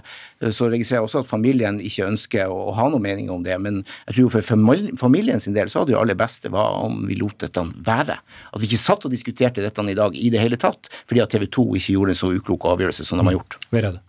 Så 0.53 0.69
registrerer 0.69 1.01
jeg 1.01 1.09
også 1.09 1.25
at 1.25 1.31
familien 1.31 1.81
ikke 1.81 2.11
ønsker 2.11 2.53
å, 2.53 2.75
ha 2.77 2.91
noe 2.93 3.01
mening 3.01 3.33
om 3.33 3.41
det. 3.47 3.57
Men 3.65 3.81
jeg 4.11 4.21
tror 4.21 4.33
for 4.37 4.51
famil- 4.53 4.93
familien 5.01 5.41
sin 5.41 5.57
del 5.57 5.73
så 5.73 5.81
hadde 5.81 5.95
det 5.95 6.01
aller 6.03 6.21
beste 6.21 6.53
var 6.53 6.83
om 6.85 7.07
vi 7.09 7.17
lot 7.17 7.41
dette 7.41 7.65
være. 7.87 8.21
At 8.53 8.61
vi 8.61 8.69
ikke 8.69 8.85
satt 8.85 9.09
og 9.09 9.15
diskuterte 9.17 9.65
dette 9.65 9.89
i 9.89 9.97
dag 9.97 10.21
i 10.21 10.29
det 10.35 10.45
hele 10.45 10.61
tatt, 10.61 10.93
fordi 11.09 11.25
at 11.25 11.33
TV 11.33 11.49
2 11.49 11.71
ikke 11.81 11.97
gjorde 11.97 12.13
en 12.13 12.27
så 12.27 12.35
uklok 12.37 12.69
avgjørelse 12.75 13.09
som 13.09 13.23
de 13.23 13.33
har 13.33 13.41
gjort. 13.41 13.63
Vereide. 13.73 14.05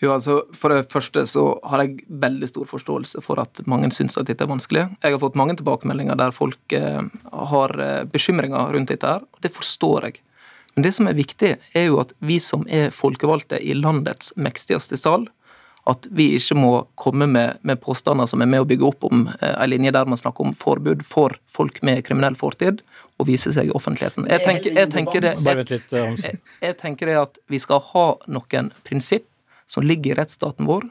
Jo, 0.00 0.14
altså, 0.14 0.38
For 0.56 0.72
det 0.72 0.88
første 0.92 1.26
så 1.28 1.44
har 1.68 1.84
jeg 1.84 2.06
veldig 2.22 2.48
stor 2.48 2.68
forståelse 2.70 3.20
for 3.24 3.40
at 3.42 3.60
mange 3.68 3.90
syns 3.92 4.16
at 4.16 4.30
dette 4.30 4.46
er 4.46 4.50
vanskelig. 4.50 4.86
Jeg 5.02 5.12
har 5.14 5.20
fått 5.20 5.36
mange 5.36 5.58
tilbakemeldinger 5.58 6.16
der 6.16 6.32
folk 6.32 6.76
eh, 6.76 7.02
har 7.52 7.76
eh, 7.84 8.04
bekymringer 8.08 8.72
rundt 8.72 8.92
dette 8.92 9.06
her, 9.06 9.26
og 9.26 9.44
det 9.44 9.52
forstår 9.52 10.08
jeg. 10.08 10.22
Men 10.74 10.86
det 10.86 10.94
som 10.96 11.10
er 11.10 11.18
viktig, 11.18 11.52
er 11.76 11.84
jo 11.90 12.00
at 12.00 12.14
vi 12.24 12.38
som 12.40 12.64
er 12.70 12.94
folkevalgte 12.94 13.58
i 13.60 13.76
landets 13.76 14.32
mektigste 14.40 14.96
sal, 14.96 15.28
at 15.88 16.06
vi 16.14 16.30
ikke 16.36 16.56
må 16.56 16.72
komme 17.00 17.26
med, 17.28 17.60
med 17.66 17.80
påstander 17.82 18.28
som 18.28 18.42
er 18.44 18.48
med 18.48 18.62
å 18.62 18.68
bygge 18.68 18.86
opp 18.86 19.04
om 19.08 19.26
eh, 19.32 19.52
en 19.52 19.70
linje 19.70 19.92
der 19.96 20.08
man 20.08 20.20
snakker 20.20 20.48
om 20.48 20.56
forbud 20.56 21.04
for 21.04 21.36
folk 21.50 21.82
med 21.86 22.04
kriminell 22.06 22.38
fortid, 22.40 22.80
og 23.20 23.28
vise 23.28 23.52
seg 23.52 23.68
i 23.68 23.74
offentligheten. 23.76 24.24
Jeg 24.32 24.44
tenker, 24.46 24.76
jeg 24.80 24.90
tenker 24.94 25.24
det, 25.26 25.34
eh, 25.44 25.74
jeg, 26.24 26.40
jeg 26.64 26.76
tenker 26.80 27.10
det 27.10 27.18
at 27.20 27.40
vi 27.52 27.60
skal 27.60 27.82
ha 27.92 28.06
noen 28.32 28.72
prinsipp 28.86 29.28
som 29.70 29.86
ligger 29.86 30.14
i 30.14 30.18
rettsstaten 30.18 30.66
vår, 30.68 30.88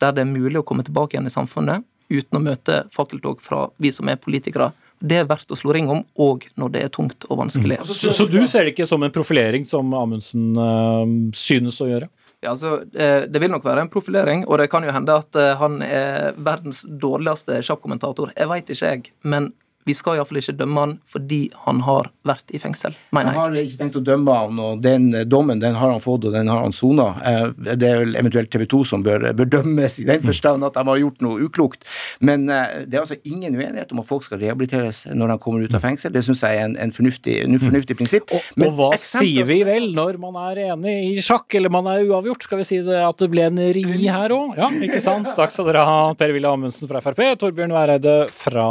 der 0.00 0.14
det 0.16 0.24
er 0.24 0.30
mulig 0.30 0.60
å 0.60 0.66
komme 0.66 0.86
tilbake 0.86 1.16
igjen 1.16 1.28
i 1.28 1.34
samfunnet 1.34 1.86
uten 2.10 2.38
å 2.38 2.42
møte 2.42 2.84
fakkeltog 2.94 3.42
fra 3.42 3.68
vi 3.82 3.92
som 3.94 4.08
er 4.10 4.18
politikere. 4.20 4.70
Det 5.00 5.22
er 5.22 5.28
verdt 5.28 5.52
å 5.52 5.56
slå 5.56 5.72
ring 5.72 5.88
om, 5.92 6.02
òg 6.20 6.44
når 6.60 6.72
det 6.74 6.82
er 6.84 6.90
tungt 6.92 7.24
og 7.30 7.38
vanskelig. 7.40 7.78
Så, 7.88 8.10
så 8.12 8.26
du 8.28 8.42
ser 8.50 8.66
det 8.66 8.74
ikke 8.74 8.88
som 8.88 9.02
en 9.06 9.14
profilering, 9.14 9.64
som 9.68 9.94
Amundsen 9.96 10.50
øh, 10.58 11.14
synes 11.36 11.78
å 11.80 11.88
gjøre? 11.88 12.10
Ja, 12.40 12.52
altså, 12.52 12.80
eh, 12.92 13.26
Det 13.28 13.40
vil 13.40 13.52
nok 13.52 13.64
være 13.64 13.84
en 13.84 13.92
profilering, 13.92 14.44
og 14.48 14.60
det 14.60 14.68
kan 14.72 14.84
jo 14.84 14.92
hende 14.92 15.16
at 15.22 15.36
eh, 15.36 15.54
han 15.60 15.80
er 15.84 16.36
verdens 16.36 16.82
dårligste 16.88 17.60
sjakkommentator. 17.64 18.34
Jeg 18.36 18.50
veit 18.50 18.72
ikke, 18.72 18.92
jeg. 18.94 19.12
Men 19.22 19.52
vi 19.88 19.94
skal 19.96 20.18
iallfall 20.18 20.40
ikke 20.42 20.56
dømme 20.58 20.82
han 20.84 20.90
fordi 21.08 21.40
han 21.64 21.80
har 21.86 22.10
vært 22.28 22.52
i 22.54 22.58
fengsel, 22.60 22.94
mener 23.16 23.32
jeg. 23.32 23.40
har 23.40 23.56
ikke 23.62 23.78
tenkt 23.80 23.96
å 23.96 24.02
dømme 24.04 24.34
han, 24.36 24.58
og 24.60 24.82
den 24.84 25.08
eh, 25.16 25.24
dommen 25.24 25.60
den 25.62 25.74
har 25.78 25.90
han 25.94 26.02
fått, 26.04 26.26
og 26.28 26.34
den 26.36 26.50
har 26.52 26.60
han 26.66 26.74
sona. 26.76 27.08
Eh, 27.26 27.46
Det 27.80 27.88
er 27.88 28.02
vel 28.04 28.16
eventuelt 28.20 28.50
TV 28.52 28.66
2 28.70 28.82
som 28.92 29.02
bør, 29.06 29.30
bør 29.36 29.48
dømmes 29.56 29.98
i 30.02 30.06
den 30.08 30.20
forstand 30.24 30.64
at 30.66 30.76
de 30.76 30.84
har 30.90 31.00
gjort 31.00 31.22
noe 31.24 31.40
uklokt. 31.46 31.86
Men 32.20 32.48
eh, 32.52 32.84
det 32.86 32.98
er 32.98 33.04
altså 33.06 33.18
ingen 33.24 33.56
uenighet 33.56 33.92
om 33.94 34.02
at 34.02 34.08
folk 34.10 34.26
skal 34.26 34.40
rehabiliteres 34.42 35.04
når 35.14 35.32
de 35.34 35.38
kommer 35.46 35.64
ut 35.64 35.74
av 35.78 35.82
fengsel. 35.84 36.12
Det 36.12 36.22
syns 36.26 36.44
jeg 36.44 36.60
er 36.60 36.68
en, 36.68 36.76
en, 36.76 36.92
fornuftig, 36.94 37.38
en 37.46 37.58
fornuftig 37.62 37.96
prinsipp. 37.98 38.30
Og, 38.36 38.44
Men 38.60 38.70
og 38.70 38.76
hva 38.78 38.90
eksempel... 38.98 39.28
sier 39.30 39.48
vi 39.48 39.58
vel 39.66 39.90
når 39.96 40.20
man 40.22 40.36
er 40.50 40.62
enig 40.70 40.96
i 41.16 41.24
sjakk, 41.24 41.48
eller 41.58 41.72
man 41.72 41.88
er 41.92 42.04
uavgjort? 42.04 42.44
Skal 42.48 42.60
vi 42.60 42.68
si 42.68 42.80
det 42.84 43.00
at 43.06 43.18
det 43.24 43.30
ble 43.32 43.48
en 43.48 43.58
ri 43.74 43.84
her 44.06 44.34
òg? 44.36 44.54
Ja, 44.60 44.68
ikke 44.86 45.00
sant? 45.04 45.32
Takk 45.38 45.54
skal 45.56 45.70
dere 45.72 45.86
ha, 45.88 45.98
Per-Willy 46.20 46.48
Amundsen 46.50 46.90
fra 46.90 47.00
Frp, 47.04 47.22
Torbjørn 47.40 47.72
Væreide 47.74 48.16
fra 48.34 48.66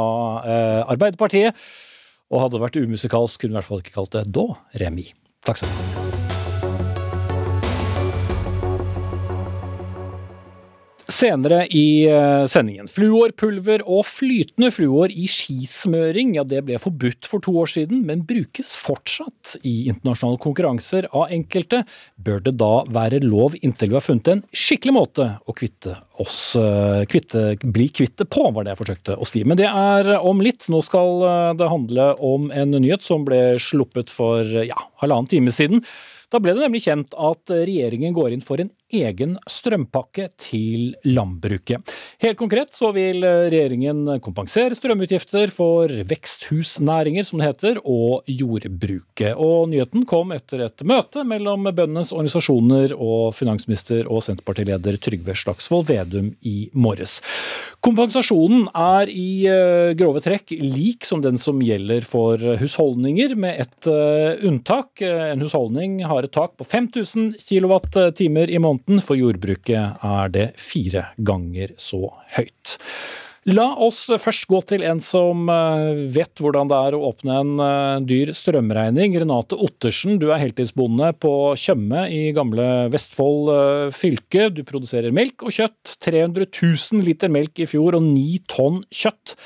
eh, 0.46 0.82
Arbeiderpartiet. 1.00 1.66
Og 2.30 2.44
hadde 2.44 2.60
det 2.60 2.66
vært 2.68 2.84
umusikalsk, 2.84 3.42
kunne 3.42 3.56
vi 3.56 3.58
i 3.58 3.62
hvert 3.62 3.72
fall 3.72 3.82
ikke 3.82 3.96
kalt 3.96 4.14
det 4.20 4.28
da 4.36 4.46
remis. 4.84 5.16
Takk 5.48 5.64
skal 5.64 5.72
du 5.72 5.82
ha. 5.82 6.09
Senere 11.20 11.66
i 11.76 12.06
eh, 12.08 12.46
sendingen. 12.48 12.88
Fluorpulver 12.88 13.82
og 13.84 14.06
flytende 14.08 14.70
fluor 14.72 15.12
i 15.12 15.26
skismøring 15.28 16.32
ja, 16.38 16.46
det 16.48 16.62
ble 16.64 16.78
forbudt 16.80 17.28
for 17.28 17.44
to 17.44 17.58
år 17.60 17.68
siden, 17.74 18.06
men 18.08 18.22
brukes 18.28 18.72
fortsatt 18.80 19.58
i 19.68 19.90
internasjonale 19.92 20.40
konkurranser 20.40 21.10
av 21.12 21.34
enkelte. 21.36 21.82
Bør 22.16 22.40
det 22.46 22.54
da 22.62 22.86
være 22.88 23.20
lov 23.26 23.58
inntil 23.60 23.92
vi 23.92 24.00
har 24.00 24.06
funnet 24.06 24.32
en 24.32 24.46
skikkelig 24.56 24.96
måte 24.96 25.28
å 25.44 25.58
kvitte 25.58 25.98
oss 26.24 26.40
eh, 26.60 27.04
kvitte, 27.12 27.44
bli 27.68 27.90
kvitt 27.92 28.16
det 28.22 28.30
på, 28.32 28.46
var 28.56 28.64
det 28.64 28.78
jeg 28.78 28.84
forsøkte 28.86 29.20
å 29.20 29.28
si. 29.28 29.44
Men 29.44 29.60
det 29.60 29.68
er 29.68 30.14
om 30.22 30.40
litt. 30.46 30.70
Nå 30.72 30.80
skal 30.88 31.28
eh, 31.28 31.52
det 31.60 31.72
handle 31.74 32.14
om 32.32 32.48
en 32.48 32.78
nyhet 32.80 33.04
som 33.04 33.28
ble 33.28 33.58
sluppet 33.60 34.14
for 34.14 34.48
ja, 34.64 34.88
halvannen 35.04 35.28
time 35.36 35.52
siden. 35.52 35.84
Da 36.32 36.40
ble 36.40 36.56
det 36.56 36.64
nemlig 36.64 36.86
kjent 36.86 37.16
at 37.18 37.52
regjeringen 37.52 38.16
går 38.16 38.38
inn 38.38 38.46
for 38.46 38.62
en 38.62 38.72
egen 38.94 39.38
strømpakke 39.50 40.30
til 40.40 40.94
landbruket. 41.08 41.94
Helt 42.24 42.40
konkret 42.40 42.74
så 42.76 42.92
vil 42.96 43.24
regjeringen 43.24 44.20
kompensere 44.24 44.78
strømutgifter 44.78 45.52
for 45.54 45.92
veksthusnæringer, 46.10 47.28
som 47.28 47.42
det 47.42 47.50
heter, 47.50 47.80
og 47.84 48.28
jordbruket. 48.30 49.36
Og 49.38 49.70
nyheten 49.72 50.06
kom 50.10 50.34
etter 50.36 50.66
et 50.68 50.84
møte 50.88 51.24
mellom 51.28 51.70
bøndenes 51.70 52.14
organisasjoner 52.16 52.96
og 52.98 53.34
finansminister 53.38 54.10
og 54.10 54.24
Senterpartileder 54.26 55.00
Trygve 55.02 55.36
Slagsvold 55.38 55.88
Vedum 55.90 56.32
i 56.48 56.70
morges. 56.74 57.20
Kompensasjonen 57.86 58.68
er 58.76 59.12
i 59.12 59.46
eh, 59.48 59.94
grove 60.00 60.20
trekk 60.24 60.52
lik 60.60 61.08
som 61.08 61.22
den 61.24 61.40
som 61.40 61.62
gjelder 61.64 62.04
for 62.08 62.42
husholdninger, 62.60 63.36
med 63.40 63.62
et 63.64 63.90
eh, 63.90 64.42
unntak. 64.48 65.04
En 65.06 65.44
husholdning 65.44 66.00
har 66.10 66.26
et 66.26 66.36
tak 66.36 66.58
på 66.60 66.68
5000 66.68 67.34
kWt 67.40 68.20
i 68.26 68.30
måneden. 68.30 68.79
For 69.06 69.20
jordbruket 69.20 70.04
er 70.06 70.36
det 70.36 70.52
fire 70.62 71.10
ganger 71.18 71.74
så 71.82 72.08
høyt. 72.38 72.78
La 73.48 73.70
oss 73.82 74.02
først 74.20 74.50
gå 74.52 74.60
til 74.68 74.84
en 74.86 75.00
som 75.02 75.48
eh, 75.50 76.02
vet 76.12 76.42
hvordan 76.44 76.68
det 76.70 76.80
er 76.90 76.96
å 76.96 77.06
åpne 77.08 77.38
en 77.40 77.54
eh, 77.64 78.02
dyr 78.06 78.34
strømregning. 78.36 79.16
Renate 79.22 79.58
Ottersen, 79.58 80.18
du 80.20 80.28
er 80.30 80.42
heltidsbonde 80.44 81.14
på 81.24 81.32
Tjøme 81.58 82.04
i 82.12 82.34
gamle 82.36 82.90
Vestfold 82.94 83.54
eh, 83.54 83.86
fylke. 83.96 84.50
Du 84.52 84.62
produserer 84.68 85.16
melk 85.16 85.48
og 85.48 85.56
kjøtt. 85.56 85.96
300 86.04 86.50
000 86.52 87.08
liter 87.08 87.32
melk 87.32 87.64
i 87.64 87.70
fjor 87.70 87.98
og 87.98 88.06
9 88.06 88.44
tonn 88.52 88.84
kjøtt. 88.92 89.38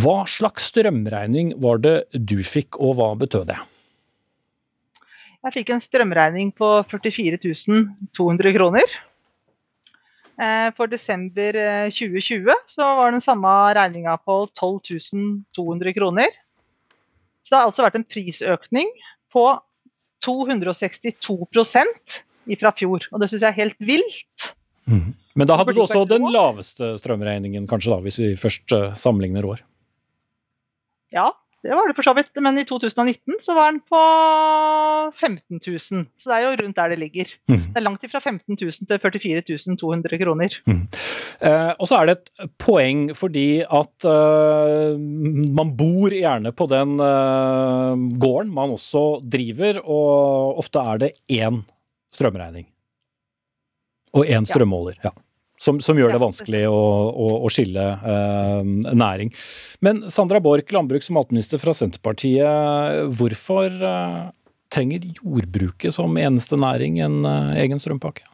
Hva 0.00 0.24
slags 0.26 0.72
strømregning 0.72 1.54
var 1.62 1.84
det 1.84 1.98
du 2.16 2.40
fikk, 2.42 2.80
og 2.82 2.96
hva 2.98 3.12
betød 3.20 3.52
det? 3.52 3.60
Jeg 5.44 5.52
fikk 5.58 5.74
en 5.74 5.82
strømregning 5.82 6.54
på 6.56 6.68
44 6.88 7.36
200 8.16 8.54
kroner. 8.56 8.94
Eh, 10.40 10.70
For 10.74 10.90
desember 10.90 11.58
eh, 11.60 11.90
2020 11.92 12.48
så 12.72 12.88
var 12.98 13.12
den 13.12 13.20
samme 13.24 13.52
regninga 13.76 14.16
på 14.24 14.38
12 14.56 14.80
200 15.54 15.92
kroner. 15.98 16.30
Så 17.44 17.52
det 17.52 17.58
har 17.60 17.68
altså 17.68 17.84
vært 17.84 18.00
en 18.00 18.08
prisøkning 18.08 18.88
på 19.34 19.44
262% 20.24 22.20
fra 22.60 22.72
fjor. 22.72 23.04
Og 23.12 23.20
det 23.20 23.28
syns 23.28 23.44
jeg 23.44 23.50
er 23.50 23.60
helt 23.60 23.80
vilt. 23.84 24.54
Men 25.34 25.48
da 25.50 25.56
hadde 25.58 25.74
du 25.74 25.82
også 25.82 26.04
den 26.08 26.24
laveste 26.32 26.94
strømregningen, 27.00 27.66
kanskje 27.68 27.92
da, 27.92 28.00
hvis 28.04 28.20
vi 28.22 28.32
først 28.38 28.72
eh, 28.72 28.92
sammenligner 28.96 29.44
år. 29.44 29.60
Ja, 31.14 31.28
det 31.64 31.72
var 31.72 31.88
det 31.88 31.96
for 31.96 32.04
så 32.04 32.12
vidt. 32.16 32.30
Men 32.44 32.58
i 32.60 32.64
2019 32.68 33.38
så 33.40 33.54
var 33.56 33.72
den 33.72 33.80
på 33.88 34.00
15 35.16 35.60
000. 35.64 35.78
Så 35.80 36.30
det 36.30 36.36
er 36.36 36.44
jo 36.44 36.56
rundt 36.60 36.76
der 36.76 36.92
det 36.92 36.98
ligger. 37.00 37.30
Mm. 37.48 37.62
Det 37.72 37.80
er 37.80 37.86
langt 37.86 38.04
ifra 38.04 38.20
15 38.20 38.58
000 38.60 38.88
til 38.90 39.00
44 39.00 39.76
200 39.80 40.20
kroner. 40.20 40.58
Eh, 40.68 41.72
og 41.80 41.88
så 41.88 41.98
er 41.98 42.10
det 42.10 42.16
et 42.20 42.52
poeng 42.60 43.08
fordi 43.16 43.64
at 43.64 44.08
eh, 44.08 45.00
man 45.56 45.72
bor 45.78 46.14
gjerne 46.14 46.52
på 46.52 46.68
den 46.70 46.94
eh, 47.00 48.04
gården 48.20 48.52
man 48.54 48.76
også 48.76 49.04
driver, 49.24 49.80
og 49.84 50.60
ofte 50.62 50.84
er 50.84 51.04
det 51.04 51.12
én 51.32 51.62
strømregning. 52.14 52.68
Og 54.14 54.28
én 54.30 54.46
strømmåler. 54.46 55.00
Ja. 55.02 55.10
Som, 55.60 55.80
som, 55.80 55.98
gjør 55.98 56.14
det 56.14 56.22
vanskelig 56.22 56.62
å, 56.68 56.78
å, 57.10 57.28
å 57.46 57.50
skille 57.52 57.84
eh, 57.94 58.62
næring. 58.94 59.32
Men 59.84 60.04
Sandra 60.12 60.42
Borch, 60.44 60.72
landbruks- 60.74 61.10
og 61.12 61.18
matminister 61.20 61.62
fra 61.62 61.74
Senterpartiet. 61.76 63.04
Hvorfor 63.14 63.70
eh, 63.70 64.22
trenger 64.74 65.10
jordbruket 65.14 65.94
som 65.94 66.18
eneste 66.18 66.58
næring 66.60 67.00
en 67.04 67.22
eh, 67.28 67.58
egen 67.64 67.82
strømpakke? 67.82 68.26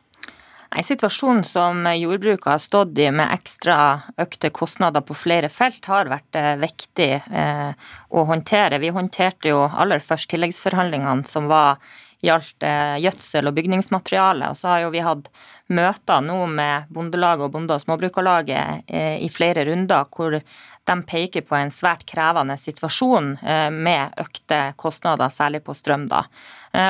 Nei, 0.70 0.84
Situasjonen 0.86 1.42
som 1.42 1.82
jordbruket 1.98 2.46
har 2.46 2.60
stått 2.62 2.98
i 3.02 3.08
med 3.10 3.26
ekstra 3.34 3.76
økte 4.22 4.52
kostnader 4.54 5.02
på 5.02 5.16
flere 5.18 5.50
felt, 5.50 5.82
har 5.90 6.10
vært 6.12 6.38
eh, 6.38 6.52
viktig 6.62 7.10
eh, 7.26 7.72
å 8.14 8.22
håndtere. 8.28 8.78
Vi 8.78 8.92
håndterte 8.94 9.50
jo 9.50 9.64
aller 9.66 10.02
først 10.04 10.30
tilleggsforhandlingene 10.30 11.26
som 11.26 11.50
var 11.50 11.82
gjaldt 12.24 12.66
eh, 12.66 12.96
gjødsel 13.04 13.48
og 13.48 13.56
bygningsmateriale. 13.56 14.50
Og 14.52 14.58
så 14.58 14.74
har 14.74 14.84
jo 14.84 14.92
vi 14.94 15.04
hatt 15.04 15.30
møter 15.70 16.24
nå 16.24 16.38
med 16.50 16.90
Bondelaget 16.92 17.46
og 17.46 17.54
Bonde- 17.54 17.76
og 17.76 17.84
Småbrukarlaget 17.84 18.90
eh, 18.90 19.16
i 19.24 19.30
flere 19.32 19.64
runder 19.68 20.08
hvor 20.10 20.36
de 20.36 20.96
peker 21.06 21.44
på 21.46 21.54
en 21.56 21.70
svært 21.70 22.06
krevende 22.08 22.56
situasjon 22.58 23.36
eh, 23.38 23.68
med 23.70 24.16
økte 24.20 24.62
kostnader, 24.80 25.32
særlig 25.32 25.62
på 25.64 25.76
strøm. 25.76 26.08
da. 26.10 26.24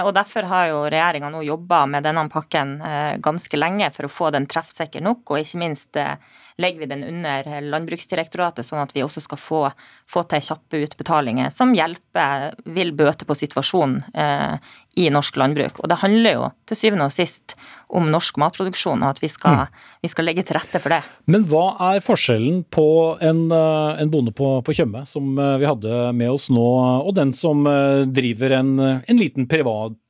Og 0.04 0.10
Derfor 0.12 0.44
har 0.44 0.66
jo 0.68 0.80
regjeringa 0.92 1.30
nå 1.32 1.38
jobba 1.40 1.86
med 1.88 2.04
denne 2.04 2.26
pakken 2.28 2.74
ganske 3.24 3.56
lenge 3.56 3.86
for 3.94 4.04
å 4.04 4.10
få 4.12 4.28
den 4.34 4.44
treffsikker 4.44 5.00
nok, 5.00 5.22
og 5.32 5.40
ikke 5.40 5.60
minst 5.62 5.96
legger 6.60 6.84
vi 6.84 6.90
den 6.90 7.04
under 7.06 7.48
Landbruksdirektoratet, 7.72 8.66
sånn 8.66 8.82
at 8.82 8.92
vi 8.96 9.04
også 9.04 9.22
skal 9.24 9.40
få, 9.40 9.62
få 10.10 10.24
til 10.30 10.44
kjappe 10.50 10.82
utbetalinger 10.84 11.52
som 11.54 11.74
hjelper, 11.76 12.54
vil 12.76 12.92
bøte 12.96 13.26
på 13.28 13.36
situasjonen 13.38 14.00
eh, 14.14 14.72
i 15.00 15.06
norsk 15.12 15.38
landbruk. 15.38 15.80
Og 15.80 15.90
det 15.90 16.00
handler 16.02 16.36
jo 16.36 16.48
til 16.68 16.78
syvende 16.78 17.06
og 17.06 17.14
sist 17.14 17.54
om 17.90 18.10
norsk 18.10 18.38
matproduksjon, 18.42 19.02
og 19.02 19.16
at 19.16 19.22
vi 19.22 19.30
skal, 19.30 19.64
mm. 19.64 19.80
vi 20.04 20.10
skal 20.12 20.28
legge 20.28 20.44
til 20.46 20.58
rette 20.58 20.80
for 20.82 20.94
det. 20.94 21.00
Men 21.30 21.46
hva 21.50 21.64
er 21.90 22.02
forskjellen 22.04 22.62
på 22.72 22.86
en, 23.24 23.44
eh, 23.54 24.02
en 24.02 24.12
bonde 24.12 24.34
på, 24.36 24.52
på 24.66 24.76
Tjøme, 24.76 25.04
som 25.08 25.32
eh, 25.38 25.56
vi 25.62 25.68
hadde 25.68 26.10
med 26.16 26.30
oss 26.34 26.50
nå, 26.52 26.68
og 27.06 27.14
den 27.18 27.34
som 27.36 27.66
eh, 27.70 28.06
driver 28.10 28.58
en, 28.60 28.76
en 28.80 29.20
liten 29.20 29.48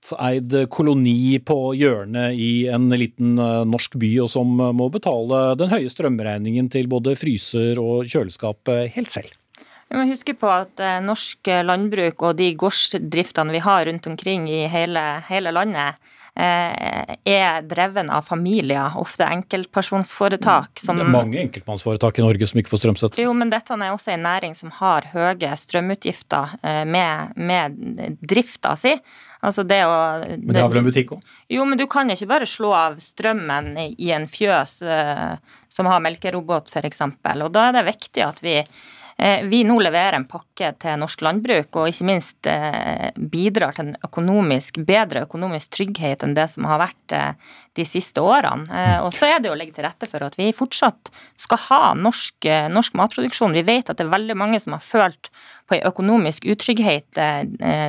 privateid 0.01 0.55
koloni 0.73 1.39
på 1.45 1.75
hjørnet 1.77 2.33
i 2.33 2.67
en 2.73 2.89
liten 2.89 3.35
norsk 3.69 3.99
by, 4.01 4.21
og 4.25 4.31
som 4.33 4.49
må 4.57 4.89
betale 4.89 5.55
den 5.61 5.71
høye 5.71 5.91
strømregningen 5.93 6.71
til 6.73 6.89
både 6.89 7.17
fryser 7.17 7.79
og 7.79 8.09
kjøleskap 8.09 8.73
helt 8.95 9.11
selv? 9.11 9.37
Vi 9.91 9.99
må 9.99 10.07
huske 10.07 10.35
på 10.39 10.49
at 10.49 10.81
norsk 11.03 11.51
landbruk 11.67 12.23
og 12.23 12.39
de 12.39 12.53
gårdsdriftene 12.55 13.53
vi 13.53 13.61
har 13.61 13.85
rundt 13.87 14.07
omkring 14.07 14.49
i 14.49 14.67
hele, 14.71 15.23
hele 15.29 15.53
landet, 15.53 15.99
Eh, 16.41 17.17
er 17.25 17.63
dreven 17.67 18.11
av 18.11 18.23
familier, 18.23 18.95
ofte 18.97 19.27
enkeltpersonsforetak. 19.27 20.79
Som, 20.79 20.97
det 20.97 21.05
er 21.05 21.11
mange 21.13 21.41
enkeltmannsforetak 21.43 22.21
i 22.21 22.25
Norge 22.25 22.47
som 22.47 22.61
ikke 22.63 22.71
får 22.71 22.83
strømstøtte. 22.85 23.25
Jo, 23.25 23.35
men 23.37 23.51
dette 23.51 23.75
er 23.75 23.91
også 23.91 24.15
en 24.15 24.25
næring 24.25 24.55
som 24.57 24.71
har 24.79 25.11
høye 25.11 25.51
strømutgifter 25.59 26.55
eh, 26.63 26.85
med, 26.87 27.35
med 27.35 28.17
drifta 28.23 28.77
si. 28.79 28.95
Altså 29.41 29.65
det 29.65 29.81
å 29.89 29.97
Men 30.21 30.53
de 30.53 30.61
har 30.61 30.69
vel 30.69 30.83
en 30.83 30.89
butikk 30.91 31.15
òg? 31.17 31.35
Jo, 31.51 31.65
men 31.69 31.81
du 31.81 31.87
kan 31.91 32.11
ikke 32.13 32.29
bare 32.31 32.49
slå 32.49 32.75
av 32.77 32.99
strømmen 33.01 33.73
i 33.81 34.11
en 34.13 34.29
fjøs 34.31 34.81
uh, 34.85 35.37
som 35.73 35.89
har 35.89 36.03
melkerobot, 36.05 36.69
f.eks. 36.69 37.05
Og 37.07 37.53
da 37.55 37.69
er 37.69 37.79
det 37.79 37.87
viktig 37.89 38.27
at 38.27 38.43
vi 38.45 38.59
Eh, 39.21 39.45
vi 39.45 39.65
nå 39.69 39.75
leverer 39.85 40.17
en 40.17 40.25
pakke 40.25 40.71
til 40.81 40.97
norsk 40.97 41.21
landbruk, 41.27 41.77
og 41.77 41.91
ikke 41.91 42.07
minst 42.09 42.49
eh, 42.49 43.11
bidrar 43.13 43.77
til 43.77 43.91
en 43.91 43.99
økonomisk, 44.07 44.81
bedre 44.89 45.27
økonomisk 45.27 45.75
trygghet 45.77 46.25
enn 46.25 46.33
det 46.39 46.47
som 46.49 46.65
har 46.71 46.81
vært 46.81 47.15
eh, 47.17 47.51
de 47.77 47.85
siste 47.85 48.25
årene. 48.25 48.81
Og 49.05 49.13
så 49.15 49.29
er 49.29 49.43
det 49.43 49.53
å 49.53 49.59
legge 49.59 49.77
til 49.77 49.85
rette 49.85 50.09
for 50.09 50.25
at 50.25 50.39
vi 50.41 50.49
fortsatt 50.57 51.13
skal 51.39 51.61
ha 51.69 51.83
norsk, 51.95 52.49
norsk 52.73 52.97
matproduksjon. 52.99 53.55
Vi 53.55 53.67
vet 53.69 53.93
at 53.93 54.01
det 54.01 54.07
er 54.07 54.15
veldig 54.17 54.37
mange 54.41 54.59
som 54.61 54.75
har 54.75 54.83
følt 54.85 55.31
på 55.71 55.77
en 55.79 55.87
økonomisk 55.87 56.49
utrygghet 56.51 57.19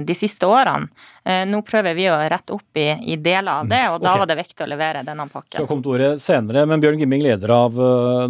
de 0.05 0.15
siste 0.17 0.45
årene. 0.45 0.87
Nå 1.49 1.61
prøver 1.65 1.95
vi 1.97 2.07
å 2.09 2.17
rette 2.29 2.53
opp 2.53 2.77
i, 2.77 2.87
i 3.13 3.17
deler 3.17 3.61
av 3.61 3.69
det, 3.69 3.81
og 3.89 3.99
da 4.01 4.11
okay. 4.11 4.21
var 4.21 4.29
det 4.29 4.37
viktig 4.39 4.65
å 4.65 4.69
levere 4.69 5.03
denne 5.05 5.27
pakken. 5.29 5.57
Skal 5.57 5.69
komme 5.69 5.85
til 5.85 5.95
ordet 5.95 6.11
senere, 6.23 6.65
men 6.69 6.81
Bjørn 6.81 7.01
Gimming, 7.01 7.25
leder 7.25 7.53
av 7.55 7.77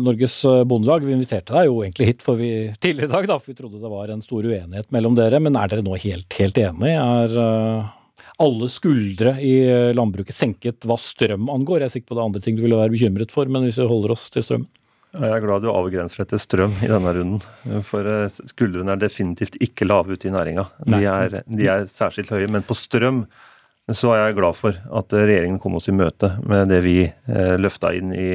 Norges 0.02 0.38
Bondelag, 0.68 1.08
vi 1.08 1.16
inviterte 1.16 1.56
deg 1.56 1.70
jo 1.70 1.80
egentlig 1.84 2.12
hit 2.12 2.26
for 2.26 2.40
vi 2.40 2.52
tidligere 2.84 3.12
i 3.12 3.16
dag, 3.16 3.32
da, 3.32 3.40
for 3.40 3.54
vi 3.54 3.60
trodde 3.60 3.82
det 3.84 3.92
var 3.92 4.12
en 4.12 4.24
stor 4.24 4.48
uenighet 4.48 4.92
mellom 4.96 5.18
dere. 5.20 5.40
Men 5.44 5.60
er 5.60 5.72
dere 5.72 5.88
nå 5.88 5.98
helt, 6.00 6.40
helt 6.40 6.62
enige? 6.62 7.08
Er 7.12 7.92
alle 8.42 8.68
skuldre 8.72 9.36
i 9.44 9.56
landbruket 9.96 10.36
senket 10.36 10.88
hva 10.90 10.98
strøm 11.00 11.50
angår? 11.54 11.84
Jeg 11.84 11.92
er 11.92 11.96
sikker 11.98 12.12
på 12.12 12.18
det 12.18 12.24
er 12.24 12.30
andre 12.30 12.44
ting 12.44 12.58
du 12.58 12.64
ville 12.66 12.80
være 12.80 12.94
bekymret 12.94 13.34
for, 13.34 13.50
men 13.52 13.68
hvis 13.68 13.80
vi 13.82 13.90
holder 13.92 14.16
oss 14.16 14.30
til 14.34 14.46
strømmen? 14.46 14.70
Jeg 15.12 15.28
er 15.28 15.44
glad 15.44 15.64
du 15.66 15.72
avgrenser 15.74 16.22
deg 16.22 16.32
til 16.32 16.40
strøm 16.40 16.76
i 16.86 16.88
denne 16.88 17.12
runden. 17.18 17.82
For 17.84 18.08
eh, 18.08 18.30
skuldrene 18.32 18.96
er 18.96 19.02
definitivt 19.02 19.58
ikke 19.60 19.88
lave 19.88 20.16
ute 20.16 20.30
i 20.30 20.34
næringa. 20.34 20.70
De, 20.88 21.02
de, 21.52 21.68
er 21.68 21.88
særskilt 21.92 22.32
høye. 22.32 22.48
Men 22.52 22.64
på 22.64 22.78
strøm 22.80 23.26
så 23.92 24.14
er 24.14 24.22
jeg 24.22 24.38
glad 24.38 24.56
for 24.56 24.78
at 25.00 25.14
regjeringen 25.16 25.60
kom 25.60 25.76
oss 25.76 25.90
i 25.92 25.96
møte 25.96 26.30
med 26.48 26.70
det 26.72 26.80
vi 26.86 26.96
eh, 27.04 27.56
løfta 27.60 27.92
inn 27.98 28.14
i, 28.16 28.30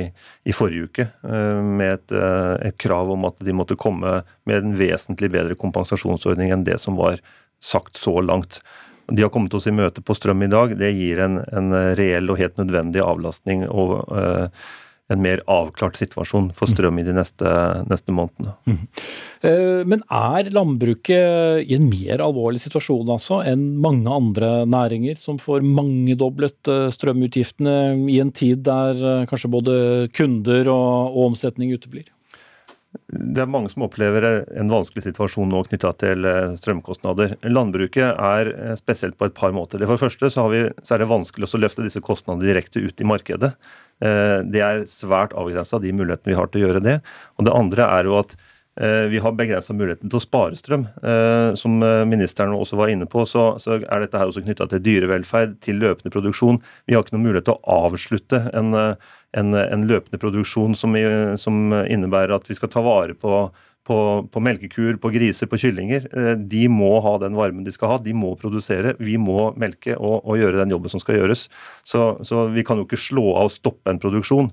i, 0.44 0.54
forrige 0.56 0.88
uke, 0.90 1.06
eh, 1.24 1.60
med 1.64 1.94
et, 1.94 2.16
eh, 2.18 2.54
et, 2.68 2.78
krav 2.82 3.12
om 3.14 3.24
at 3.28 3.40
de 3.46 3.54
måtte 3.56 3.78
komme 3.80 4.18
med 4.48 4.56
en 4.58 4.74
vesentlig 4.76 5.30
bedre 5.32 5.56
kompensasjonsordning 5.56 6.52
enn 6.52 6.66
det 6.66 6.80
som 6.82 6.98
var 7.00 7.22
sagt 7.62 7.96
så 7.96 8.18
langt. 8.20 8.60
De 9.08 9.22
har 9.22 9.30
kommet 9.32 9.54
oss 9.54 9.68
i 9.70 9.74
møte 9.74 10.02
på 10.04 10.16
strøm 10.18 10.42
i 10.44 10.50
dag. 10.50 10.74
Det 10.76 10.90
gir 10.92 11.22
en, 11.24 11.38
en 11.46 11.78
reell 11.96 12.28
og 12.32 12.42
helt 12.42 12.58
nødvendig 12.60 13.04
avlastning. 13.06 13.64
og 13.70 14.02
eh, 14.12 14.66
en 15.12 15.22
mer 15.22 15.42
avklart 15.46 15.98
situasjon 16.00 16.50
for 16.56 16.70
strøm 16.70 16.98
i 16.98 17.04
de 17.06 17.14
neste, 17.14 17.50
neste 17.86 18.14
månedene. 18.14 18.56
Mm. 18.66 18.80
Men 19.86 20.02
er 20.10 20.50
landbruket 20.50 21.62
i 21.62 21.76
en 21.76 21.86
mer 21.86 22.24
alvorlig 22.24 22.58
situasjon 22.64 23.12
altså 23.14 23.38
enn 23.46 23.76
mange 23.82 24.10
andre 24.10 24.50
næringer, 24.66 25.18
som 25.20 25.38
får 25.38 25.62
mangedoblet 25.62 26.72
eh, 26.72 26.88
strømutgiftene 26.94 27.76
i 28.10 28.18
en 28.22 28.32
tid 28.34 28.64
der 28.66 28.98
eh, 28.98 29.24
kanskje 29.30 29.52
både 29.52 29.78
kunder 30.16 30.72
og, 30.72 31.14
og 31.14 31.30
omsetning 31.30 31.74
uteblir? 31.76 32.10
Det 33.06 33.42
er 33.42 33.50
mange 33.50 33.70
som 33.72 33.86
opplever 33.86 34.26
en 34.26 34.72
vanskelig 34.72 35.04
situasjon 35.06 35.50
nå 35.52 35.62
knytta 35.68 35.92
til 36.00 36.28
strømkostnader. 36.58 37.36
Landbruket 37.48 38.16
er 38.16 38.52
spesielt 38.80 39.18
på 39.18 39.28
et 39.28 39.36
par 39.36 39.54
måter. 39.56 39.82
For 39.84 39.96
det 39.96 40.04
første 40.04 40.30
så, 40.32 40.46
vi, 40.52 40.66
så 40.82 40.96
er 40.96 41.04
det 41.04 41.10
vanskelig 41.10 41.48
å 41.48 41.60
løfte 41.62 41.86
disse 41.86 42.02
kostnadene 42.04 42.48
direkte 42.48 42.82
ut 42.82 43.00
i 43.02 43.08
markedet. 43.08 43.54
Eh, 44.04 44.42
det 44.44 44.60
er 44.60 44.84
svært 44.88 45.32
avgrensa, 45.36 45.80
de 45.80 45.94
mulighetene 45.96 46.34
vi 46.34 46.36
har 46.36 46.50
til 46.50 46.60
å 46.60 46.66
gjøre 46.66 46.84
det. 46.84 46.98
Og 47.38 47.48
det 47.48 47.54
andre 47.56 47.88
er 47.96 48.08
jo 48.08 48.18
at 48.18 48.34
eh, 48.36 48.45
vi 48.76 49.20
har 49.24 49.32
begrensa 49.32 49.72
muligheten 49.72 50.10
til 50.12 50.18
å 50.18 50.20
spare 50.20 50.58
strøm. 50.58 50.82
Eh, 51.00 51.54
som 51.56 51.78
ministeren 52.10 52.52
også 52.52 52.76
var 52.76 52.92
inne 52.92 53.06
på, 53.08 53.22
så, 53.24 53.54
er 53.72 54.02
dette 54.02 54.20
her 54.20 54.28
også 54.28 54.42
knytta 54.44 54.66
til 54.68 54.82
dyrevelferd, 54.84 55.54
til 55.64 55.80
løpende 55.80 56.12
produksjon. 56.12 56.60
Vi 56.84 56.96
har 56.96 57.04
ikke 57.04 57.16
noen 57.16 57.24
mulighet 57.28 57.48
til 57.48 57.56
å 57.56 57.78
avslutte 57.86 58.42
en, 58.52 58.76
en, 58.76 59.56
en 59.62 59.86
løpende 59.88 60.20
produksjon 60.20 60.76
som, 60.76 60.98
som, 61.40 61.62
innebærer 61.86 62.36
at 62.36 62.50
vi 62.50 62.58
skal 62.58 62.72
ta 62.72 62.84
vare 62.84 63.16
på 63.16 63.46
på, 63.86 63.98
på, 64.32 64.42
melkekuer, 64.42 64.98
på 65.00 65.10
griser, 65.14 65.48
på 65.50 65.58
kyllinger. 65.60 66.08
Eh, 66.10 66.32
de 66.38 66.66
må 66.72 66.90
ha 67.04 67.16
den 67.22 67.36
varmen 67.38 67.66
de 67.66 67.74
skal 67.74 67.94
ha. 67.94 67.98
De 68.02 68.14
må 68.16 68.34
produsere. 68.40 68.96
Vi 69.02 69.16
må 69.20 69.52
melke 69.60 69.96
og, 69.96 70.24
og 70.24 70.40
gjøre 70.40 70.62
den 70.62 70.74
jobben 70.74 70.92
som 70.92 71.02
skal 71.02 71.20
gjøres. 71.20 71.46
Så, 71.86 72.08
så, 72.26 72.46
vi 72.54 72.66
kan 72.66 72.80
jo 72.80 72.86
ikke 72.88 73.00
slå 73.00 73.28
av 73.36 73.50
og 73.50 73.54
stoppe 73.54 73.92
en 73.92 74.02
produksjon. 74.02 74.50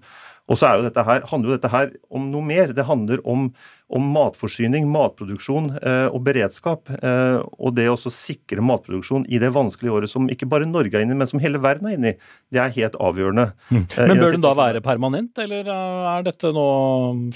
Og 0.52 0.60
så 0.60 0.74
jo 0.76 0.90
her, 1.08 1.24
handler 1.30 1.50
jo 1.50 1.56
dette 1.56 1.72
her 1.72 1.92
om 2.12 2.26
noe 2.32 2.44
mer. 2.44 2.74
Det 2.76 2.84
handler 2.84 3.22
om, 3.30 3.46
om 3.88 4.08
matforsyning, 4.12 4.90
matproduksjon 4.92 5.70
eh, 5.80 6.08
og 6.10 6.20
beredskap. 6.26 6.92
Eh, 6.98 7.38
og 7.40 7.78
det 7.78 7.88
å 7.88 7.96
sikre 7.96 8.64
matproduksjon 8.66 9.24
i 9.32 9.40
det 9.40 9.54
vanskelige 9.56 9.96
året 9.96 10.12
som 10.12 10.28
ikke 10.32 10.50
bare 10.52 10.68
Norge 10.68 11.00
er 11.00 11.06
inne 11.06 11.16
i, 11.16 11.22
men 11.22 11.32
som 11.32 11.40
hele 11.44 11.64
verden 11.64 11.88
er 11.88 11.96
inne 11.96 12.12
i. 12.12 12.18
Det 12.52 12.60
er 12.60 12.76
helt 12.76 13.00
avgjørende. 13.00 13.48
Mm. 13.72 13.86
Eh, 13.86 14.12
men 14.12 14.24
bør 14.26 14.36
den 14.36 14.44
da 14.44 14.54
være 14.60 14.84
permanent, 14.84 15.40
eller 15.46 15.72
er 15.72 16.28
dette 16.28 16.52
nå 16.52 16.68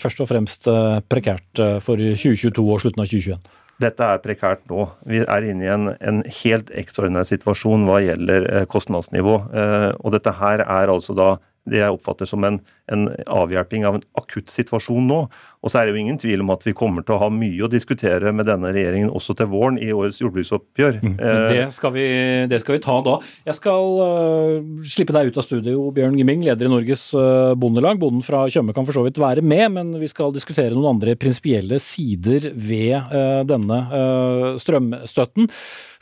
først 0.04 0.26
og 0.26 0.32
fremst 0.34 0.68
eh, 0.72 1.00
prekært 1.08 1.64
eh, 1.64 1.78
for 1.84 2.04
2022 2.04 2.68
og 2.68 2.84
slutten 2.84 3.08
av 3.08 3.12
2021? 3.14 3.58
Dette 3.78 4.04
er 4.04 4.20
prekært 4.20 4.66
nå. 4.68 4.90
Vi 5.08 5.24
er 5.24 5.46
inne 5.48 5.64
i 5.64 5.72
en, 5.72 5.94
en 5.96 6.24
helt 6.42 6.74
ekstraordinær 6.76 7.28
situasjon 7.30 7.86
hva 7.88 8.02
gjelder 8.02 8.66
kostnadsnivå. 8.68 9.36
Og 10.02 10.16
dette 10.16 10.34
her 10.40 10.64
er 10.66 10.90
altså 10.90 11.14
da 11.14 11.36
det 11.70 11.82
jeg 11.82 11.94
oppfatter 11.94 12.30
som 12.30 12.46
en, 12.48 12.60
en 12.92 13.08
avhjelping 13.28 13.86
av 13.88 14.00
en 14.00 14.06
akutt 14.20 14.52
situasjon 14.54 15.08
nå. 15.10 15.20
Og 15.66 15.72
så 15.72 15.82
er 15.82 15.88
det 15.88 15.96
jo 15.96 16.02
ingen 16.04 16.20
tvil 16.22 16.44
om 16.44 16.52
at 16.54 16.64
vi 16.64 16.76
kommer 16.78 17.04
til 17.04 17.18
å 17.18 17.22
ha 17.24 17.28
mye 17.34 17.66
å 17.66 17.72
diskutere 17.72 18.32
med 18.36 18.48
denne 18.48 18.72
regjeringen 18.76 19.10
også 19.12 19.36
til 19.38 19.50
våren 19.52 19.80
i 19.82 19.90
årets 19.92 20.22
jordbruksoppgjør. 20.22 21.00
Mm. 21.04 21.16
Det, 21.18 21.64
skal 21.76 21.94
vi, 21.96 22.06
det, 22.48 22.62
skal 22.62 22.78
vi, 22.78 22.82
ta 22.86 23.00
da. 23.04 23.18
Jeg 23.50 23.58
skal 23.58 23.98
uh, 24.00 24.86
slippe 24.88 25.16
deg 25.16 25.32
ut 25.32 25.42
av 25.42 25.48
studio, 25.48 25.88
Bjørn 25.96 26.16
Gimming, 26.20 26.46
leder 26.46 26.70
i 26.70 26.72
Norges 26.72 27.10
uh, 27.18 27.52
Bondelag. 27.60 28.00
Bonden 28.00 28.24
fra 28.26 28.46
Tjøme 28.54 28.76
kan 28.78 28.88
for 28.88 28.96
så 28.96 29.04
vidt 29.08 29.20
være 29.22 29.44
med, 29.44 29.66
men 29.76 29.92
vi 30.00 30.12
skal 30.12 30.36
diskutere 30.36 30.76
noen 30.76 30.94
andre 30.96 31.18
prinsipielle 31.20 31.82
sider 31.84 32.52
ved 32.54 32.96
uh, 33.12 33.44
denne 33.48 33.82
strømstøtten. 34.62 35.52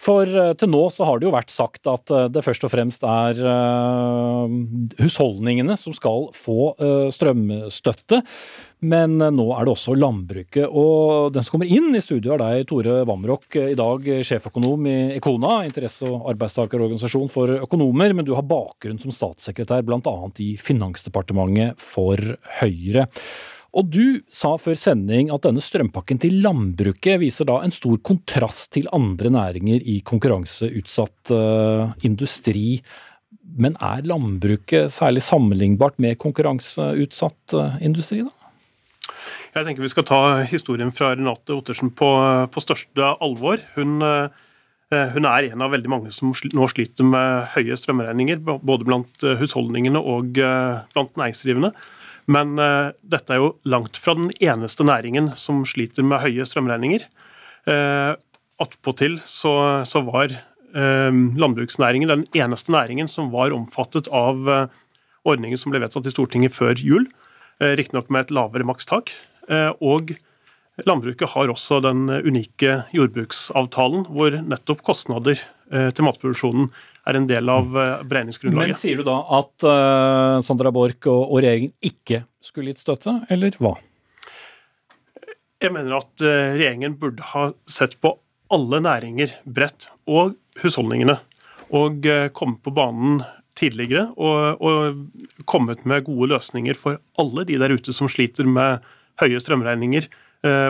For 0.06 0.28
til 0.60 0.70
nå 0.70 0.84
så 0.94 1.08
har 1.08 1.18
det 1.18 1.26
jo 1.26 1.34
vært 1.34 1.54
sagt 1.54 1.88
at 1.90 2.12
det 2.30 2.44
først 2.46 2.66
og 2.68 2.70
fremst 2.70 3.06
er 3.08 3.40
husholdningene 5.00 5.78
som 5.80 5.96
skal 5.96 6.30
få 6.36 6.75
eh, 6.75 6.75
strømstøtte. 7.16 8.22
Men 8.86 9.18
eh, 9.22 9.34
nå 9.34 9.46
er 9.56 9.66
det 9.66 9.74
også 9.74 9.96
landbruket. 9.98 10.68
Og 10.68 11.32
den 11.34 11.46
som 11.46 11.56
kommer 11.56 11.72
inn 11.72 11.96
i 11.96 12.04
studio 12.04 12.36
er 12.36 12.44
deg, 12.44 12.68
Tore 12.70 13.02
Vamrock, 13.08 13.58
i 13.62 13.78
dag 13.78 14.08
sjeføkonom 14.28 14.88
i 14.92 14.98
Ekona, 15.18 15.62
interesse- 15.68 16.10
og 16.10 16.30
arbeidstakerorganisasjon 16.34 17.32
for 17.32 17.58
økonomer. 17.62 18.16
Men 18.18 18.28
du 18.28 18.36
har 18.38 18.48
bakgrunn 18.48 19.02
som 19.02 19.14
statssekretær 19.16 19.86
bl.a. 19.88 20.16
i 20.44 20.54
Finansdepartementet 20.62 21.82
for 21.82 22.22
Høyre. 22.62 23.08
Og 23.76 23.90
du 23.92 24.22
sa 24.32 24.54
før 24.56 24.78
sending 24.80 25.28
at 25.36 25.44
denne 25.44 25.60
strømpakken 25.64 26.22
til 26.24 26.38
landbruket 26.46 27.20
viser 27.20 27.50
da 27.50 27.58
en 27.60 27.74
stor 27.76 27.98
kontrast 28.08 28.70
til 28.78 28.88
andre 28.96 29.34
næringer 29.36 29.84
i 29.84 29.98
konkurranseutsatt 30.08 31.34
industri. 32.08 32.80
Men 33.54 33.78
er 33.84 34.06
landbruket 34.08 34.94
særlig 34.94 35.24
sammenlignbart 35.24 36.00
med 36.02 36.18
konkurranseutsatt 36.22 37.56
uh, 37.56 37.78
industri, 37.84 38.24
da? 38.26 38.34
Jeg 39.56 39.68
tenker 39.68 39.86
vi 39.86 39.92
skal 39.92 40.08
ta 40.08 40.22
historien 40.50 40.92
fra 40.92 41.14
Renate 41.14 41.56
Ottersen 41.56 41.94
på, 41.96 42.10
på 42.52 42.64
største 42.64 43.12
alvor. 43.24 43.62
Hun, 43.78 44.02
uh, 44.04 44.28
hun, 45.14 45.28
er 45.30 45.48
en 45.48 45.64
av 45.64 45.72
veldig 45.72 45.92
mange 45.94 46.12
som 46.12 46.34
nå 46.34 46.68
sliter 46.72 47.08
med 47.08 47.54
høye 47.54 47.78
strømregninger, 47.80 48.42
både 48.44 48.88
blant 48.88 49.28
husholdningene 49.40 50.02
og 50.02 50.36
blant 50.36 51.16
næringsdrivende. 51.16 51.72
Men 52.32 52.58
dette 53.06 53.34
er 53.36 53.38
jo 53.42 53.52
langt 53.70 54.00
fra 54.02 54.16
den 54.18 54.32
eneste 54.42 54.86
næringen 54.88 55.32
som 55.38 55.62
sliter 55.70 56.06
med 56.06 56.24
høye 56.24 56.46
strømregninger. 56.48 57.06
Attpåtil 58.62 59.20
så, 59.22 59.54
så 59.86 60.02
var 60.08 60.34
landbruksnæringen 60.76 62.12
den 62.12 62.24
eneste 62.36 62.74
næringen 62.74 63.08
som 63.08 63.32
var 63.32 63.54
omfattet 63.56 64.10
av 64.12 64.48
uh, 64.50 64.66
ordningen 65.24 65.60
som 65.60 65.72
ble 65.72 65.80
vedtatt 65.84 66.10
i 66.10 66.12
Stortinget 66.12 66.56
før 66.56 66.76
jul, 66.76 67.06
uh, 67.64 67.72
riktignok 67.80 68.12
med 68.12 68.26
et 68.26 68.36
lavere 68.36 68.68
makstak. 68.68 69.16
og 69.80 70.16
landbruket 70.88 71.30
har 71.30 71.52
også 71.54 71.78
den 71.86 72.10
unike 72.10 72.80
jordbruksavtalen 72.92 74.08
hvor 74.10 74.34
nettopp 74.42 74.82
kostnader 74.82 75.38
til 75.70 76.06
matproduksjonen 76.08 76.72
er 77.06 77.20
en 77.20 77.28
del 77.30 77.50
av 77.50 77.78
eh, 77.78 78.02
beregningsgrunnlaget. 78.10 78.74
Men 78.74 78.80
sier 78.82 78.98
du 78.98 79.06
da 79.06 79.20
at 79.38 79.66
Sandra 80.46 80.72
Borch 80.74 81.06
og, 81.06 81.38
regjeringen 81.38 81.76
ikke 81.86 82.24
skulle 82.42 82.74
gitt 82.74 82.82
støtte, 82.82 83.14
eller 83.30 83.54
hva? 83.62 83.76
Jeg 85.62 85.76
mener 85.78 86.00
at 86.00 86.26
regjeringen 86.26 86.98
burde 86.98 87.30
ha 87.36 87.52
sett 87.70 88.00
på 88.02 88.16
alle 88.50 88.82
næringer 88.82 89.38
bredt, 89.46 89.92
og 90.10 90.34
husholdningene, 90.62 91.18
og 91.76 92.06
uh, 92.06 92.28
kommet 92.36 92.62
på 92.66 92.74
banen 92.76 93.24
tidligere 93.56 94.10
og, 94.20 94.60
og, 94.60 94.98
kommet 95.48 95.86
med 95.88 96.04
gode 96.04 96.28
løsninger 96.34 96.76
for 96.76 97.00
alle 97.22 97.46
de 97.48 97.56
der 97.62 97.72
ute 97.72 97.94
som 97.96 98.10
sliter 98.12 98.44
med 98.44 98.84
høye 99.22 99.40
strømregninger, 99.40 100.10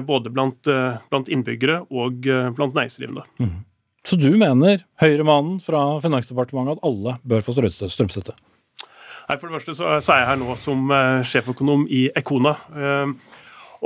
både 0.06 0.30
blant, 0.30 0.70
blant 1.10 1.32
innbyggere 1.34 1.80
og 1.90 2.22
blant 2.22 2.78
næringsdrivende. 2.78 3.24
Mm. 3.42 3.56
Så 4.06 4.20
du 4.22 4.30
mener 4.38 4.86
Høyre-mannen 5.02 5.58
fra 5.66 5.98
Finansdepartementet 6.04 6.78
at 6.78 6.86
alle 6.86 7.16
bør 7.26 7.42
få 7.44 7.56
strømstøtte? 7.58 8.36
Nei, 8.38 9.40
For 9.42 9.50
det 9.50 9.58
første 9.58 9.76
så, 9.82 9.90
er 9.98 10.22
jeg 10.22 10.30
her 10.30 10.40
nå 10.44 10.56
som 10.62 10.94
sjeføkonom 11.26 11.88
i 11.90 12.06
Ekona. 12.22 12.54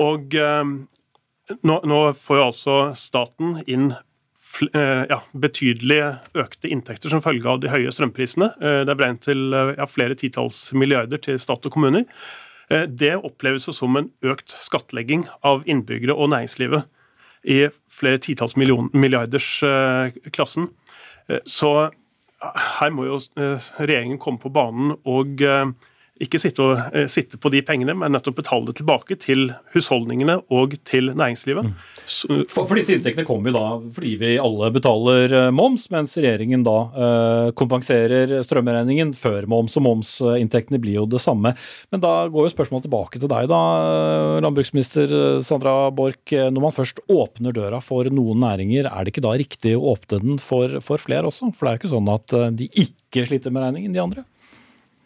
Og 0.03 0.35
nå, 0.35 1.79
nå, 1.79 2.03
får 2.19 2.41
jo 2.41 2.45
altså 2.49 2.77
staten 2.99 3.57
inn 3.63 3.93
ja, 4.73 5.17
betydelig 5.37 5.99
økte 6.37 6.69
inntekter 6.71 7.11
som 7.11 7.21
følge 7.23 7.47
av 7.47 7.61
de 7.63 7.69
høye 7.71 7.91
strømprisene. 7.93 8.49
Det 8.59 8.91
er 8.91 8.97
beregnet 8.97 9.23
til 9.27 9.53
ja, 9.53 9.85
flere 9.87 10.17
titalls 10.19 10.69
milliarder 10.73 11.21
til 11.21 11.39
stat 11.39 11.67
og 11.69 11.75
kommuner. 11.75 12.07
Det 12.69 13.11
oppleves 13.15 13.69
jo 13.69 13.73
som 13.73 13.95
en 13.97 14.09
økt 14.25 14.57
skattlegging 14.61 15.27
av 15.45 15.63
innbyggere 15.69 16.17
og 16.17 16.31
næringslivet 16.33 16.87
i 17.43 17.67
flere 17.91 18.19
titalls 18.21 18.55
milliarders 18.57 19.63
eh, 19.63 20.11
klassen. 20.33 20.69
Eh, 21.29 21.39
så 21.45 21.89
her 22.39 22.91
må 22.95 23.07
jo 23.07 23.19
eh, 23.39 23.69
regjeringen 23.79 24.19
komme 24.21 24.41
på 24.41 24.51
banen 24.53 24.95
og 25.03 25.43
ikke 26.19 26.39
sitte, 26.41 26.65
og, 26.65 26.95
eh, 26.95 27.07
sitte, 27.07 27.39
på 27.39 27.51
de 27.53 27.61
pengene, 27.63 27.95
men 27.95 28.11
nettopp 28.11 28.41
betale 28.41 28.67
det 28.67 28.75
tilbake 28.79 29.15
til 29.19 29.53
husholdningene 29.73 30.41
og 30.51 30.75
til 30.87 31.13
næringslivet. 31.15 31.69
Mm. 31.69 31.75
For, 32.49 32.65
for, 32.65 32.75
disse 32.75 32.95
inntektene 32.97 33.27
kommer 33.27 33.51
jo 33.51 33.55
da 33.55 33.65
fordi 33.95 34.15
vi 34.19 34.31
alle 34.41 34.69
betaler 34.75 35.35
eh, 35.35 35.51
moms, 35.55 35.87
mens 35.93 36.17
regjeringen 36.19 36.65
da 36.65 36.77
eh, 36.89 37.51
kompenserer 37.59 38.33
strømregningen 38.45 39.13
før 39.17 39.47
moms, 39.51 39.77
og 39.79 39.85
momsinntektene 39.85 40.81
blir 40.81 40.99
jo 40.99 41.05
det 41.09 41.21
samme. 41.23 41.53
Men 41.93 42.03
da 42.03 42.13
går 42.31 42.47
jo 42.47 42.53
spørsmålet 42.55 42.89
tilbake 42.89 43.21
til 43.21 43.31
deg, 43.31 43.47
da, 43.51 43.61
eh, 43.85 44.39
landbruksminister 44.45 45.15
Sandra 45.45 45.77
Borch. 45.95 46.17
Når 46.29 46.63
man 46.63 46.75
først 46.75 46.99
åpner 47.09 47.55
døra 47.55 47.79
for 47.83 48.09
noen 48.11 48.43
næringer, 48.43 48.89
er 48.89 49.05
det 49.05 49.13
ikke 49.13 49.23
da 49.25 49.37
riktig 49.39 49.77
å 49.77 49.95
åpne 49.95 50.19
den 50.25 50.43
for, 50.43 50.81
for 50.83 51.01
flere 51.01 51.29
også? 51.29 51.53
For 51.55 51.65
det 51.65 51.71
er 51.71 51.77
jo 51.77 51.83
ikke 51.83 51.95
sånn 51.95 52.11
at 52.11 52.35
de 52.59 52.67
ikke 52.83 53.25
sliter 53.29 53.53
med 53.53 53.63
regningen, 53.65 53.95
de 53.95 54.03
andre? 54.03 54.25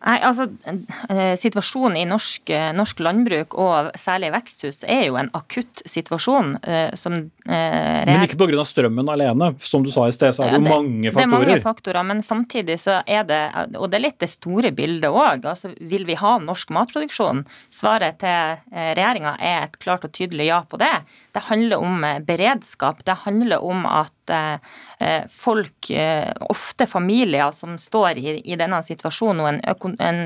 Nei, 0.04 0.18
altså 0.28 0.49
eh, 1.10 1.36
Situasjonen 1.39 1.97
i 2.01 2.04
norsk, 2.08 2.49
eh, 2.51 2.72
norsk, 2.76 2.99
landbruk, 3.04 3.56
og 3.60 3.93
særlig 3.99 4.34
veksthus, 4.34 4.82
er 4.84 5.06
jo 5.08 5.18
en 5.20 5.32
akutt 5.38 5.84
situasjon. 5.88 6.58
Eh, 6.60 6.95
som, 6.99 7.16
eh, 7.47 8.04
men 8.10 8.26
ikke 8.26 8.39
pga. 8.41 8.66
strømmen 8.68 9.12
alene. 9.14 9.54
Som 9.64 9.86
du 9.86 9.91
sa 9.93 10.10
i 10.10 10.16
sted, 10.16 10.36
så 10.36 10.45
er 10.45 10.58
det 10.58 10.60
jo 10.60 10.68
mange 10.68 11.14
faktorer. 11.14 11.16
Det 11.16 11.24
er 11.24 11.34
mange 11.34 11.60
faktorer, 11.64 12.08
men 12.12 12.24
samtidig 12.26 12.80
så 12.84 12.99
er 13.08 13.24
det 13.28 13.41
Og 13.80 13.89
det 13.89 13.97
er 13.97 14.04
litt 14.08 14.20
det 14.20 14.30
store 14.30 14.72
bildet 14.76 15.10
òg. 15.10 15.45
Altså, 15.45 15.74
vil 15.80 16.06
vi 16.06 16.16
ha 16.20 16.38
norsk 16.39 16.70
matproduksjon? 16.70 17.45
Svaret 17.72 18.20
til 18.20 18.60
regjeringa 18.74 19.38
er 19.39 19.68
et 19.68 19.78
klart 19.80 20.04
og 20.04 20.12
tydelig 20.12 20.47
ja 20.47 20.64
på 20.68 20.80
det. 20.82 20.93
Det 21.34 21.42
handler 21.48 21.82
om 21.82 22.06
beredskap. 22.28 23.04
Det 23.06 23.16
handler 23.26 23.64
om 23.66 23.88
at 23.90 24.14
Eh, 25.04 25.22
folk, 25.30 25.90
eh, 25.90 26.34
ofte 26.40 26.88
familier, 26.88 27.52
som 27.52 27.78
står 27.78 28.18
i, 28.18 28.56
denne 28.56 28.80
situasjonen 28.84 29.42
og 29.42 29.50
en, 29.50 29.96
en, 30.00 30.22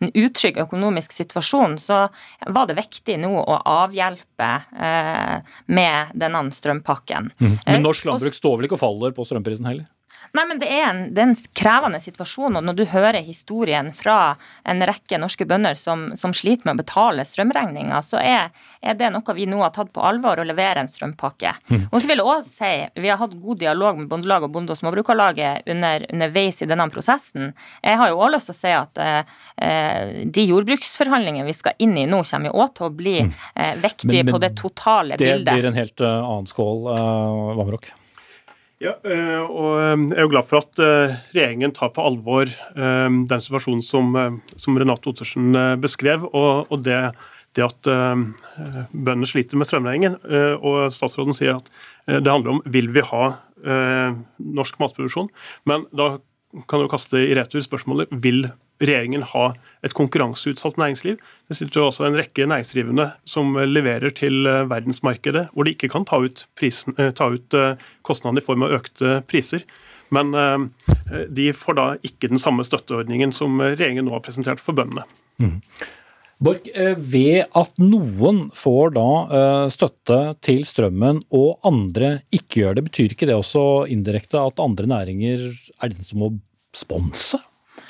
en, 0.00 0.12
utrygg 0.14 0.60
økonomisk 0.62 1.12
situasjon, 1.12 1.76
så 1.82 2.06
var 2.46 2.70
det 2.70 2.78
viktig 2.78 3.18
nå 3.20 3.32
å 3.36 3.58
avhjelpe 3.68 4.50
eh, 4.80 5.58
med 5.66 6.14
denne 6.16 6.44
strømpakken. 6.56 7.28
Mm. 7.36 7.58
Men 7.66 7.84
norsk 7.84 8.08
landbruk 8.08 8.38
står 8.38 8.56
vel 8.56 8.70
ikke 8.70 8.78
og 8.78 8.84
faller 8.86 9.16
på 9.16 9.28
strømprisen 9.28 9.68
heller? 9.68 9.90
Nei, 10.34 10.44
men 10.50 10.60
det 10.60 10.68
er, 10.70 10.84
en, 10.88 11.02
det 11.14 11.22
er 11.22 11.30
en 11.30 11.36
krevende 11.56 12.00
situasjon. 12.02 12.58
og 12.58 12.66
Når 12.66 12.78
du 12.78 12.84
hører 12.90 13.20
historien 13.22 13.92
fra 13.94 14.34
en 14.66 14.82
rekke 14.86 15.18
norske 15.22 15.46
bønder 15.48 15.78
som, 15.78 16.08
som 16.18 16.34
sliter 16.34 16.68
med 16.68 16.76
å 16.76 16.82
betale 16.82 17.26
strømregninga, 17.28 18.00
så 18.02 18.18
er, 18.18 18.50
er, 18.82 18.98
det 18.98 19.12
noe 19.14 19.36
vi 19.36 19.46
nå 19.50 19.62
har 19.62 19.74
tatt 19.74 19.92
på 19.94 20.02
alvor 20.04 20.42
å 20.42 20.46
levere 20.46 20.82
en 20.82 20.90
strømpakke. 20.90 21.54
Mm. 21.70 21.86
Og 21.90 22.00
så 22.00 22.10
vil 22.10 22.22
jeg 22.22 22.28
også 22.34 22.50
si, 22.50 22.72
Vi 23.00 23.12
har 23.12 23.22
hatt 23.22 23.38
god 23.40 23.62
dialog 23.62 24.02
med 24.02 24.10
Bondelaget 24.10 24.50
og 24.50 24.56
Bonde- 24.58 24.74
og 24.74 24.80
Småbrukarlaget 24.82 25.70
under, 25.70 26.06
underveis 26.10 26.62
i 26.62 26.70
denne 26.70 26.88
prosessen. 26.90 27.54
Jeg 27.84 28.00
har 28.00 28.10
jo 28.10 28.20
også 28.20 28.34
lyst 28.34 28.50
til 28.50 28.56
å 28.56 28.60
si 28.60 28.74
at 28.74 29.02
eh, 29.04 30.22
de 30.34 30.48
jordbruksforhandlingene 30.50 31.46
vi 31.46 31.56
skal 31.56 31.78
inn 31.84 31.96
i 32.00 32.08
nå, 32.10 32.24
kommer 32.26 32.50
jo 32.50 32.58
også 32.58 32.78
til 32.80 32.88
å 32.88 32.94
bli 33.02 33.16
vektige 33.22 33.44
eh, 33.54 33.74
viktige 33.84 34.32
på 34.32 34.38
det 34.38 34.56
totale 34.56 35.16
det 35.16 35.24
bildet. 35.24 35.52
Det 35.52 35.60
blir 35.60 35.70
en 35.70 35.78
helt 35.78 36.00
uh, 36.00 36.14
annen 36.22 36.48
skål, 36.50 36.88
uh, 36.90 37.54
Vamrok. 37.58 37.92
Ja, 38.82 38.96
eh, 39.06 39.42
og 39.44 39.76
eh, 39.78 39.92
Jeg 40.10 40.18
er 40.18 40.26
jo 40.26 40.32
glad 40.32 40.46
for 40.48 40.64
at 40.64 40.82
eh, 40.82 41.14
regjeringen 41.34 41.74
tar 41.76 41.92
på 41.94 42.02
alvor 42.02 42.50
den 42.74 43.42
situasjonen 43.42 43.84
som, 43.84 44.10
som 44.58 44.78
Renate 44.78 45.10
Ottersen 45.10 45.54
beskrev, 45.82 46.26
og, 46.32 46.66
og 46.72 46.82
det, 46.86 46.98
det, 47.54 47.68
at 47.68 47.86
bøndene 47.86 49.28
sliter 49.28 49.60
med 49.60 49.68
strømregningen. 49.68 50.16
Og 50.58 50.92
statsråden 50.94 51.36
sier 51.36 51.60
at 51.60 51.70
det 52.06 52.30
handler 52.30 52.56
om 52.56 52.62
vil 52.66 52.90
vi 52.94 53.04
ha 53.06 53.24
norsk 53.64 54.80
matproduksjon. 54.82 55.30
Men 55.70 55.86
da 55.94 56.16
kan 56.70 56.82
du 56.82 56.90
kaste 56.90 57.22
i 57.22 57.34
retur 57.38 57.62
spørsmålet 57.64 58.10
vil 58.24 58.44
regjeringen 58.82 59.24
ha 59.34 59.46
et 59.84 59.94
konkurranseutsatt 59.96 60.78
næringsliv. 60.80 61.18
Det 61.48 61.56
sitter 61.58 61.80
jo 61.80 61.88
også 61.90 62.06
en 62.08 62.18
rekke 62.18 62.46
næringsdrivende 62.48 63.08
som 63.28 63.54
leverer 63.68 64.14
til 64.16 64.46
eh, 64.48 64.64
verdensmarkedet, 64.70 65.48
hvor 65.52 65.66
de 65.66 65.74
ikke 65.76 65.90
kan 65.92 66.06
ta 66.08 66.20
ut, 66.24 66.46
prisen, 66.58 66.96
eh, 66.98 67.12
ta 67.14 67.28
ut 67.34 67.56
eh, 67.58 67.74
kostnadene 68.06 68.42
i 68.42 68.46
form 68.46 68.66
av 68.66 68.76
økte 68.80 69.18
priser. 69.30 69.66
Men 70.14 70.30
de 71.34 71.48
får 71.56 71.74
da 71.74 71.84
ikke 72.06 72.28
den 72.30 72.38
samme 72.38 72.62
støtteordningen 72.62 73.32
som 73.34 73.56
regjeringen 73.58 74.04
nå 74.06 74.12
har 74.14 74.22
presentert 74.22 74.60
for 74.62 74.76
bøndene. 74.76 75.02
Mm. 75.42 75.56
Borch, 76.44 76.68
ved 77.00 77.48
at 77.56 77.80
noen 77.82 78.44
får 78.54 78.92
da 78.94 79.08
støtte 79.74 80.18
til 80.44 80.62
strømmen 80.68 81.24
og 81.34 81.66
andre 81.66 82.12
ikke 82.36 82.60
gjør 82.60 82.78
det, 82.78 82.84
betyr 82.92 83.16
ikke 83.16 83.30
det 83.32 83.40
også 83.40 83.64
indirekte 83.90 84.38
at 84.38 84.62
andre 84.62 84.92
næringer 84.92 85.48
er 85.48 85.90
den 85.96 86.06
som 86.06 86.22
må 86.22 86.30
sponse? 86.76 87.40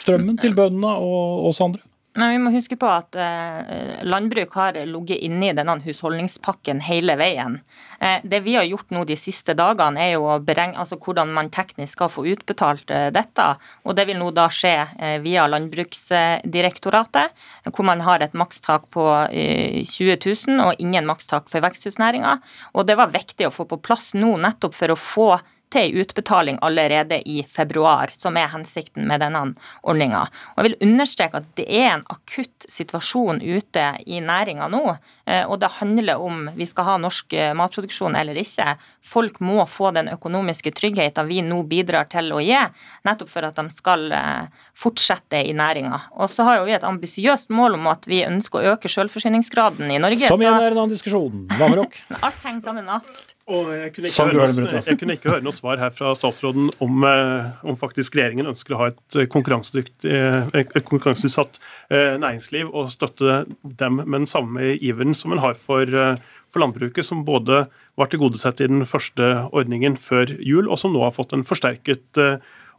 Strømmen 0.02 0.38
til 0.40 0.56
bøndene 0.56 0.94
og 1.00 1.50
oss 1.50 1.62
andre? 1.64 1.82
Men 2.14 2.30
vi 2.30 2.38
må 2.38 2.50
huske 2.54 2.76
på 2.78 2.86
at 2.86 3.16
eh, 3.18 4.02
landbruk 4.06 4.52
har 4.54 4.76
ligget 4.86 5.18
inne 5.26 5.48
i 5.48 5.54
denne 5.56 5.74
husholdningspakken 5.82 6.78
hele 6.86 7.16
veien. 7.18 7.56
Eh, 7.98 8.22
det 8.22 8.38
vi 8.44 8.54
har 8.54 8.68
gjort 8.68 8.94
nå 8.94 9.02
de 9.08 9.16
siste 9.18 9.56
dagene, 9.58 9.98
er 9.98 10.12
jo 10.14 10.28
å 10.30 10.38
beregne 10.38 10.78
altså 10.78 10.94
hvordan 11.02 11.32
man 11.34 11.50
teknisk 11.54 11.96
skal 11.96 12.12
få 12.14 12.22
utbetalt 12.30 12.92
eh, 12.94 13.08
dette. 13.14 13.48
Og 13.82 13.98
det 13.98 14.06
vil 14.06 14.20
nå 14.20 14.30
da 14.36 14.46
skje 14.46 14.76
via 15.24 15.48
Landbruksdirektoratet, 15.50 17.34
hvor 17.72 17.88
man 17.90 18.06
har 18.06 18.22
et 18.22 18.38
makstak 18.38 18.86
på 18.94 19.08
eh, 19.34 19.82
20 19.82 20.14
000 20.54 20.62
og 20.68 20.78
ingen 20.78 21.10
makstak 21.10 21.50
for 21.50 21.66
veksthusnæringa. 21.66 22.38
Og 22.78 22.86
det 22.86 22.94
var 23.00 23.10
viktig 23.10 23.50
å 23.50 23.54
få 23.54 23.66
på 23.66 23.82
plass 23.82 24.14
nå, 24.14 24.36
nettopp 24.38 24.78
for 24.78 24.94
å 24.94 25.00
få 25.00 25.28
til 25.74 25.98
utbetaling 26.00 26.58
allerede 26.64 27.18
i 27.28 27.42
februar, 27.50 28.12
som 28.16 28.36
er 28.38 28.48
hensikten 28.52 29.06
med 29.10 29.20
denne 29.24 29.42
ordninga. 29.82 30.24
Jeg 30.56 30.68
vil 30.68 30.76
understreke 30.86 31.40
at 31.42 31.48
det 31.58 31.66
er 31.68 31.88
en 31.96 32.04
akutt 32.14 32.66
situasjon 32.70 33.42
ute 33.42 33.86
i 34.06 34.20
næringa 34.22 34.68
nå. 34.70 34.96
eh, 35.26 35.42
Og 35.50 35.58
det 35.60 35.72
handler 35.80 36.22
om 36.22 36.48
vi 36.54 36.66
skal 36.70 36.84
ha 36.88 36.96
norsk 37.02 37.32
eh, 37.34 37.52
matproduksjon 37.58 38.14
eller 38.16 38.38
ikke. 38.38 38.76
Folk 39.04 39.40
må 39.44 39.66
få 39.68 39.90
den 39.96 40.08
økonomiske 40.14 40.72
tryggheten 40.78 41.28
vi 41.28 41.42
nå 41.44 41.62
bidrar 41.68 42.06
til 42.12 42.30
å 42.32 42.40
gi, 42.44 42.60
nettopp 43.04 43.28
for 43.34 43.48
at 43.50 43.58
de 43.58 43.66
skal 43.74 44.06
eh, 44.14 44.46
fortsette 44.78 45.42
i 45.44 45.52
næringa. 45.56 46.00
Og 46.20 46.30
så 46.30 46.46
har 46.46 46.64
vi 46.64 46.76
et 46.76 46.86
ambisiøst 46.86 47.50
mål 47.50 47.76
om 47.80 47.90
at 47.90 48.06
vi 48.06 48.22
ønsker 48.24 48.60
å 48.62 48.74
øke 48.76 48.88
selvforsyningsgraden 48.92 49.90
i 49.90 49.98
Norge. 50.02 50.28
Som 50.28 50.42
igjen 50.44 50.54
er 50.60 50.70
en 50.70 50.78
annen 50.84 50.94
diskusjon. 50.94 51.46
Vamrok. 51.58 51.98
alt 52.26 52.44
henger 52.46 52.68
sammen. 52.70 52.84
med 52.86 53.00
Alt. 53.00 53.33
Og 53.44 53.66
jeg 53.76 53.90
kunne, 53.92 54.08
ikke 54.08 54.24
høre 54.24 54.52
noe, 54.56 54.80
jeg 54.80 54.96
kunne 54.96 55.14
ikke 55.18 55.28
høre 55.28 55.44
noe 55.44 55.52
svar 55.52 55.76
her 55.76 55.90
fra 55.92 56.14
statsråden 56.16 56.70
om, 56.84 57.02
eh, 57.04 57.50
om 57.68 57.76
faktisk 57.76 58.16
regjeringen 58.16 58.48
ønsker 58.48 58.72
å 58.72 58.78
ha 58.80 58.86
et 58.88 59.18
eh, 59.20 59.26
eh, 59.28 60.62
et 60.64 60.86
konkurranseutsatt 60.88 61.60
næringsliv 61.92 62.72
og 62.72 62.88
støtte 62.94 63.42
dem 63.82 64.00
med 64.00 64.22
den 64.22 64.30
samme 64.30 64.72
iveren 64.80 65.12
som 65.12 65.34
en 65.36 65.42
har 65.44 65.52
for, 65.60 65.84
for 66.48 66.64
landbruket, 66.64 67.04
som 67.04 67.24
både 67.24 67.66
var 68.00 68.08
tilgodesett 68.08 68.64
i 68.64 68.70
den 68.70 68.88
første 68.88 69.28
ordningen 69.52 69.98
før 70.00 70.32
jul, 70.40 70.70
og 70.70 70.80
som 70.80 70.96
nå 70.96 71.04
har 71.04 71.12
fått 71.12 71.36
en 71.36 71.44
forsterket 71.44 72.20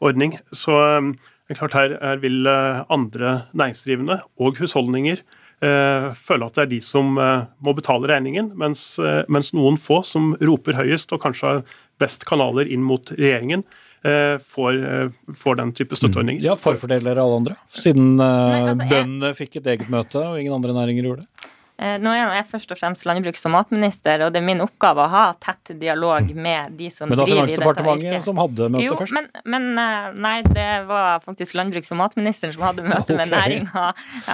ordning. 0.01 0.39
Så 0.49 0.73
det 1.13 1.53
er 1.53 1.61
klart 1.61 1.77
her, 1.77 1.97
her 2.01 2.21
vil 2.25 2.49
andre 2.49 3.43
næringsdrivende 3.53 4.23
og 4.41 4.57
husholdninger 4.57 5.21
føle 5.61 6.45
at 6.45 6.53
det 6.57 6.63
er 6.65 6.69
de 6.75 6.81
som 6.83 7.17
eh, 7.17 7.45
må 7.63 7.73
betale 7.77 8.07
regningen, 8.11 8.51
mens, 8.59 8.97
eh, 8.99 9.23
mens 9.31 9.53
noen 9.53 9.77
få 9.79 10.01
som 10.05 10.33
roper 10.41 10.73
høyest 10.73 11.13
og 11.15 11.21
kanskje 11.23 11.47
har 11.47 11.63
best 11.99 12.25
kanaler 12.27 12.67
inn 12.67 12.83
mot 12.83 13.07
regjeringen, 13.15 13.63
eh, 14.03 14.35
får, 14.43 14.79
eh, 14.83 15.09
får 15.33 15.55
den 15.61 15.71
type 15.73 15.95
støtteordninger. 15.95 16.43
Ja, 16.43 16.55
forfordeler 16.59 17.17
alle 17.17 17.37
andre. 17.41 17.55
Siden 17.71 18.19
eh, 18.19 18.25
altså, 18.25 18.83
jeg- 18.83 18.91
bøndene 18.91 19.33
fikk 19.37 19.55
et 19.61 19.67
eget 19.77 19.89
møte, 19.89 20.15
og 20.21 20.39
ingen 20.41 20.53
andre 20.53 20.73
næringer 20.75 21.03
gjorde 21.07 21.23
det. 21.23 21.51
Eh, 21.77 21.97
Nå 21.99 22.11
er 22.15 22.29
jeg 22.37 22.45
først 22.47 22.71
og 22.71 22.79
fremst 22.79 23.03
landbruks- 23.03 23.43
og 23.49 23.51
matminister, 23.51 24.21
og 24.23 24.31
det 24.31 24.39
er 24.39 24.45
min 24.47 24.61
oppgave 24.63 25.03
å 25.03 25.09
ha 25.11 25.23
tett 25.43 25.73
dialog 25.79 26.29
med 26.31 26.77
de 26.79 26.87
som 26.93 27.09
driver 27.11 27.27
i 27.27 27.33
dette. 27.35 27.35
Men 27.35 27.49
det 27.51 27.65
var 27.65 27.75
Finansdepartementet 27.75 28.23
som 28.23 28.39
hadde 28.39 28.69
møtet 28.71 28.85
jo, 28.87 28.95
først. 29.01 29.15
Men, 29.17 29.27
men 29.51 29.81
eh, 29.83 30.07
nei, 30.23 30.35
det 30.47 30.69
var 30.87 31.19
faktisk 31.25 31.57
landbruks- 31.59 31.91
og 31.91 31.99
matministeren 31.99 32.55
som 32.55 32.63
hadde 32.69 32.85
møte 32.87 33.15
med 33.19 33.27
Ok. 33.27 33.35
næringa 33.35 33.83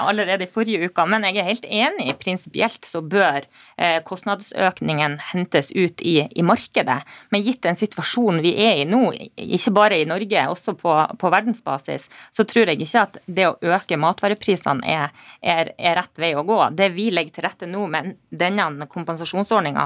allerede 0.04 0.46
i 0.46 0.52
forrige 0.54 0.92
uke. 0.92 1.08
Men 1.10 1.26
jeg 1.30 1.42
er 1.42 1.50
helt 1.50 1.66
enig. 1.66 2.14
Prinsipielt 2.22 2.86
så 2.86 3.02
bør 3.02 3.42
eh, 3.78 3.98
kostnadsøkningen 4.06 5.18
hentes 5.32 5.72
ut 5.74 6.02
i, 6.06 6.28
i 6.30 6.46
markedet. 6.46 7.00
Men 7.34 7.46
gitt 7.46 7.64
den 7.66 7.80
situasjonen 7.80 8.44
vi 8.46 8.54
er 8.62 8.84
i 8.84 8.86
nå, 8.86 9.02
ikke 9.42 9.74
bare 9.76 9.98
i 10.02 10.06
Norge, 10.10 10.46
også 10.54 10.76
på, 10.78 10.94
på 11.18 11.34
verdensbasis, 11.34 12.06
så 12.30 12.46
tror 12.46 12.70
jeg 12.70 12.82
ikke 12.86 13.06
at 13.08 13.18
det 13.26 13.50
å 13.50 13.58
øke 13.74 13.98
matvareprisene 14.02 14.86
er, 14.86 15.10
er, 15.42 15.74
er 15.82 15.98
rett 16.02 16.22
vei 16.22 16.34
å 16.38 16.46
gå. 16.46 16.60
Det 16.78 16.92
vi 16.94 17.10
legger 17.10 17.31
til 17.34 17.46
rette 17.46 17.70
nå 17.70 17.86
med 17.92 18.16
denne 18.30 18.88
kompensasjonsordninga, 18.92 19.86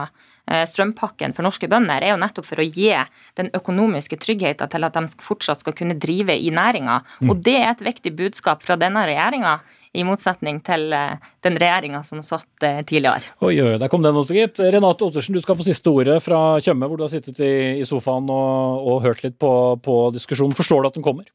eh, 0.52 0.66
strømpakken 0.70 1.36
for 1.36 1.46
norske 1.48 1.70
bønder, 1.72 2.04
er 2.04 2.14
jo 2.14 2.20
nettopp 2.22 2.48
for 2.48 2.62
å 2.62 2.68
gi 2.68 2.92
den 3.38 3.52
økonomiske 3.56 4.20
tryggheten 4.22 4.70
til 4.72 4.88
at 4.88 4.94
de 4.94 5.08
fortsatt 5.24 5.64
skal 5.64 5.74
kunne 5.78 5.98
drive 6.00 6.36
i 6.36 6.52
næringa. 6.52 7.02
Mm. 7.22 7.30
Og 7.30 7.44
det 7.46 7.58
er 7.62 7.72
et 7.72 7.86
viktig 7.86 8.16
budskap 8.16 8.64
fra 8.66 8.78
denne 8.80 9.06
regjeringa, 9.06 9.60
i 9.96 10.04
motsetning 10.04 10.60
til 10.66 10.92
eh, 10.92 11.16
den 11.46 11.56
regjeringa 11.62 12.02
som 12.04 12.20
satt 12.26 12.66
eh, 12.68 12.82
tidligere. 12.84 13.32
Oi, 13.40 13.56
oi, 13.64 13.78
der 13.80 13.92
kom 13.92 14.04
den 14.04 14.18
også, 14.18 14.36
gitt. 14.36 14.60
Renate 14.60 15.08
Ottersen, 15.08 15.36
du 15.36 15.44
skal 15.44 15.58
få 15.58 15.68
siste 15.68 15.92
ordet 15.94 16.20
fra 16.24 16.60
Tjøme, 16.60 16.90
hvor 16.90 17.00
du 17.00 17.06
har 17.08 17.14
sittet 17.14 17.40
i, 17.40 17.56
i 17.80 17.88
sofaen 17.88 18.28
og, 18.32 18.86
og 18.92 19.02
hørt 19.06 19.24
litt 19.24 19.40
på, 19.40 19.52
på 19.86 19.98
diskusjonen. 20.16 20.58
Forstår 20.58 20.84
du 20.84 20.92
at 20.92 21.00
den 21.00 21.06
kommer? 21.06 21.30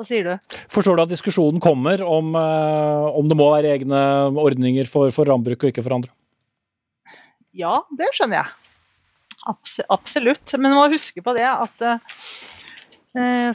Hva 0.00 0.06
sier 0.08 0.24
du? 0.24 0.56
Forstår 0.72 0.96
du 0.96 1.02
at 1.02 1.10
diskusjonen 1.12 1.60
kommer 1.60 2.00
om, 2.00 2.32
eh, 2.32 3.06
om 3.20 3.26
det 3.28 3.36
må 3.36 3.50
være 3.52 3.74
egne 3.74 3.98
ordninger 4.40 4.88
for, 4.88 5.12
for 5.12 5.28
landbruk 5.28 5.60
og 5.60 5.74
ikke 5.74 5.84
for 5.84 5.98
andre? 5.98 6.14
Ja, 7.52 7.82
det 7.98 8.08
skjønner 8.16 8.38
jeg. 8.38 8.54
Abs 9.52 9.74
absolutt. 9.92 10.54
Men 10.56 10.70
man 10.70 10.78
må 10.78 10.86
huske 10.94 11.20
på 11.20 11.34
det 11.36 11.44
at 11.44 11.84
eh, 11.84 12.00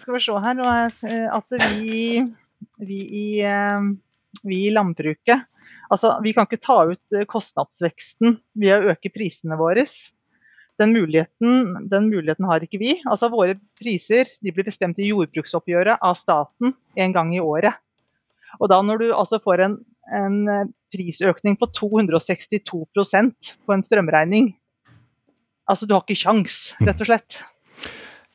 Skal 0.02 0.18
vi 0.18 0.22
se 0.22 0.38
her 0.46 0.62
At 0.70 1.58
vi, 1.80 2.22
vi, 2.78 3.00
i, 3.02 3.28
eh, 3.42 3.90
vi 4.46 4.68
i 4.68 4.74
landbruket 4.76 5.50
Altså, 5.90 6.14
vi 6.22 6.34
kan 6.38 6.46
ikke 6.46 6.62
ta 6.62 6.78
ut 6.92 7.18
eh, 7.18 7.26
kostnadsveksten 7.30 8.38
ved 8.62 8.74
å 8.76 8.94
øke 8.94 9.10
prisene 9.14 9.58
våre. 9.58 9.86
Den 10.82 10.92
muligheten, 10.92 11.88
den 11.88 12.10
muligheten 12.12 12.48
har 12.50 12.64
ikke 12.64 12.82
vi. 12.82 12.98
Altså, 13.08 13.30
våre 13.32 13.56
priser 13.80 14.28
blir 14.44 14.68
bestemt 14.68 15.00
i 15.00 15.08
jordbruksoppgjøret 15.08 16.04
av 16.04 16.18
staten 16.20 16.76
en 17.00 17.16
gang 17.16 17.32
i 17.36 17.44
året. 17.44 17.78
Og 18.60 18.70
da 18.72 18.82
når 18.84 19.02
du 19.02 19.08
altså 19.16 19.40
får 19.44 19.64
en, 19.66 19.80
en 20.16 20.38
eh, 20.52 20.68
prisøkning 20.96 21.58
på 21.60 21.68
262% 21.76 23.56
på 23.66 23.76
en 23.76 23.84
strømregning 23.88 24.54
Altså, 25.66 25.88
du 25.90 25.96
har 25.96 26.04
ikke 26.04 26.20
kjangs, 26.20 26.76
rett 26.86 27.00
og 27.02 27.08
slett. 27.10 27.40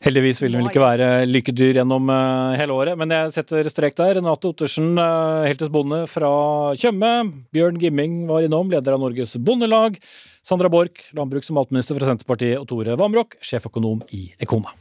Heldigvis 0.01 0.39
vil 0.41 0.55
vel 0.57 0.65
ikke 0.71 0.81
være 0.81 1.09
lykkedyr 1.29 1.83
gjennom 1.83 2.09
eh, 2.09 2.55
hele 2.57 2.73
året, 2.73 2.97
men 2.97 3.13
jeg 3.13 3.35
setter 3.35 3.69
strek 3.69 3.99
der. 3.99 4.15
Renate 4.17 4.49
Ottersen, 4.49 4.95
uh, 4.97 5.45
heltes 5.45 5.69
bonde 5.73 6.07
fra 6.09 6.31
Tjøme. 6.81 7.13
Bjørn 7.53 7.77
Gimming 7.83 8.23
var 8.31 8.47
innom, 8.47 8.73
leder 8.73 8.97
av 8.97 9.05
Norges 9.05 9.37
Bondelag. 9.37 10.01
Sandra 10.41 10.73
Borch, 10.73 11.11
landbruks- 11.13 11.53
og 11.53 11.61
matminister 11.61 12.01
fra 12.01 12.09
Senterpartiet, 12.09 12.57
og 12.57 12.71
Tore 12.71 12.97
Vamrok, 12.97 13.37
sjeføkonom 13.45 14.01
i 14.17 14.31
Ekona. 14.41 14.73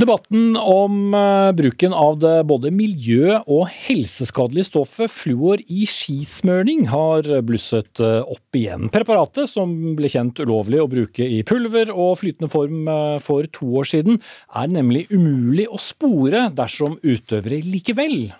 Debatten 0.00 0.56
om 0.56 1.14
eh, 1.14 1.52
bruken 1.52 1.92
av 1.92 2.14
det 2.22 2.44
både 2.48 2.70
miljø- 2.72 3.42
og 3.42 3.66
helseskadelige 3.68 4.70
stoffet 4.70 5.12
fluor 5.12 5.60
i 5.68 5.84
skismørning 5.84 6.86
har 6.88 7.28
blusset 7.44 8.00
eh, 8.00 8.22
opp 8.24 8.56
igjen. 8.56 8.88
Preparatet, 8.94 9.50
som 9.50 9.74
ble 9.98 10.08
kjent 10.08 10.40
ulovlig 10.40 10.80
å 10.80 10.88
bruke 10.88 11.26
i 11.26 11.42
pulver 11.44 11.92
og 11.92 12.16
flytende 12.22 12.48
form 12.48 12.88
eh, 12.88 13.18
for 13.20 13.44
to 13.52 13.68
år 13.82 13.90
siden, 13.92 14.22
er 14.56 14.72
nemlig 14.72 15.04
umulig 15.12 15.68
å 15.68 15.80
spore 15.82 16.46
dersom 16.56 16.96
utøvere 17.04 17.60
likevel 17.66 18.30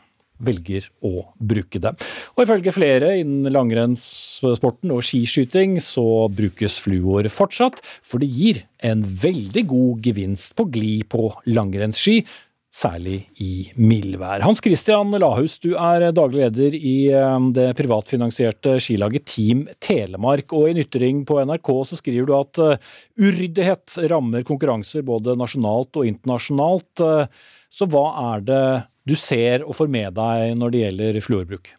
velger 0.41 0.87
å 1.07 1.27
bruke 1.37 1.81
det. 1.83 1.95
Og 2.37 2.45
ifølge 2.45 2.75
flere 2.75 3.15
innen 3.21 3.53
langrennssporten 3.53 4.93
og 4.95 5.05
skiskyting 5.07 5.79
så 5.85 6.29
brukes 6.33 6.81
fluor 6.83 7.29
fortsatt, 7.33 7.81
for 8.03 8.23
det 8.23 8.31
gir 8.33 8.63
en 8.85 9.05
veldig 9.05 9.67
god 9.71 10.07
gevinst 10.07 10.57
på 10.59 10.69
glid 10.73 11.09
på 11.13 11.29
langrennsski. 11.51 12.23
Særlig 12.71 13.25
i 13.43 13.67
mildvær. 13.83 14.45
Hans 14.47 14.61
Christian 14.63 15.11
Lahus, 15.19 15.57
du 15.59 15.73
er 15.75 16.05
daglig 16.15 16.45
leder 16.45 16.77
i 16.79 17.11
eh, 17.11 17.47
det 17.51 17.73
privatfinansierte 17.77 18.77
skilaget 18.81 19.27
Team 19.27 19.65
Telemark. 19.83 20.55
Og 20.55 20.69
i 20.69 20.77
en 20.77 20.79
ytring 20.85 21.25
på 21.27 21.41
NRK 21.51 21.71
så 21.91 21.99
skriver 21.99 22.31
du 22.31 22.37
at 22.39 22.61
eh, 22.63 22.93
uryddighet 23.19 23.99
rammer 24.15 24.47
konkurranser 24.47 25.03
både 25.03 25.35
nasjonalt 25.41 25.99
og 25.99 26.07
internasjonalt. 26.13 27.03
Eh, 27.03 27.43
Så 27.71 27.87
hva 27.91 28.07
er 28.35 28.41
det 28.47 28.63
du 29.11 29.17
ser 29.19 29.67
og 29.67 29.77
får 29.79 29.91
med 29.91 30.15
deg 30.17 30.57
når 30.59 30.73
det 30.73 30.83
gjelder 30.85 31.21
fluorbruk? 31.25 31.73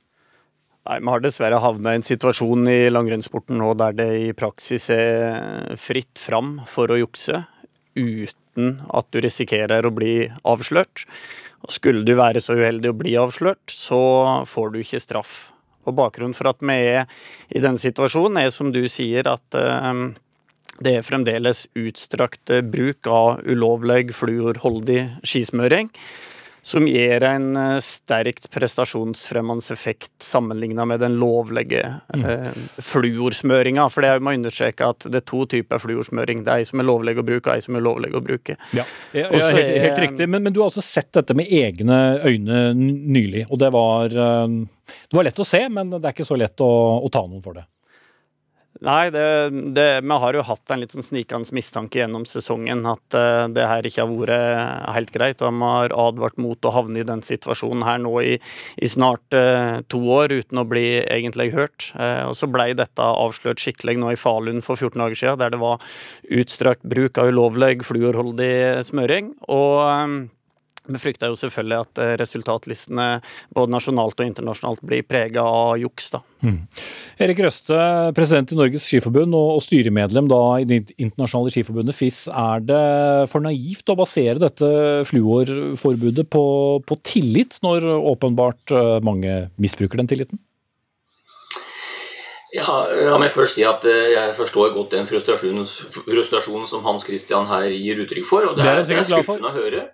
Nei, 0.89 0.97
Vi 0.99 1.11
har 1.13 1.21
dessverre 1.21 1.61
havna 1.61 1.93
i 1.93 1.99
en 1.99 2.05
situasjon 2.05 2.65
i 2.67 2.89
langrennssporten 2.89 3.59
nå 3.61 3.73
der 3.77 3.93
det 3.97 4.09
i 4.23 4.31
praksis 4.33 4.89
er 4.93 5.77
fritt 5.77 6.17
fram 6.17 6.55
for 6.67 6.89
å 6.89 6.97
jukse, 6.97 7.43
uten 7.95 8.81
at 8.89 9.07
du 9.13 9.21
risikerer 9.21 9.85
å 9.85 9.93
bli 9.93 10.25
avslørt. 10.41 11.05
Og 11.61 11.75
Skulle 11.75 12.01
du 12.03 12.15
være 12.17 12.41
så 12.41 12.57
uheldig 12.57 12.89
å 12.89 12.97
bli 12.97 13.13
avslørt, 13.21 13.69
så 13.69 14.01
får 14.49 14.73
du 14.73 14.81
ikke 14.81 15.03
straff. 15.03 15.51
Og 15.85 15.95
Bakgrunnen 15.97 16.35
for 16.37 16.49
at 16.49 16.65
vi 16.65 16.73
er 16.73 17.05
i 17.49 17.61
denne 17.61 17.77
situasjonen, 17.81 18.41
er 18.41 18.49
som 18.53 18.73
du 18.73 18.81
sier, 18.89 19.29
at 19.29 19.57
eh, 19.57 20.01
det 20.81 20.97
er 20.97 21.05
fremdeles 21.05 21.67
utstrakt 21.77 22.49
bruk 22.73 23.05
av 23.05 23.45
ulovlig 23.45 24.15
fluorholdig 24.17 25.03
skismøring. 25.21 25.93
Som 26.61 26.87
gir 26.87 27.23
en 27.25 27.55
eh, 27.57 27.77
sterkt 27.81 28.49
prestasjonsfremmende 28.53 29.73
effekt 29.73 30.11
sammenlignet 30.21 30.87
med 30.87 30.99
den 31.01 31.17
lovlige 31.19 31.81
mm. 32.13 32.25
eh, 32.25 32.51
fluorsmøringa. 32.77 33.87
For 33.89 34.05
det 34.05 34.11
er 34.11 34.19
jo 34.19 34.25
må 34.27 34.35
understreke 34.37 34.91
at 34.93 35.07
det 35.09 35.23
er 35.23 35.27
to 35.31 35.43
typer 35.49 35.81
fluorsmøring. 35.81 36.43
Det 36.45 36.53
er 36.53 36.61
ei 36.61 36.69
som 36.69 36.83
er 36.83 36.87
lovlig 36.89 37.17
å 37.17 37.25
bruke, 37.25 37.49
og 37.49 37.55
ei 37.55 37.65
som 37.65 37.79
er 37.79 37.85
lovlig 37.85 38.13
å 38.13 38.21
bruke. 38.25 38.57
Ja, 38.77 38.85
ja, 39.17 39.25
ja 39.25 39.49
helt, 39.49 39.73
helt, 39.87 40.01
riktig. 40.05 40.29
Men, 40.29 40.45
men, 40.45 40.53
du 40.53 40.61
har 40.61 40.69
også 40.69 40.85
sett 40.85 41.09
dette 41.17 41.35
med 41.37 41.49
egne 41.49 41.99
øyne 42.21 42.63
nylig, 42.77 43.47
og 43.49 43.61
det 43.61 43.71
var, 43.73 44.13
eh, 44.13 44.95
det 45.01 45.17
var 45.17 45.27
lett 45.27 45.41
å 45.41 45.47
se, 45.47 45.65
men 45.73 45.95
det 45.97 46.03
er 46.03 46.13
ikke 46.13 46.29
så 46.29 46.37
lett 46.39 46.61
å, 46.61 46.71
å 47.01 47.13
ta 47.13 47.25
noen 47.25 47.41
for 47.43 47.57
det. 47.57 47.65
Nei, 48.79 49.11
det, 49.11 49.49
det, 49.75 49.87
vi 50.01 50.17
har 50.23 50.33
jo 50.33 50.43
hatt 50.47 50.71
en 50.71 50.79
litt 50.81 50.93
sånn 50.95 51.03
snikende 51.05 51.53
mistanke 51.53 51.99
gjennom 51.99 52.23
sesongen 52.25 52.85
at 52.89 53.17
uh, 53.17 53.45
det 53.51 53.67
her 53.67 53.85
ikke 53.85 54.05
har 54.05 54.09
vært 54.09 54.95
helt 54.95 55.11
greit. 55.13 55.43
Og 55.43 55.51
de 55.51 55.67
har 55.67 55.95
advart 56.07 56.39
mot 56.41 56.65
å 56.65 56.73
havne 56.73 57.03
i 57.03 57.05
den 57.05 57.21
situasjonen 57.25 57.85
her 57.85 58.01
nå 58.01 58.15
i, 58.23 58.33
i 58.81 58.89
snart 58.89 59.37
uh, 59.37 59.83
to 59.91 60.01
år 60.15 60.33
uten 60.39 60.63
å 60.63 60.65
bli 60.65 60.85
egentlig 61.03 61.51
hørt. 61.53 61.91
Uh, 61.93 62.31
og 62.31 62.35
så 62.39 62.49
ble 62.49 62.71
dette 62.79 63.05
avslørt 63.05 63.61
skikkelig 63.61 63.99
nå 64.01 64.15
i 64.15 64.19
Falun 64.19 64.63
for 64.65 64.79
14 64.79 64.97
dager 65.03 65.19
siden, 65.19 65.41
der 65.43 65.53
det 65.53 65.61
var 65.61 65.83
utstrakt 66.41 66.87
bruk 66.87 67.21
av 67.21 67.29
ulovlig 67.29 67.83
fluorholdig 67.85 68.85
smøring. 68.87 69.35
og 69.51 70.31
vi 70.93 71.01
frykter 71.01 71.31
jo 71.31 71.37
selvfølgelig 71.39 71.77
at 71.85 72.01
eh, 72.01 72.13
resultatlistene 72.21 73.07
både 73.55 73.73
nasjonalt 73.73 74.19
og 74.19 74.27
internasjonalt 74.27 74.83
blir 74.85 75.05
prega 75.07 75.43
av 75.45 75.79
juks. 75.81 76.11
da. 76.15 76.21
Mm. 76.45 76.59
Erik 77.21 77.41
Røste, 77.45 77.79
president 78.17 78.53
i 78.53 78.59
Norges 78.59 78.85
Skiforbund 78.89 79.37
og, 79.37 79.55
og 79.57 79.65
styremedlem 79.65 80.29
da, 80.31 80.41
i 80.61 80.67
Det 80.69 80.81
internasjonale 80.97 81.53
skiforbundet 81.53 81.97
FIS. 81.97 82.23
Er 82.27 82.63
det 82.65 82.83
for 83.31 83.43
naivt 83.45 83.91
å 83.91 83.97
basere 83.99 84.39
dette 84.41 84.71
fluorforbudet 85.09 86.29
på, 86.31 86.45
på 86.87 87.01
tillit, 87.07 87.59
når 87.65 87.89
åpenbart 88.13 88.73
eh, 88.75 88.95
mange 89.05 89.43
misbruker 89.61 90.01
den 90.01 90.11
tilliten? 90.11 90.41
Ja, 92.51 92.83
La 93.07 93.15
meg 93.19 93.31
først 93.31 93.55
si 93.55 93.63
at 93.63 93.85
eh, 93.87 94.11
jeg 94.11 94.35
forstår 94.35 94.73
godt 94.75 94.91
den 94.97 95.07
frustrasjonen, 95.07 95.63
frustrasjonen 95.95 96.67
som 96.67 96.83
Hans 96.83 97.05
Christian 97.07 97.47
her 97.47 97.69
gir 97.71 98.01
uttrykk 98.03 98.27
for. 98.27 98.49
og 98.49 98.59
Det 98.59 98.67
er, 98.67 98.81
det 98.83 98.97
er 98.97 99.07
skuffende 99.07 99.51
å 99.51 99.55
høre. 99.55 99.85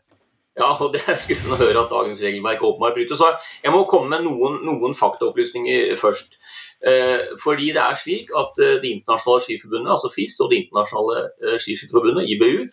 Ja, 0.57 0.71
og 0.73 0.93
Det 0.93 1.03
er 1.05 1.19
skuffende 1.21 1.57
å 1.57 1.61
høre 1.61 1.83
at 1.83 1.93
dagens 1.93 2.21
regelverk 2.25 2.63
åpenbart 2.65 2.97
brytes. 2.97 3.21
Jeg 3.63 3.73
må 3.73 3.83
komme 3.89 4.15
med 4.15 4.25
noen, 4.25 4.61
noen 4.65 4.97
faktaopplysninger 4.97 5.95
først. 6.01 6.37
Eh, 6.85 7.33
fordi 7.41 7.71
det 7.73 7.81
er 7.81 7.95
slik 7.97 8.29
at 8.37 8.59
eh, 8.61 8.75
Det 8.81 8.91
internasjonale 8.91 9.41
skiforbundet, 9.41 9.89
altså 9.95 10.11
FIS, 10.13 10.35
og 10.45 10.51
Det 10.51 10.59
internasjonale 10.61 11.23
eh, 11.25 11.57
skiskytterforbundet, 11.57 12.29
IBU, 12.29 12.67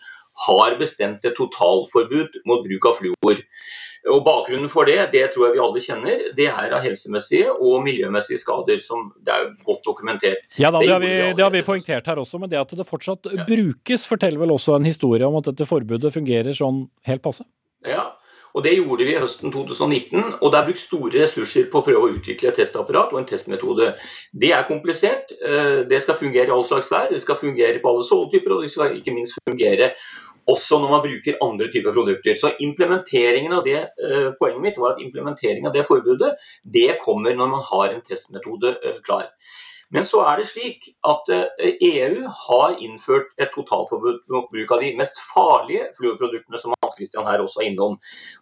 har 0.45 0.77
bestemt 0.77 1.25
et 1.25 1.33
totalforbud 1.37 2.41
mot 2.45 2.61
bruk 2.65 2.85
av 2.91 2.99
fluor. 2.99 3.41
Og 4.13 4.19
Bakgrunnen 4.21 4.69
for 4.69 4.85
det 4.85 4.99
det 5.15 5.23
tror 5.33 5.47
jeg 5.47 5.55
vi 5.55 5.63
alle 5.63 5.81
kjenner, 5.81 6.25
det 6.37 6.45
er 6.51 6.75
av 6.77 6.83
helsemessige 6.85 7.49
og 7.55 7.79
miljømessige 7.87 8.43
skader. 8.43 8.77
som 8.83 9.07
Det 9.25 9.33
er 9.33 9.47
godt 9.65 9.81
dokumentert. 9.87 10.45
Ja 10.61 10.69
da, 10.69 10.79
Det, 10.79 10.91
har 10.91 11.01
vi, 11.01 11.13
det 11.33 11.43
har 11.43 11.53
vi 11.53 11.65
poengtert 11.65 12.05
her 12.05 12.21
også, 12.21 12.37
men 12.37 12.49
det 12.49 12.61
at 12.61 12.77
det 12.77 12.85
fortsatt 12.85 13.31
ja. 13.31 13.45
brukes, 13.47 14.05
forteller 14.05 14.43
vel 14.43 14.53
også 14.53 14.77
en 14.77 14.85
historie 14.85 15.25
om 15.25 15.39
at 15.41 15.49
dette 15.49 15.65
forbudet 15.65 16.13
fungerer 16.13 16.53
sånn 16.53 16.85
helt 17.09 17.25
passe? 17.25 17.47
Ja, 17.87 18.09
og 18.55 18.63
Det 18.63 18.75
gjorde 18.77 19.05
vi 19.05 19.17
høsten 19.19 19.51
2019. 19.51 20.23
og 20.41 20.51
Det 20.51 20.59
er 20.59 20.67
brukt 20.67 20.79
store 20.79 21.23
ressurser 21.23 21.65
på 21.71 21.81
å 21.81 21.85
prøve 21.85 22.03
å 22.07 22.13
utvikle 22.15 22.49
et 22.49 22.59
testapparat 22.61 23.11
og 23.11 23.19
en 23.19 23.27
testmetode. 23.27 23.93
Det 24.31 24.51
er 24.55 24.67
komplisert. 24.67 25.33
Eh, 25.41 25.83
det 25.89 26.01
skal 26.01 26.15
fungere 26.15 26.47
i 26.47 26.55
all 26.55 26.65
slags 26.65 26.91
vær, 26.91 27.09
det 27.11 27.21
skal 27.21 27.35
fungere 27.35 27.81
på 27.83 27.91
alle 27.91 28.07
såletyper 28.07 28.55
og 28.55 28.63
det 28.63 28.71
skal 28.71 28.95
ikke 28.95 29.15
minst 29.15 29.35
fungere 29.47 29.91
også 30.47 30.79
når 30.79 30.91
man 30.93 31.03
bruker 31.03 31.39
andre 31.41 31.67
typer 31.73 31.93
produkter. 31.93 32.37
Så 32.37 32.53
implementeringen 32.61 33.53
av 33.53 33.63
det, 33.65 33.81
eh, 33.81 34.31
Poenget 34.39 34.61
mitt 34.61 34.77
var 34.77 34.93
at 34.93 35.01
implementeringen 35.01 35.67
av 35.67 35.73
det 35.73 35.85
forbudet 35.87 36.35
det 36.63 36.99
kommer 37.01 37.35
når 37.35 37.49
man 37.49 37.63
har 37.71 37.93
en 37.93 38.01
testmetode 38.01 38.77
eh, 38.83 39.01
klar. 39.03 39.31
Men 39.95 40.03
så 40.07 40.21
er 40.27 40.41
det 40.41 40.47
slik 40.49 40.89
at 41.07 41.29
EU 41.31 41.39
eh, 41.63 42.17
e 42.19 42.31
har 42.41 42.75
innført 42.83 43.31
et 43.39 43.53
totalforbud 43.55 44.25
mot 44.33 44.49
bruk 44.51 44.73
av 44.75 44.83
de 44.83 44.91
mest 44.99 45.21
farlige 45.31 45.87
fluorproduktene, 45.95 46.59
som 46.59 46.75
Hans 46.75 46.97
Christian 46.99 47.27
her 47.29 47.43
også 47.43 47.63
er 47.63 47.69
innom. 47.69 47.95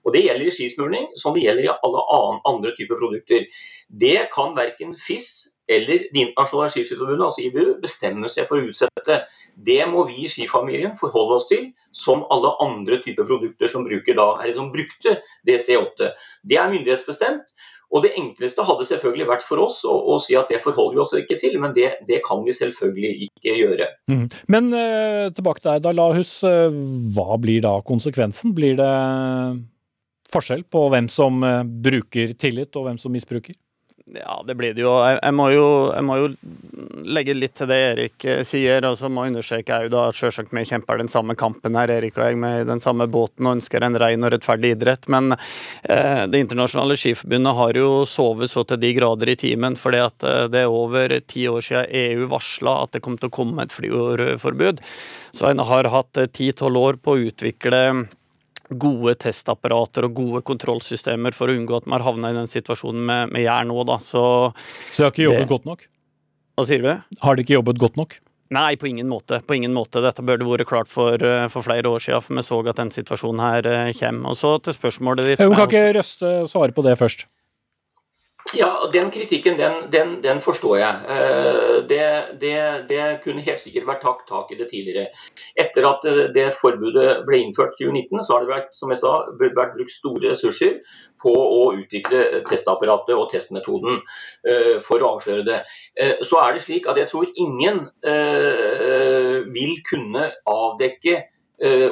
Og 0.04 0.14
Det 0.16 0.26
gjelder 0.26 0.50
i 0.50 0.56
skismurning, 0.56 1.10
som 1.22 1.38
det 1.38 1.46
gjelder 1.46 1.70
i 1.70 1.76
alle 1.86 2.06
andre 2.50 2.74
typer 2.78 2.98
produkter. 2.98 3.46
Det 3.88 4.30
kan 4.34 4.58
verken 4.58 4.98
FIS 4.98 5.54
eller 5.70 6.08
Det 6.12 6.20
internasjonale 6.20 6.72
skiskytterforbundet, 6.74 7.26
altså 7.26 7.42
IBU, 7.42 7.78
bestemme 7.82 8.30
seg 8.30 8.50
for 8.50 8.60
å 8.60 8.68
utsette. 8.68 9.22
Det 9.56 9.80
må 9.88 10.04
vi 10.10 10.26
i 10.26 10.32
skifamilien 10.32 10.98
forholde 11.00 11.38
oss 11.40 11.48
til, 11.48 11.70
som 11.96 12.26
alle 12.34 12.52
andre 12.66 13.00
typer 13.06 13.28
produkter 13.30 13.72
som, 13.72 13.86
da, 13.88 14.28
eller 14.44 14.58
som 14.58 14.74
brukte 14.74 15.22
DC8. 15.48 16.10
Det 16.44 16.60
er 16.60 16.74
myndighetsbestemt. 16.74 17.48
Og 17.94 18.02
Det 18.02 18.14
enkleste 18.18 18.66
hadde 18.66 18.88
selvfølgelig 18.90 19.28
vært 19.30 19.44
for 19.46 19.62
oss 19.62 19.84
å, 19.86 19.94
å 19.94 20.18
si 20.22 20.34
at 20.38 20.50
det 20.50 20.64
forholder 20.64 20.98
vi 20.98 21.02
oss 21.04 21.14
ikke 21.18 21.38
til, 21.42 21.60
men 21.62 21.76
det, 21.76 21.92
det 22.10 22.24
kan 22.26 22.42
vi 22.46 22.56
selvfølgelig 22.58 23.28
ikke 23.28 23.54
gjøre. 23.60 23.90
Mm. 24.10 24.24
Men 24.56 24.72
uh, 24.74 25.28
tilbake 25.36 25.62
til 25.62 25.70
deg, 25.70 25.84
da, 25.86 25.94
Lahus. 25.94 26.40
Uh, 26.42 26.74
hva 27.14 27.38
blir 27.42 27.62
da 27.66 27.76
konsekvensen? 27.86 28.56
Blir 28.58 28.80
det 28.80 28.90
forskjell 30.34 30.66
på 30.74 30.88
hvem 30.90 31.12
som 31.14 31.46
uh, 31.46 31.62
bruker 31.62 32.34
tillit 32.34 32.74
og 32.80 32.90
hvem 32.90 32.98
som 33.02 33.14
misbruker? 33.14 33.54
Ja, 34.06 34.44
det 34.48 34.56
blir 34.60 34.74
det 34.76 34.84
jo. 34.84 34.92
Jeg, 35.00 35.16
jeg, 35.22 35.34
må 35.38 35.46
jo. 35.54 35.68
jeg, 35.96 36.04
må 36.04 36.18
jo. 36.20 36.26
legge 37.08 37.36
litt 37.38 37.54
til 37.56 37.70
det 37.72 37.78
Erik 37.86 38.26
eh, 38.28 38.42
sier. 38.48 38.84
og 38.84 38.98
så 39.00 39.08
må 39.08 39.24
jeg 39.24 39.32
understreke 39.32 39.78
jeg 39.78 39.88
jo 39.88 39.94
da 39.94 40.02
at 40.10 40.18
selvsagt 40.18 40.52
vi 40.52 40.66
kjemper 40.68 41.00
den 41.00 41.12
samme 41.12 41.38
kampen 41.40 41.78
her, 41.80 41.92
Erik 41.94 42.18
og 42.20 42.28
jeg, 42.28 42.40
med 42.42 42.68
den 42.68 42.84
samme 42.84 43.08
båten 43.08 43.48
og 43.48 43.58
ønsker 43.58 43.86
en 43.86 43.96
ren 44.02 44.28
og 44.28 44.34
rettferdig 44.36 44.74
idrett. 44.76 45.08
Men 45.14 45.38
eh, 45.38 46.26
Det 46.28 46.42
internasjonale 46.44 46.98
skiforbundet 47.00 47.60
har 47.62 47.80
jo 47.80 47.92
sovet 48.10 48.52
så 48.52 48.66
til 48.68 48.82
de 48.84 48.92
grader 48.98 49.32
i 49.32 49.38
timen. 49.40 49.80
fordi 49.80 50.04
at 50.04 50.28
eh, 50.28 50.50
det 50.52 50.66
er 50.66 50.80
over 50.82 51.16
ti 51.22 51.48
år 51.48 51.64
siden 51.64 51.88
EU 52.04 52.28
varsla 52.34 52.76
at 52.84 52.98
det 52.98 53.04
kom 53.08 53.16
til 53.18 53.32
å 53.32 53.38
komme 53.40 53.64
et 53.64 53.76
flyårforbud. 53.76 54.84
Så 55.32 55.48
en 55.48 55.64
har 55.64 55.92
hatt 55.96 56.20
eh, 56.20 56.28
ti-tolv 56.28 56.84
år 56.90 57.00
på 57.00 57.16
å 57.16 57.24
utvikle 57.32 57.84
gode 58.80 59.16
testapparater 59.24 60.08
og 60.08 60.18
gode 60.18 60.44
kontrollsystemer 60.48 61.36
for 61.36 61.52
å 61.52 61.56
unngå 61.58 61.80
at 61.80 61.88
man 61.88 62.00
har 62.00 62.12
havna 62.12 62.34
i 62.34 62.38
den 62.38 62.50
situasjonen 62.52 63.06
med, 63.10 63.34
med 63.36 63.46
jern 63.46 63.72
nå. 63.72 63.80
Da. 63.90 64.00
Så, 64.04 64.24
Så 64.90 65.04
de 65.04 65.08
har 65.08 65.16
ikke 65.16 65.28
jobbet 65.28 65.46
det, 65.46 65.52
godt 65.52 65.68
nok? 65.70 65.88
Hva 66.58 66.68
sier 66.70 66.86
du? 66.86 66.94
Har 67.24 67.36
de 67.36 67.46
ikke 67.46 67.58
jobbet 67.58 67.82
godt 67.82 68.00
nok? 68.00 68.20
Nei, 68.54 68.76
på 68.78 68.88
ingen 68.88 69.10
måte. 69.10 69.40
På 69.48 69.56
ingen 69.58 69.74
måte. 69.74 70.02
Dette 70.04 70.26
burde 70.26 70.46
vært 70.46 70.70
klart 70.70 70.92
for, 70.92 71.18
eh, 71.18 71.48
for, 71.50 71.66
flere 71.66 71.90
år 71.90 72.04
siden, 72.04 72.22
for 72.22 72.38
vi 72.38 72.44
så 72.46 72.60
at 72.70 72.82
den 72.82 72.92
situasjonen 72.94 73.42
her 73.42 73.70
eh, 73.70 73.94
kommer. 73.98 74.34
Og 74.34 74.38
så 74.38 74.58
til 74.62 74.76
spørsmålet 74.78 75.32
ditt 75.32 75.42
Hun 75.42 75.56
kan 75.58 75.70
ikke 75.70 75.94
Røste 75.98 76.34
svare 76.52 76.76
på 76.76 76.86
det 76.86 76.98
først? 77.00 77.26
Ja, 78.52 78.90
Den 78.94 79.12
kritikken 79.12 79.58
den, 79.58 79.92
den, 79.92 80.24
den 80.24 80.42
forstår 80.42 80.78
jeg. 80.78 80.96
Eh, 81.10 81.78
det, 81.90 82.24
det, 82.42 82.56
det, 82.90 83.06
kunne 83.24 83.42
helt 83.42 83.62
sikkert 83.62 83.88
vært 83.88 84.04
tatt 84.04 84.26
tak 84.28 84.52
i 84.52 84.58
det 84.60 84.68
tidligere. 84.70 85.08
Etter 85.56 85.88
at 85.88 86.04
eh, 86.10 86.20
det 86.36 86.50
forbudet 86.60 87.24
ble 87.28 87.40
innført 87.40 87.80
i 87.80 87.88
2019, 87.88 88.20
så 88.28 88.36
har 88.36 88.44
det 88.44 88.52
vært, 88.52 88.76
som 88.76 88.92
jeg 88.92 89.00
sa, 89.00 89.14
vært 89.40 89.78
brukt 89.78 89.96
store 89.96 90.34
ressurser 90.34 90.82
på 91.24 91.34
å 91.34 91.62
utvikle 91.80 92.44
testapparatet 92.50 93.16
og 93.16 93.32
testmetoden 93.32 94.02
eh, 94.44 94.76
for 94.84 95.00
å 95.00 95.16
avsløre 95.16 95.48
det. 95.48 95.64
Så 96.28 96.42
er 96.44 96.54
det 96.54 96.66
slik 96.66 96.90
at 96.90 97.00
jeg 97.00 97.10
tror 97.12 97.30
ingen 97.40 97.86
vil 99.54 99.76
kunne 99.88 100.30
avdekke 100.50 101.20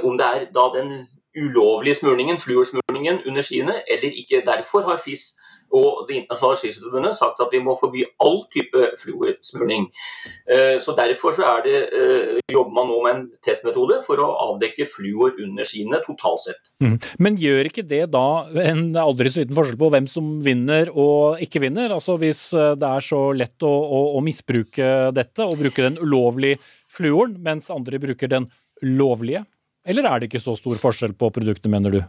om 0.04 0.18
det 0.20 0.28
er 0.28 0.48
da 0.52 0.66
den 0.74 1.06
ulovlige 1.38 1.96
smurningen, 2.02 2.42
fluorsmurningen 2.44 3.22
under 3.30 3.46
skiene, 3.46 3.78
eller 3.88 4.18
ikke. 4.24 4.44
Derfor 4.46 4.84
har 4.90 5.00
FIS 5.00 5.30
og 5.72 6.08
Det 6.08 6.18
internasjonale 6.20 6.60
skiskytterforbundet 6.60 7.18
sagt 7.18 7.42
at 7.44 7.54
vi 7.54 7.62
må 7.64 7.76
forby 7.80 8.04
all 8.24 8.42
type 8.54 8.82
fluorsmurning. 9.02 9.88
Eh, 10.50 10.78
så 10.84 10.96
Derfor 10.98 11.34
så 11.34 11.48
det, 11.64 11.78
eh, 11.96 12.40
jobber 12.52 12.74
man 12.76 12.88
nå 12.88 12.98
med 13.04 13.16
en 13.16 13.24
testmetode 13.46 14.02
for 14.06 14.20
å 14.22 14.28
avdekke 14.52 14.86
fluor 14.86 15.34
under 15.42 15.64
skiene 15.64 16.02
totalt 16.06 16.44
sett. 16.46 16.74
Mm. 16.84 17.00
Men 17.20 17.40
gjør 17.40 17.70
ikke 17.72 17.88
det 17.88 18.12
da 18.12 18.46
en 18.66 18.92
aldri 18.96 19.32
så 19.32 19.42
liten 19.42 19.56
forskjell 19.58 19.80
på 19.80 19.92
hvem 19.94 20.08
som 20.12 20.40
vinner 20.44 20.92
og 20.92 21.42
ikke 21.42 21.64
vinner? 21.64 21.94
Altså 21.96 22.18
Hvis 22.22 22.54
eh, 22.54 22.76
det 22.76 22.88
er 22.88 23.06
så 23.06 23.32
lett 23.34 23.64
å, 23.64 23.72
å, 23.72 24.02
å 24.18 24.24
misbruke 24.26 25.12
dette 25.16 25.48
og 25.48 25.60
bruke 25.62 25.88
den 25.88 26.00
ulovlige 26.02 26.60
fluoren, 26.92 27.38
mens 27.42 27.72
andre 27.74 28.02
bruker 28.02 28.28
den 28.28 28.50
lovlige? 28.84 29.46
Eller 29.88 30.06
er 30.06 30.20
det 30.20 30.30
ikke 30.30 30.44
så 30.44 30.54
stor 30.58 30.78
forskjell 30.78 31.16
på 31.18 31.32
produktene, 31.34 31.80
mener 31.80 31.96
du? 31.96 32.02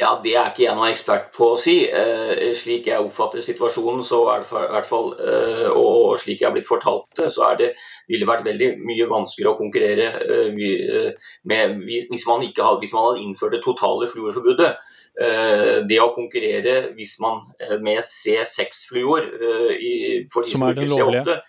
Ja, 0.00 0.14
Det 0.24 0.32
er 0.32 0.48
ikke 0.48 0.64
jeg 0.64 0.76
noen 0.78 0.94
ekspert 0.94 1.26
på 1.36 1.50
å 1.52 1.56
si. 1.60 1.74
Eh, 1.84 2.54
slik 2.56 2.86
jeg 2.88 3.04
oppfatter 3.04 3.44
situasjonen, 3.44 4.00
så 4.06 4.22
er 4.32 4.40
det 4.40 4.62
hvert 4.72 4.88
fall, 4.88 5.10
eh, 5.20 5.66
og 5.68 6.16
slik 6.22 6.40
jeg 6.40 6.48
har 6.48 6.54
blitt 6.54 6.68
fortalt 6.68 7.04
det, 7.20 7.28
så 7.34 7.50
er 7.50 7.58
det, 7.60 7.68
ville 8.08 8.28
vært 8.28 8.46
veldig 8.46 8.70
mye 8.80 9.08
vanskeligere 9.10 9.52
å 9.52 9.58
konkurrere 9.58 10.06
eh, 10.24 10.48
eh 10.56 11.12
med 11.44 11.84
hvis 11.84 12.24
man, 12.26 12.40
ikke 12.42 12.64
hadde, 12.64 12.80
hvis 12.80 12.94
man 12.96 13.10
hadde 13.10 13.26
innført 13.26 13.52
det 13.52 13.62
totale 13.66 14.08
fluorforbudet. 14.08 14.72
Eh, 15.20 15.84
det 15.90 16.00
å 16.00 16.14
konkurrere 16.16 16.94
hvis 16.96 17.18
man 17.20 17.42
eh, 17.60 17.76
med 17.82 17.98
C6-fluor 18.00 19.26
Som 20.46 20.62
er 20.62 20.78
den 20.78 20.88
lovlige? 20.88 21.40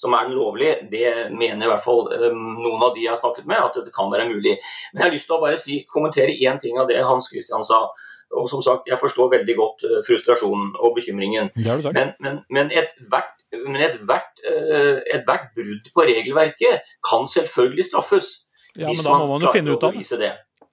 Som 0.00 0.14
er 0.16 0.28
den 0.28 0.38
lovlige, 0.38 0.76
det 0.92 1.30
mener 1.36 1.66
i 1.66 1.70
hvert 1.70 1.84
fall 1.84 2.06
noen 2.32 2.84
av 2.86 2.94
de 2.94 3.04
jeg 3.04 3.12
har 3.12 3.20
snakket 3.20 3.48
med 3.50 3.60
at 3.60 3.76
det 3.84 3.92
kan 3.96 4.08
være 4.12 4.30
mulig. 4.30 4.56
Men 4.92 5.02
jeg 5.02 5.06
har 5.06 5.12
lyst 5.16 5.28
til 5.28 5.36
å 5.36 5.42
bare 5.42 5.58
si, 5.60 5.82
kommentere 5.92 6.38
én 6.40 6.60
ting 6.62 6.80
av 6.80 6.88
det 6.88 7.02
Hans 7.04 7.28
Christian 7.28 7.66
sa. 7.68 7.84
Og 8.30 8.46
som 8.46 8.62
sagt, 8.62 8.86
Jeg 8.86 9.00
forstår 9.02 9.32
veldig 9.32 9.54
godt 9.58 9.84
frustrasjonen 10.06 10.76
og 10.78 10.94
bekymringen. 10.96 11.50
Men, 11.56 12.14
men, 12.22 12.40
men 12.48 12.70
ethvert 12.70 13.36
men 13.50 13.82
ethvert 13.82 14.38
et 14.46 15.24
hvert 15.26 15.48
brudd 15.56 15.88
på 15.94 16.04
regelverket 16.06 16.92
kan 17.06 17.26
selvfølgelig 17.26 17.88
straffes. 17.88 18.28
Ja, 18.78 18.86
men 18.86 19.02
da 19.02 19.16
må 19.18 19.26
man 19.32 19.42
jo 19.42 19.50
finne 19.54 19.74
ut 19.74 19.82
av 19.82 19.96
det. 19.98 20.30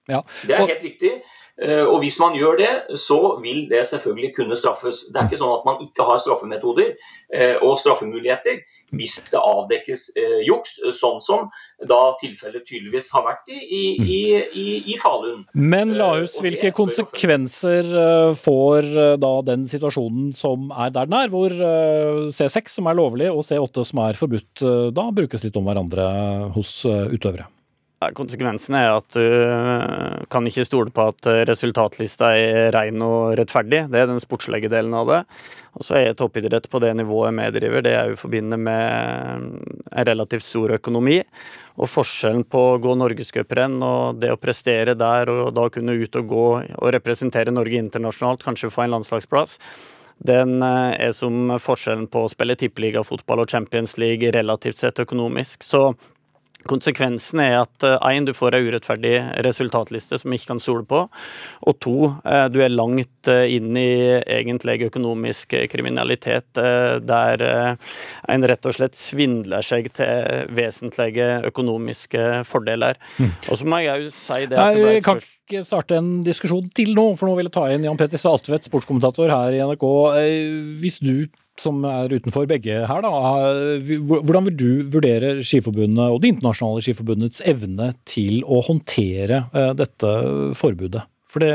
Ja. 0.08 0.22
Det 0.46 0.54
er 0.54 0.62
helt 0.70 0.84
riktig. 0.86 1.10
Eh, 1.58 1.84
og 1.84 2.02
Hvis 2.04 2.18
man 2.22 2.36
gjør 2.38 2.58
det, 2.60 2.72
så 3.02 3.38
vil 3.42 3.66
det 3.70 3.86
selvfølgelig 3.90 4.34
kunne 4.36 4.56
straffes. 4.58 5.06
Det 5.10 5.18
er 5.18 5.26
ikke 5.26 5.40
sånn 5.40 5.56
at 5.56 5.66
man 5.66 5.80
ikke 5.82 6.06
har 6.06 6.20
straffemetoder 6.22 6.92
eh, 7.34 7.56
og 7.58 7.78
straffemuligheter 7.82 8.62
hvis 8.96 9.18
det 9.28 9.36
avdekkes 9.36 10.04
eh, 10.16 10.38
juks, 10.46 10.78
sånn 10.96 11.18
som 11.20 11.50
da 11.90 11.98
tilfellet 12.22 12.64
tydeligvis 12.64 13.10
har 13.12 13.26
vært 13.26 13.50
i, 13.52 13.58
i, 13.58 13.82
i, 14.00 14.20
i, 14.48 14.68
i 14.94 14.96
Falun. 15.02 15.42
Men 15.52 15.92
Lahus, 15.98 16.38
hvilke 16.40 16.70
konsekvenser 16.72 17.90
får 18.38 18.88
da 19.20 19.34
den 19.50 19.68
situasjonen 19.68 20.32
som 20.32 20.72
er 20.72 20.94
der 20.94 21.10
den 21.10 21.18
er, 21.18 21.28
hvor 21.34 21.52
C6, 22.32 22.78
som 22.78 22.88
er 22.88 22.96
lovlig, 22.96 23.28
og 23.28 23.44
C8, 23.44 23.84
som 23.90 24.02
er 24.06 24.16
forbudt, 24.16 24.64
da 24.96 25.08
brukes 25.20 25.44
litt 25.44 25.60
om 25.60 25.68
hverandre 25.68 26.08
hos 26.56 26.80
utøvere? 26.88 27.50
Konsekvensen 27.98 28.76
er 28.78 28.92
at 28.94 29.08
du 29.10 29.22
eh, 29.22 30.20
kan 30.30 30.46
ikke 30.46 30.62
stole 30.66 30.92
på 30.94 31.08
at 31.10 31.26
eh, 31.26 31.40
resultatlista 31.48 32.30
er 32.38 32.70
ren 32.70 33.02
og 33.02 33.32
rettferdig. 33.40 33.88
Det 33.90 33.98
er 33.98 34.06
den 34.06 34.22
sportslige 34.22 34.70
delen 34.70 34.94
av 34.94 35.08
det. 35.10 35.18
Og 35.74 35.86
så 35.86 35.96
er 35.98 36.14
toppidrett 36.14 36.68
på 36.70 36.78
det 36.82 36.92
nivået 36.94 37.34
vi 37.34 37.48
driver, 37.58 37.82
det 37.82 37.94
er 37.98 38.12
jo 38.12 38.20
forbundet 38.20 38.60
med 38.62 39.32
en 39.34 39.48
relativt 40.06 40.46
stor 40.46 40.76
økonomi. 40.78 41.18
Og 41.78 41.90
forskjellen 41.90 42.44
på 42.46 42.62
å 42.70 42.78
gå 42.82 42.94
norgescuprenn 42.98 43.76
og 43.82 44.22
det 44.22 44.30
å 44.34 44.38
prestere 44.38 44.94
der, 44.98 45.30
og 45.30 45.50
da 45.58 45.66
kunne 45.70 45.98
ut 45.98 46.18
og 46.18 46.30
gå 46.30 46.46
og 46.78 46.92
representere 46.94 47.54
Norge 47.54 47.82
internasjonalt, 47.82 48.46
kanskje 48.46 48.70
få 48.74 48.86
en 48.86 48.94
landslagsplass, 48.94 49.58
den 50.22 50.62
eh, 50.62 50.94
er 51.08 51.16
som 51.18 51.50
forskjellen 51.62 52.06
på 52.14 52.24
å 52.24 52.30
spille 52.30 52.58
tippeligafotball 52.58 53.42
og 53.42 53.50
Champions 53.50 53.98
League 53.98 54.30
relativt 54.34 54.78
sett 54.82 55.02
økonomisk. 55.02 55.66
Så 55.66 55.92
Konsekvensen 56.68 57.40
er 57.42 57.56
at 57.62 57.84
én, 57.84 58.22
eh, 58.22 58.26
du 58.28 58.34
får 58.36 58.54
en 58.54 58.66
urettferdig 58.68 59.14
resultatliste 59.46 60.18
som 60.20 60.34
ikke 60.34 60.52
kan 60.52 60.60
stole 60.62 60.84
på. 60.88 61.04
Og 61.66 61.78
to, 61.80 61.96
eh, 62.24 62.48
du 62.48 62.60
er 62.60 62.74
langt 62.74 63.28
eh, 63.28 63.56
inn 63.56 63.76
i 63.76 64.20
egentlig 64.20 64.88
økonomisk 64.88 65.56
kriminalitet 65.70 66.46
der 66.54 67.42
en 68.28 68.44
rett 68.48 68.66
og 68.66 68.74
slett 68.74 68.96
svindler 68.98 69.64
seg 69.64 69.90
til 69.96 70.46
vesentlige 70.54 71.42
økonomiske 71.48 72.44
fordeler. 72.48 72.98
Mm. 73.18 73.32
Og 73.48 73.58
så 73.58 73.68
må 73.68 73.82
jeg 73.84 74.04
jo 74.04 74.14
si 74.14 74.46
det 74.46 74.58
at 74.58 74.76
det 74.76 74.84
ble 74.84 75.02
kan 75.04 75.20
ikke 75.22 75.64
starte 75.64 75.98
en 75.98 76.22
diskusjon 76.24 76.66
til 76.74 76.94
nå, 76.96 77.10
for 77.18 77.28
nå 77.28 77.36
vil 77.38 77.48
jeg 77.48 77.56
ta 77.56 77.66
inn 77.72 77.86
Jan 77.86 77.98
Petter 78.00 78.20
Saltvedt, 78.20 78.68
sportskommentator 78.68 79.32
her 79.32 79.56
i 79.56 79.62
NRK. 79.64 79.86
Hvis 80.82 81.00
du 81.04 81.28
som 81.62 81.82
er 81.88 82.12
utenfor 82.12 82.48
begge 82.50 82.80
her, 82.88 83.04
da. 83.04 83.12
Hvordan 84.06 84.48
vil 84.48 84.56
du 84.58 84.70
vurdere 84.94 85.36
Skiforbundet 85.44 86.04
og 86.06 86.20
Det 86.22 86.32
internasjonale 86.34 86.84
skiforbundets 86.84 87.42
evne 87.48 87.92
til 88.08 88.42
å 88.46 88.60
håndtere 88.66 89.44
eh, 89.52 89.72
dette 89.78 90.12
forbudet? 90.58 91.04
For 91.28 91.44
det, 91.44 91.52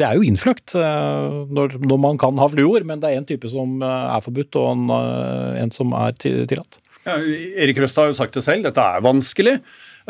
det 0.00 0.06
er 0.06 0.16
jo 0.16 0.24
innfløkt 0.24 0.74
eh, 0.80 1.40
når, 1.52 1.76
når, 1.84 2.00
man 2.00 2.20
kan 2.20 2.38
ha 2.40 2.48
fluor, 2.48 2.86
men 2.88 3.02
det 3.02 3.10
er 3.10 3.20
en 3.20 3.28
type 3.28 3.50
som 3.52 3.82
eh, 3.84 4.06
er 4.16 4.24
forbudt 4.24 4.60
og 4.60 4.70
en, 4.72 4.86
en 5.60 5.74
som 5.74 5.92
er 5.98 6.16
tillatt. 6.20 6.80
Ja, 7.04 7.16
Erik 7.16 7.80
Røst 7.80 7.96
har 7.96 8.10
jo 8.10 8.16
sagt 8.16 8.36
det 8.36 8.44
selv, 8.44 8.66
dette 8.66 8.84
er 8.84 9.04
vanskelig. 9.04 9.58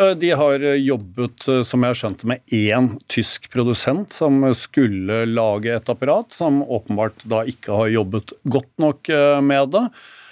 Eh, 0.01 0.15
de 0.17 0.31
har 0.31 0.63
jobbet, 0.77 1.49
eh, 1.49 1.63
som 1.67 1.85
jeg 1.85 1.93
har 1.93 1.99
skjønt, 1.99 2.25
med 2.29 2.55
én 2.55 2.95
tysk 3.11 3.51
produsent 3.53 4.15
som 4.17 4.43
skulle 4.57 5.25
lage 5.29 5.75
et 5.75 5.93
apparat, 5.93 6.33
som 6.33 6.63
åpenbart 6.63 7.27
da 7.29 7.45
ikke 7.49 7.77
har 7.77 7.93
jobbet 7.99 8.33
godt 8.49 8.73
nok 8.81 9.13
eh, 9.13 9.41
med 9.45 9.77
det. 9.77 9.85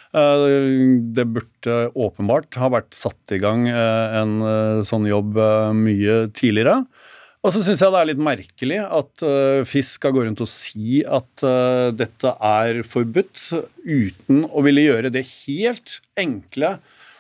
Det 0.09 1.25
burde 1.29 1.75
åpenbart 1.93 2.57
ha 2.57 2.71
vært 2.73 2.97
satt 2.97 3.35
i 3.37 3.39
gang 3.43 3.67
en 3.69 4.39
sånn 4.89 5.05
jobb 5.05 5.37
mye 5.77 6.15
tidligere. 6.33 6.79
Og 7.45 7.53
så 7.53 7.61
syns 7.61 7.83
jeg 7.85 7.93
det 7.93 8.01
er 8.01 8.09
litt 8.09 8.23
merkelig 8.25 8.79
at 8.89 9.27
FIS 9.69 9.93
skal 9.99 10.17
gå 10.17 10.25
rundt 10.25 10.41
og 10.41 10.49
si 10.49 11.03
at 11.05 11.45
dette 11.93 12.33
er 12.41 12.81
forbudt, 12.89 13.37
uten 13.85 14.47
å 14.49 14.65
ville 14.65 14.89
gjøre 14.89 15.13
det 15.13 15.27
helt 15.45 15.99
enkle 16.17 16.79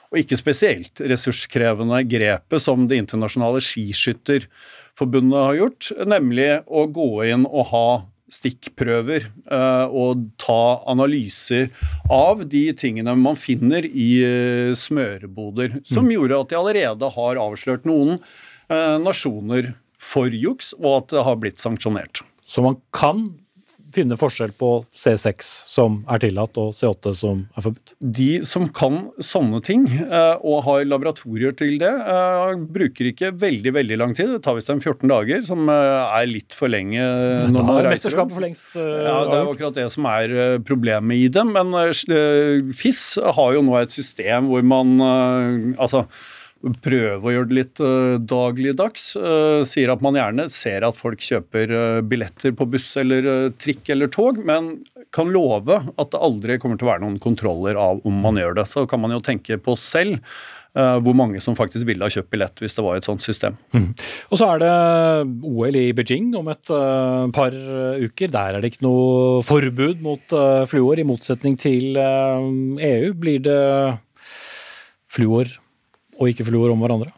og 0.09 0.21
ikke 0.23 0.39
spesielt 0.41 1.03
ressurskrevende 1.05 2.03
grepet 2.09 2.65
som 2.65 2.87
Det 2.89 3.01
internasjonale 3.03 3.61
skiskytterforbundet 3.65 5.43
har 5.45 5.59
gjort, 5.59 5.91
nemlig 6.09 6.53
å 6.67 6.87
gå 6.93 7.11
inn 7.29 7.45
og 7.49 7.69
ha 7.73 7.89
stikkprøver 8.33 9.31
uh, 9.49 9.89
og 9.89 10.27
ta 10.41 10.85
analyser 10.91 11.71
av 12.13 12.45
de 12.49 12.67
tingene 12.77 13.15
man 13.17 13.39
finner 13.41 13.87
i 13.89 14.09
uh, 14.21 14.77
smøreboder, 14.77 15.81
som 15.89 16.05
mm. 16.05 16.15
gjorde 16.17 16.41
at 16.43 16.53
de 16.53 16.59
allerede 16.61 17.13
har 17.17 17.41
avslørt 17.41 17.89
noen 17.89 18.19
uh, 18.19 18.97
nasjoner 19.01 19.73
for 19.99 20.33
juks, 20.33 20.75
og 20.79 20.91
at 20.93 21.15
det 21.17 21.25
har 21.27 21.41
blitt 21.41 21.63
sanksjonert. 21.65 22.23
Så 22.49 22.65
man 22.65 22.79
kan 22.95 23.25
finne 23.95 24.17
forskjell 24.19 24.53
på 24.59 24.71
C6 24.97 25.49
som 25.69 25.99
er 26.11 26.21
tillatt 26.23 26.59
og 26.61 26.75
C8 26.77 27.13
som 27.17 27.43
er 27.57 27.65
forbudt? 27.65 27.95
De 27.99 28.29
som 28.47 28.67
kan 28.75 29.01
sånne 29.25 29.61
ting 29.65 29.87
eh, 29.89 30.35
og 30.39 30.65
har 30.67 30.87
laboratorier 30.89 31.55
til 31.59 31.79
det, 31.81 31.91
eh, 31.91 32.55
bruker 32.79 33.11
ikke 33.13 33.33
veldig 33.39 33.75
veldig 33.79 34.01
lang 34.01 34.15
tid. 34.17 34.35
Det 34.35 34.43
tar 34.47 34.59
visst 34.59 34.73
dem 34.73 34.83
14 34.83 35.09
dager, 35.11 35.45
som 35.47 35.69
eh, 35.73 36.21
er 36.21 36.31
litt 36.31 36.57
for 36.57 36.73
lenge. 36.73 37.03
Når 37.49 37.59
da 37.59 37.77
reiser 37.79 37.95
mesterskapet 37.95 38.37
for 38.39 38.45
lengst 38.45 38.79
Ja, 38.79 39.19
Det 39.29 39.39
er 39.39 39.53
akkurat 39.53 39.79
det 39.79 39.89
som 39.95 40.09
er 40.11 40.59
problemet 40.67 41.25
i 41.25 41.29
dem. 41.33 41.55
Men 41.57 41.75
FIS 42.77 43.05
har 43.23 43.55
jo 43.57 43.65
nå 43.65 43.79
et 43.81 43.95
system 43.95 44.51
hvor 44.51 44.65
man 44.67 44.99
Altså 45.79 46.05
prøve 46.83 47.23
å 47.23 47.33
gjøre 47.33 47.49
det 47.51 47.57
litt 47.57 47.81
uh, 47.83 48.19
dagligdags. 48.19 49.13
Uh, 49.17 49.63
sier 49.69 49.93
at 49.93 50.03
man 50.05 50.19
gjerne 50.19 50.49
ser 50.53 50.87
at 50.87 50.99
folk 50.99 51.23
kjøper 51.23 51.73
uh, 51.73 52.03
billetter 52.03 52.55
på 52.57 52.67
buss 52.71 52.91
eller 53.01 53.53
trikk 53.61 53.93
eller 53.95 54.11
tog, 54.13 54.41
men 54.47 54.77
kan 55.15 55.31
love 55.33 55.81
at 55.95 56.13
det 56.13 56.23
aldri 56.23 56.59
kommer 56.61 56.79
til 56.79 56.89
å 56.89 56.93
være 56.93 57.05
noen 57.07 57.19
kontroller 57.23 57.79
av 57.79 58.03
om 58.07 58.23
man 58.25 58.41
gjør 58.41 58.59
det. 58.59 58.69
Så 58.71 58.87
kan 58.91 59.03
man 59.03 59.15
jo 59.15 59.25
tenke 59.25 59.61
på 59.63 59.79
selv. 59.79 60.23
Hvor 60.79 61.15
mange 61.17 61.41
som 61.43 61.57
faktisk 61.59 61.89
ville 61.89 62.05
ha 62.05 62.13
kjøpt 62.13 62.29
billett 62.31 62.61
hvis 62.63 62.77
det 62.77 62.83
var 62.85 62.99
et 62.99 63.07
sånt 63.09 63.25
system. 63.25 63.57
Mm. 63.73 63.87
Og 64.29 64.39
så 64.39 64.51
er 64.53 64.61
det 64.63 64.69
OL 65.49 65.79
i 65.81 65.89
Beijing 65.97 66.29
om 66.39 66.51
et 66.53 66.71
par 67.35 67.57
uker. 67.99 68.31
Der 68.31 68.59
er 68.59 68.63
det 68.63 68.75
ikke 68.75 68.85
noe 68.85 69.41
forbud 69.49 70.05
mot 70.05 70.37
fluor, 70.71 71.01
i 71.01 71.07
motsetning 71.09 71.57
til 71.59 71.99
EU. 71.99 73.11
Blir 73.19 73.43
det 73.49 73.59
fluor 75.11 75.57
og 76.19 76.31
ikke 76.33 76.47
fluor 76.49 76.73
om 76.73 76.81
hverandre? 76.83 77.13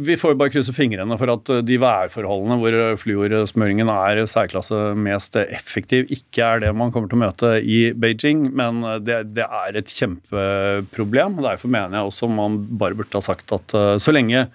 Vi 0.00 0.16
får 0.20 0.32
jo 0.32 0.38
bare 0.40 0.52
krysse 0.54 0.72
fingrene 0.72 1.18
for 1.20 1.32
at 1.34 1.50
de 1.68 1.76
værforholdene 1.80 2.56
hvor 2.60 2.76
fluorsmøringen 3.02 3.90
er 3.92 4.22
særklasse 4.30 4.78
mest 4.96 5.36
effektiv, 5.42 6.08
ikke 6.14 6.46
er 6.46 6.64
det 6.64 6.72
man 6.76 6.92
kommer 6.94 7.10
til 7.10 7.20
å 7.20 7.24
møte 7.26 7.50
i 7.60 7.80
Beijing. 7.92 8.46
Men 8.56 8.80
det, 9.04 9.20
det 9.36 9.44
er 9.44 9.76
et 9.76 9.92
kjempeproblem. 9.92 11.42
Derfor 11.44 11.72
mener 11.72 11.98
jeg 12.00 12.08
også 12.08 12.30
man 12.32 12.62
bare 12.80 12.96
burde 12.96 13.20
ha 13.20 13.24
sagt 13.24 13.52
at 13.54 13.76
eh, 13.76 13.96
så 14.00 14.14
lenge 14.14 14.46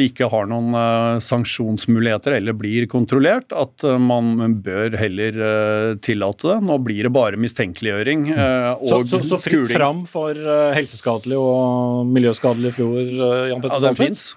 vi 0.00 0.08
ikke 0.10 0.30
har 0.32 0.48
noen 0.50 0.74
uh, 0.74 1.20
sanksjonsmuligheter 1.24 2.38
eller 2.38 2.56
blir 2.56 2.88
kontrollert, 2.90 3.52
at 3.52 3.86
uh, 3.86 3.96
man 4.00 4.58
bør 4.64 4.96
heller 5.00 5.40
uh, 5.40 5.94
tillate 6.02 6.50
det. 6.50 6.58
Nå 6.66 6.80
blir 6.84 7.06
det 7.06 7.14
bare 7.14 7.40
mistenkeliggjøring 7.40 8.28
og 8.32 8.86
så, 8.88 9.00
så, 9.06 9.22
så 9.24 9.40
fritt 9.40 9.66
skuling. 9.66 9.76
fram 9.76 10.04
for 10.08 10.36
helseskadelig 10.76 11.38
og 11.40 12.10
miljøskadelig 12.10 12.74
fluor, 12.76 13.08
Jan 13.50 13.62
Petter 13.62 13.76
ja, 13.76 13.82
Saltvedt? 13.88 14.28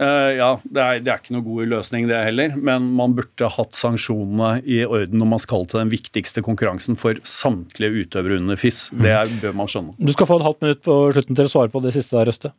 Uh, 0.00 0.32
ja, 0.34 0.48
det 0.64 0.80
er, 0.82 1.00
det 1.04 1.10
er, 1.12 1.20
ikke 1.20 1.34
noe 1.36 1.44
god 1.46 1.70
løsning, 1.70 2.08
det 2.10 2.18
heller. 2.26 2.56
Men 2.56 2.88
man 2.98 3.14
burde 3.16 3.50
hatt 3.56 3.78
sanksjonene 3.78 4.56
i 4.66 4.80
orden 4.86 5.20
når 5.20 5.30
man 5.36 5.42
skal 5.42 5.68
til 5.70 5.82
den 5.82 5.92
viktigste 5.92 6.42
konkurransen 6.46 6.98
for 6.98 7.20
samtlige 7.28 8.04
utøvere 8.04 8.40
under 8.42 8.58
FIS. 8.58 8.88
Det 8.96 9.12
er, 9.14 9.30
bør 9.42 9.56
man 9.60 9.70
skjønne. 9.70 9.94
Du 10.00 10.14
skal 10.14 10.30
få 10.30 10.40
et 10.40 10.46
halvt 10.48 10.64
minutt 10.66 10.84
på 10.86 10.98
slutten 11.14 11.38
til 11.38 11.50
å 11.50 11.52
svare 11.52 11.74
på 11.74 11.84
det 11.84 11.94
siste, 11.96 12.24
Røste. 12.26 12.54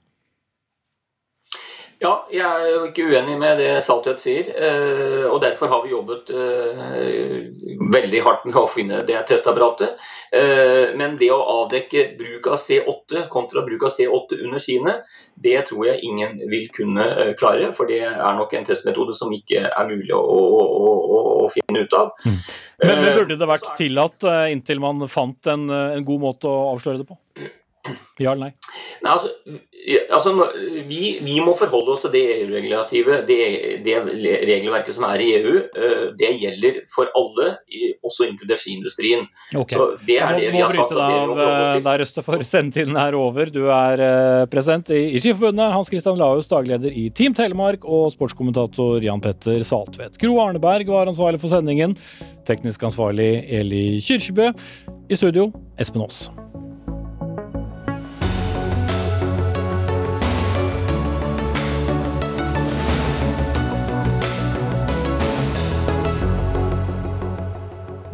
Ja, 2.06 2.12
jeg 2.30 2.45
er 2.45 2.68
jo 2.70 2.82
ikke 2.89 3.06
uenig 3.10 3.36
med 3.41 3.58
det 3.58 3.70
Saltvedt 3.82 4.22
sier. 4.22 4.49
Eh, 4.53 5.24
og 5.26 5.39
Derfor 5.41 5.72
har 5.72 5.82
vi 5.86 5.93
jobbet 5.93 6.30
eh, 6.30 7.47
veldig 7.95 8.22
hardt 8.26 8.45
med 8.45 8.60
å 8.62 8.68
finne 8.70 8.99
det 9.08 9.18
testapparatet. 9.30 9.95
Eh, 10.36 10.93
men 10.99 11.18
det 11.22 11.32
å 11.34 11.39
avdekke 11.64 12.06
bruk 12.20 12.51
av 12.51 12.60
C8 12.62 13.26
kontra 13.34 13.66
bruk 13.66 13.88
av 13.88 13.95
C8 13.95 14.38
under 14.38 14.62
skiene, 14.62 14.95
det 15.47 15.58
tror 15.72 15.88
jeg 15.89 16.03
ingen 16.06 16.38
vil 16.51 16.70
kunne 16.76 17.34
klare. 17.39 17.72
For 17.78 17.89
det 17.89 18.03
er 18.12 18.38
nok 18.38 18.53
en 18.53 18.70
testmetode 18.70 19.18
som 19.18 19.34
ikke 19.34 19.66
er 19.66 19.89
mulig 19.89 20.14
å, 20.14 20.22
å, 20.22 20.62
å, 20.62 21.26
å 21.47 21.51
finne 21.53 21.88
ut 21.88 21.97
av. 21.97 22.14
Mm. 22.28 22.39
Men, 22.86 22.97
men, 23.01 23.14
burde 23.16 23.39
det 23.39 23.49
vært 23.49 23.74
tillatt 23.80 24.30
inntil 24.51 24.84
man 24.84 25.08
fant 25.10 25.47
en, 25.49 25.70
en 25.72 26.06
god 26.06 26.28
måte 26.30 26.51
å 26.51 26.74
avsløre 26.76 27.01
det 27.01 27.10
på? 27.10 27.18
Ja 28.19 28.31
eller 28.31 28.47
nei? 28.47 28.53
Nei, 29.03 29.11
altså, 29.11 29.29
altså 30.15 30.31
vi, 30.88 30.99
vi, 31.21 31.36
må 31.43 31.53
forholde 31.59 31.93
oss 31.93 32.05
til 32.05 32.13
det 32.15 32.23
EU-regulativet, 32.39 33.25
det, 33.27 33.39
det, 33.86 33.97
regelverket 34.47 34.95
som 34.95 35.05
er 35.09 35.21
i 35.21 35.27
EU. 35.38 35.55
Eh, 35.75 36.05
det 36.17 36.31
gjelder 36.41 36.79
for 36.93 37.11
alle, 37.17 37.51
også 38.05 38.29
inkludert 38.29 38.63
skiindustrien. 38.63 39.27
Okay. 39.53 39.77
Så 39.77 39.89
det 40.07 40.17
er 40.23 40.39
det 40.39 40.53
vi 40.55 40.63
har 40.63 40.73
sagt. 40.73 40.95
Må 40.95 41.36
bryte 41.36 41.43
deg 41.43 41.75
av 41.75 41.83
der, 41.89 42.05
Østefort. 42.07 42.45
Sendetiden 42.47 42.97
er 43.01 43.17
over. 43.19 43.51
Du 43.53 43.65
er 43.73 44.01
uh, 44.01 44.45
president 44.51 44.89
i, 44.95 45.01
i 45.17 45.21
Skiforbundet. 45.21 45.73
Hans 45.75 45.91
Christian 45.91 46.19
Lahus, 46.21 46.49
dagleder 46.51 46.93
i 46.93 47.07
Team 47.15 47.36
Telemark, 47.38 47.86
og 47.86 48.09
sportskommentator 48.15 49.03
Jan 49.05 49.23
Petter 49.23 49.65
Saltvedt. 49.67 50.19
Gro 50.21 50.39
Arneberg 50.43 50.89
var 50.93 51.11
ansvarlig 51.11 51.43
for 51.43 51.51
sendingen. 51.51 51.97
Teknisk 52.47 52.88
ansvarlig 52.89 53.29
Eli 53.59 53.86
Kyrkjebø. 54.05 54.51
I 55.09 55.19
studio 55.19 55.51
Espen 55.81 56.05
Aas. 56.05 56.25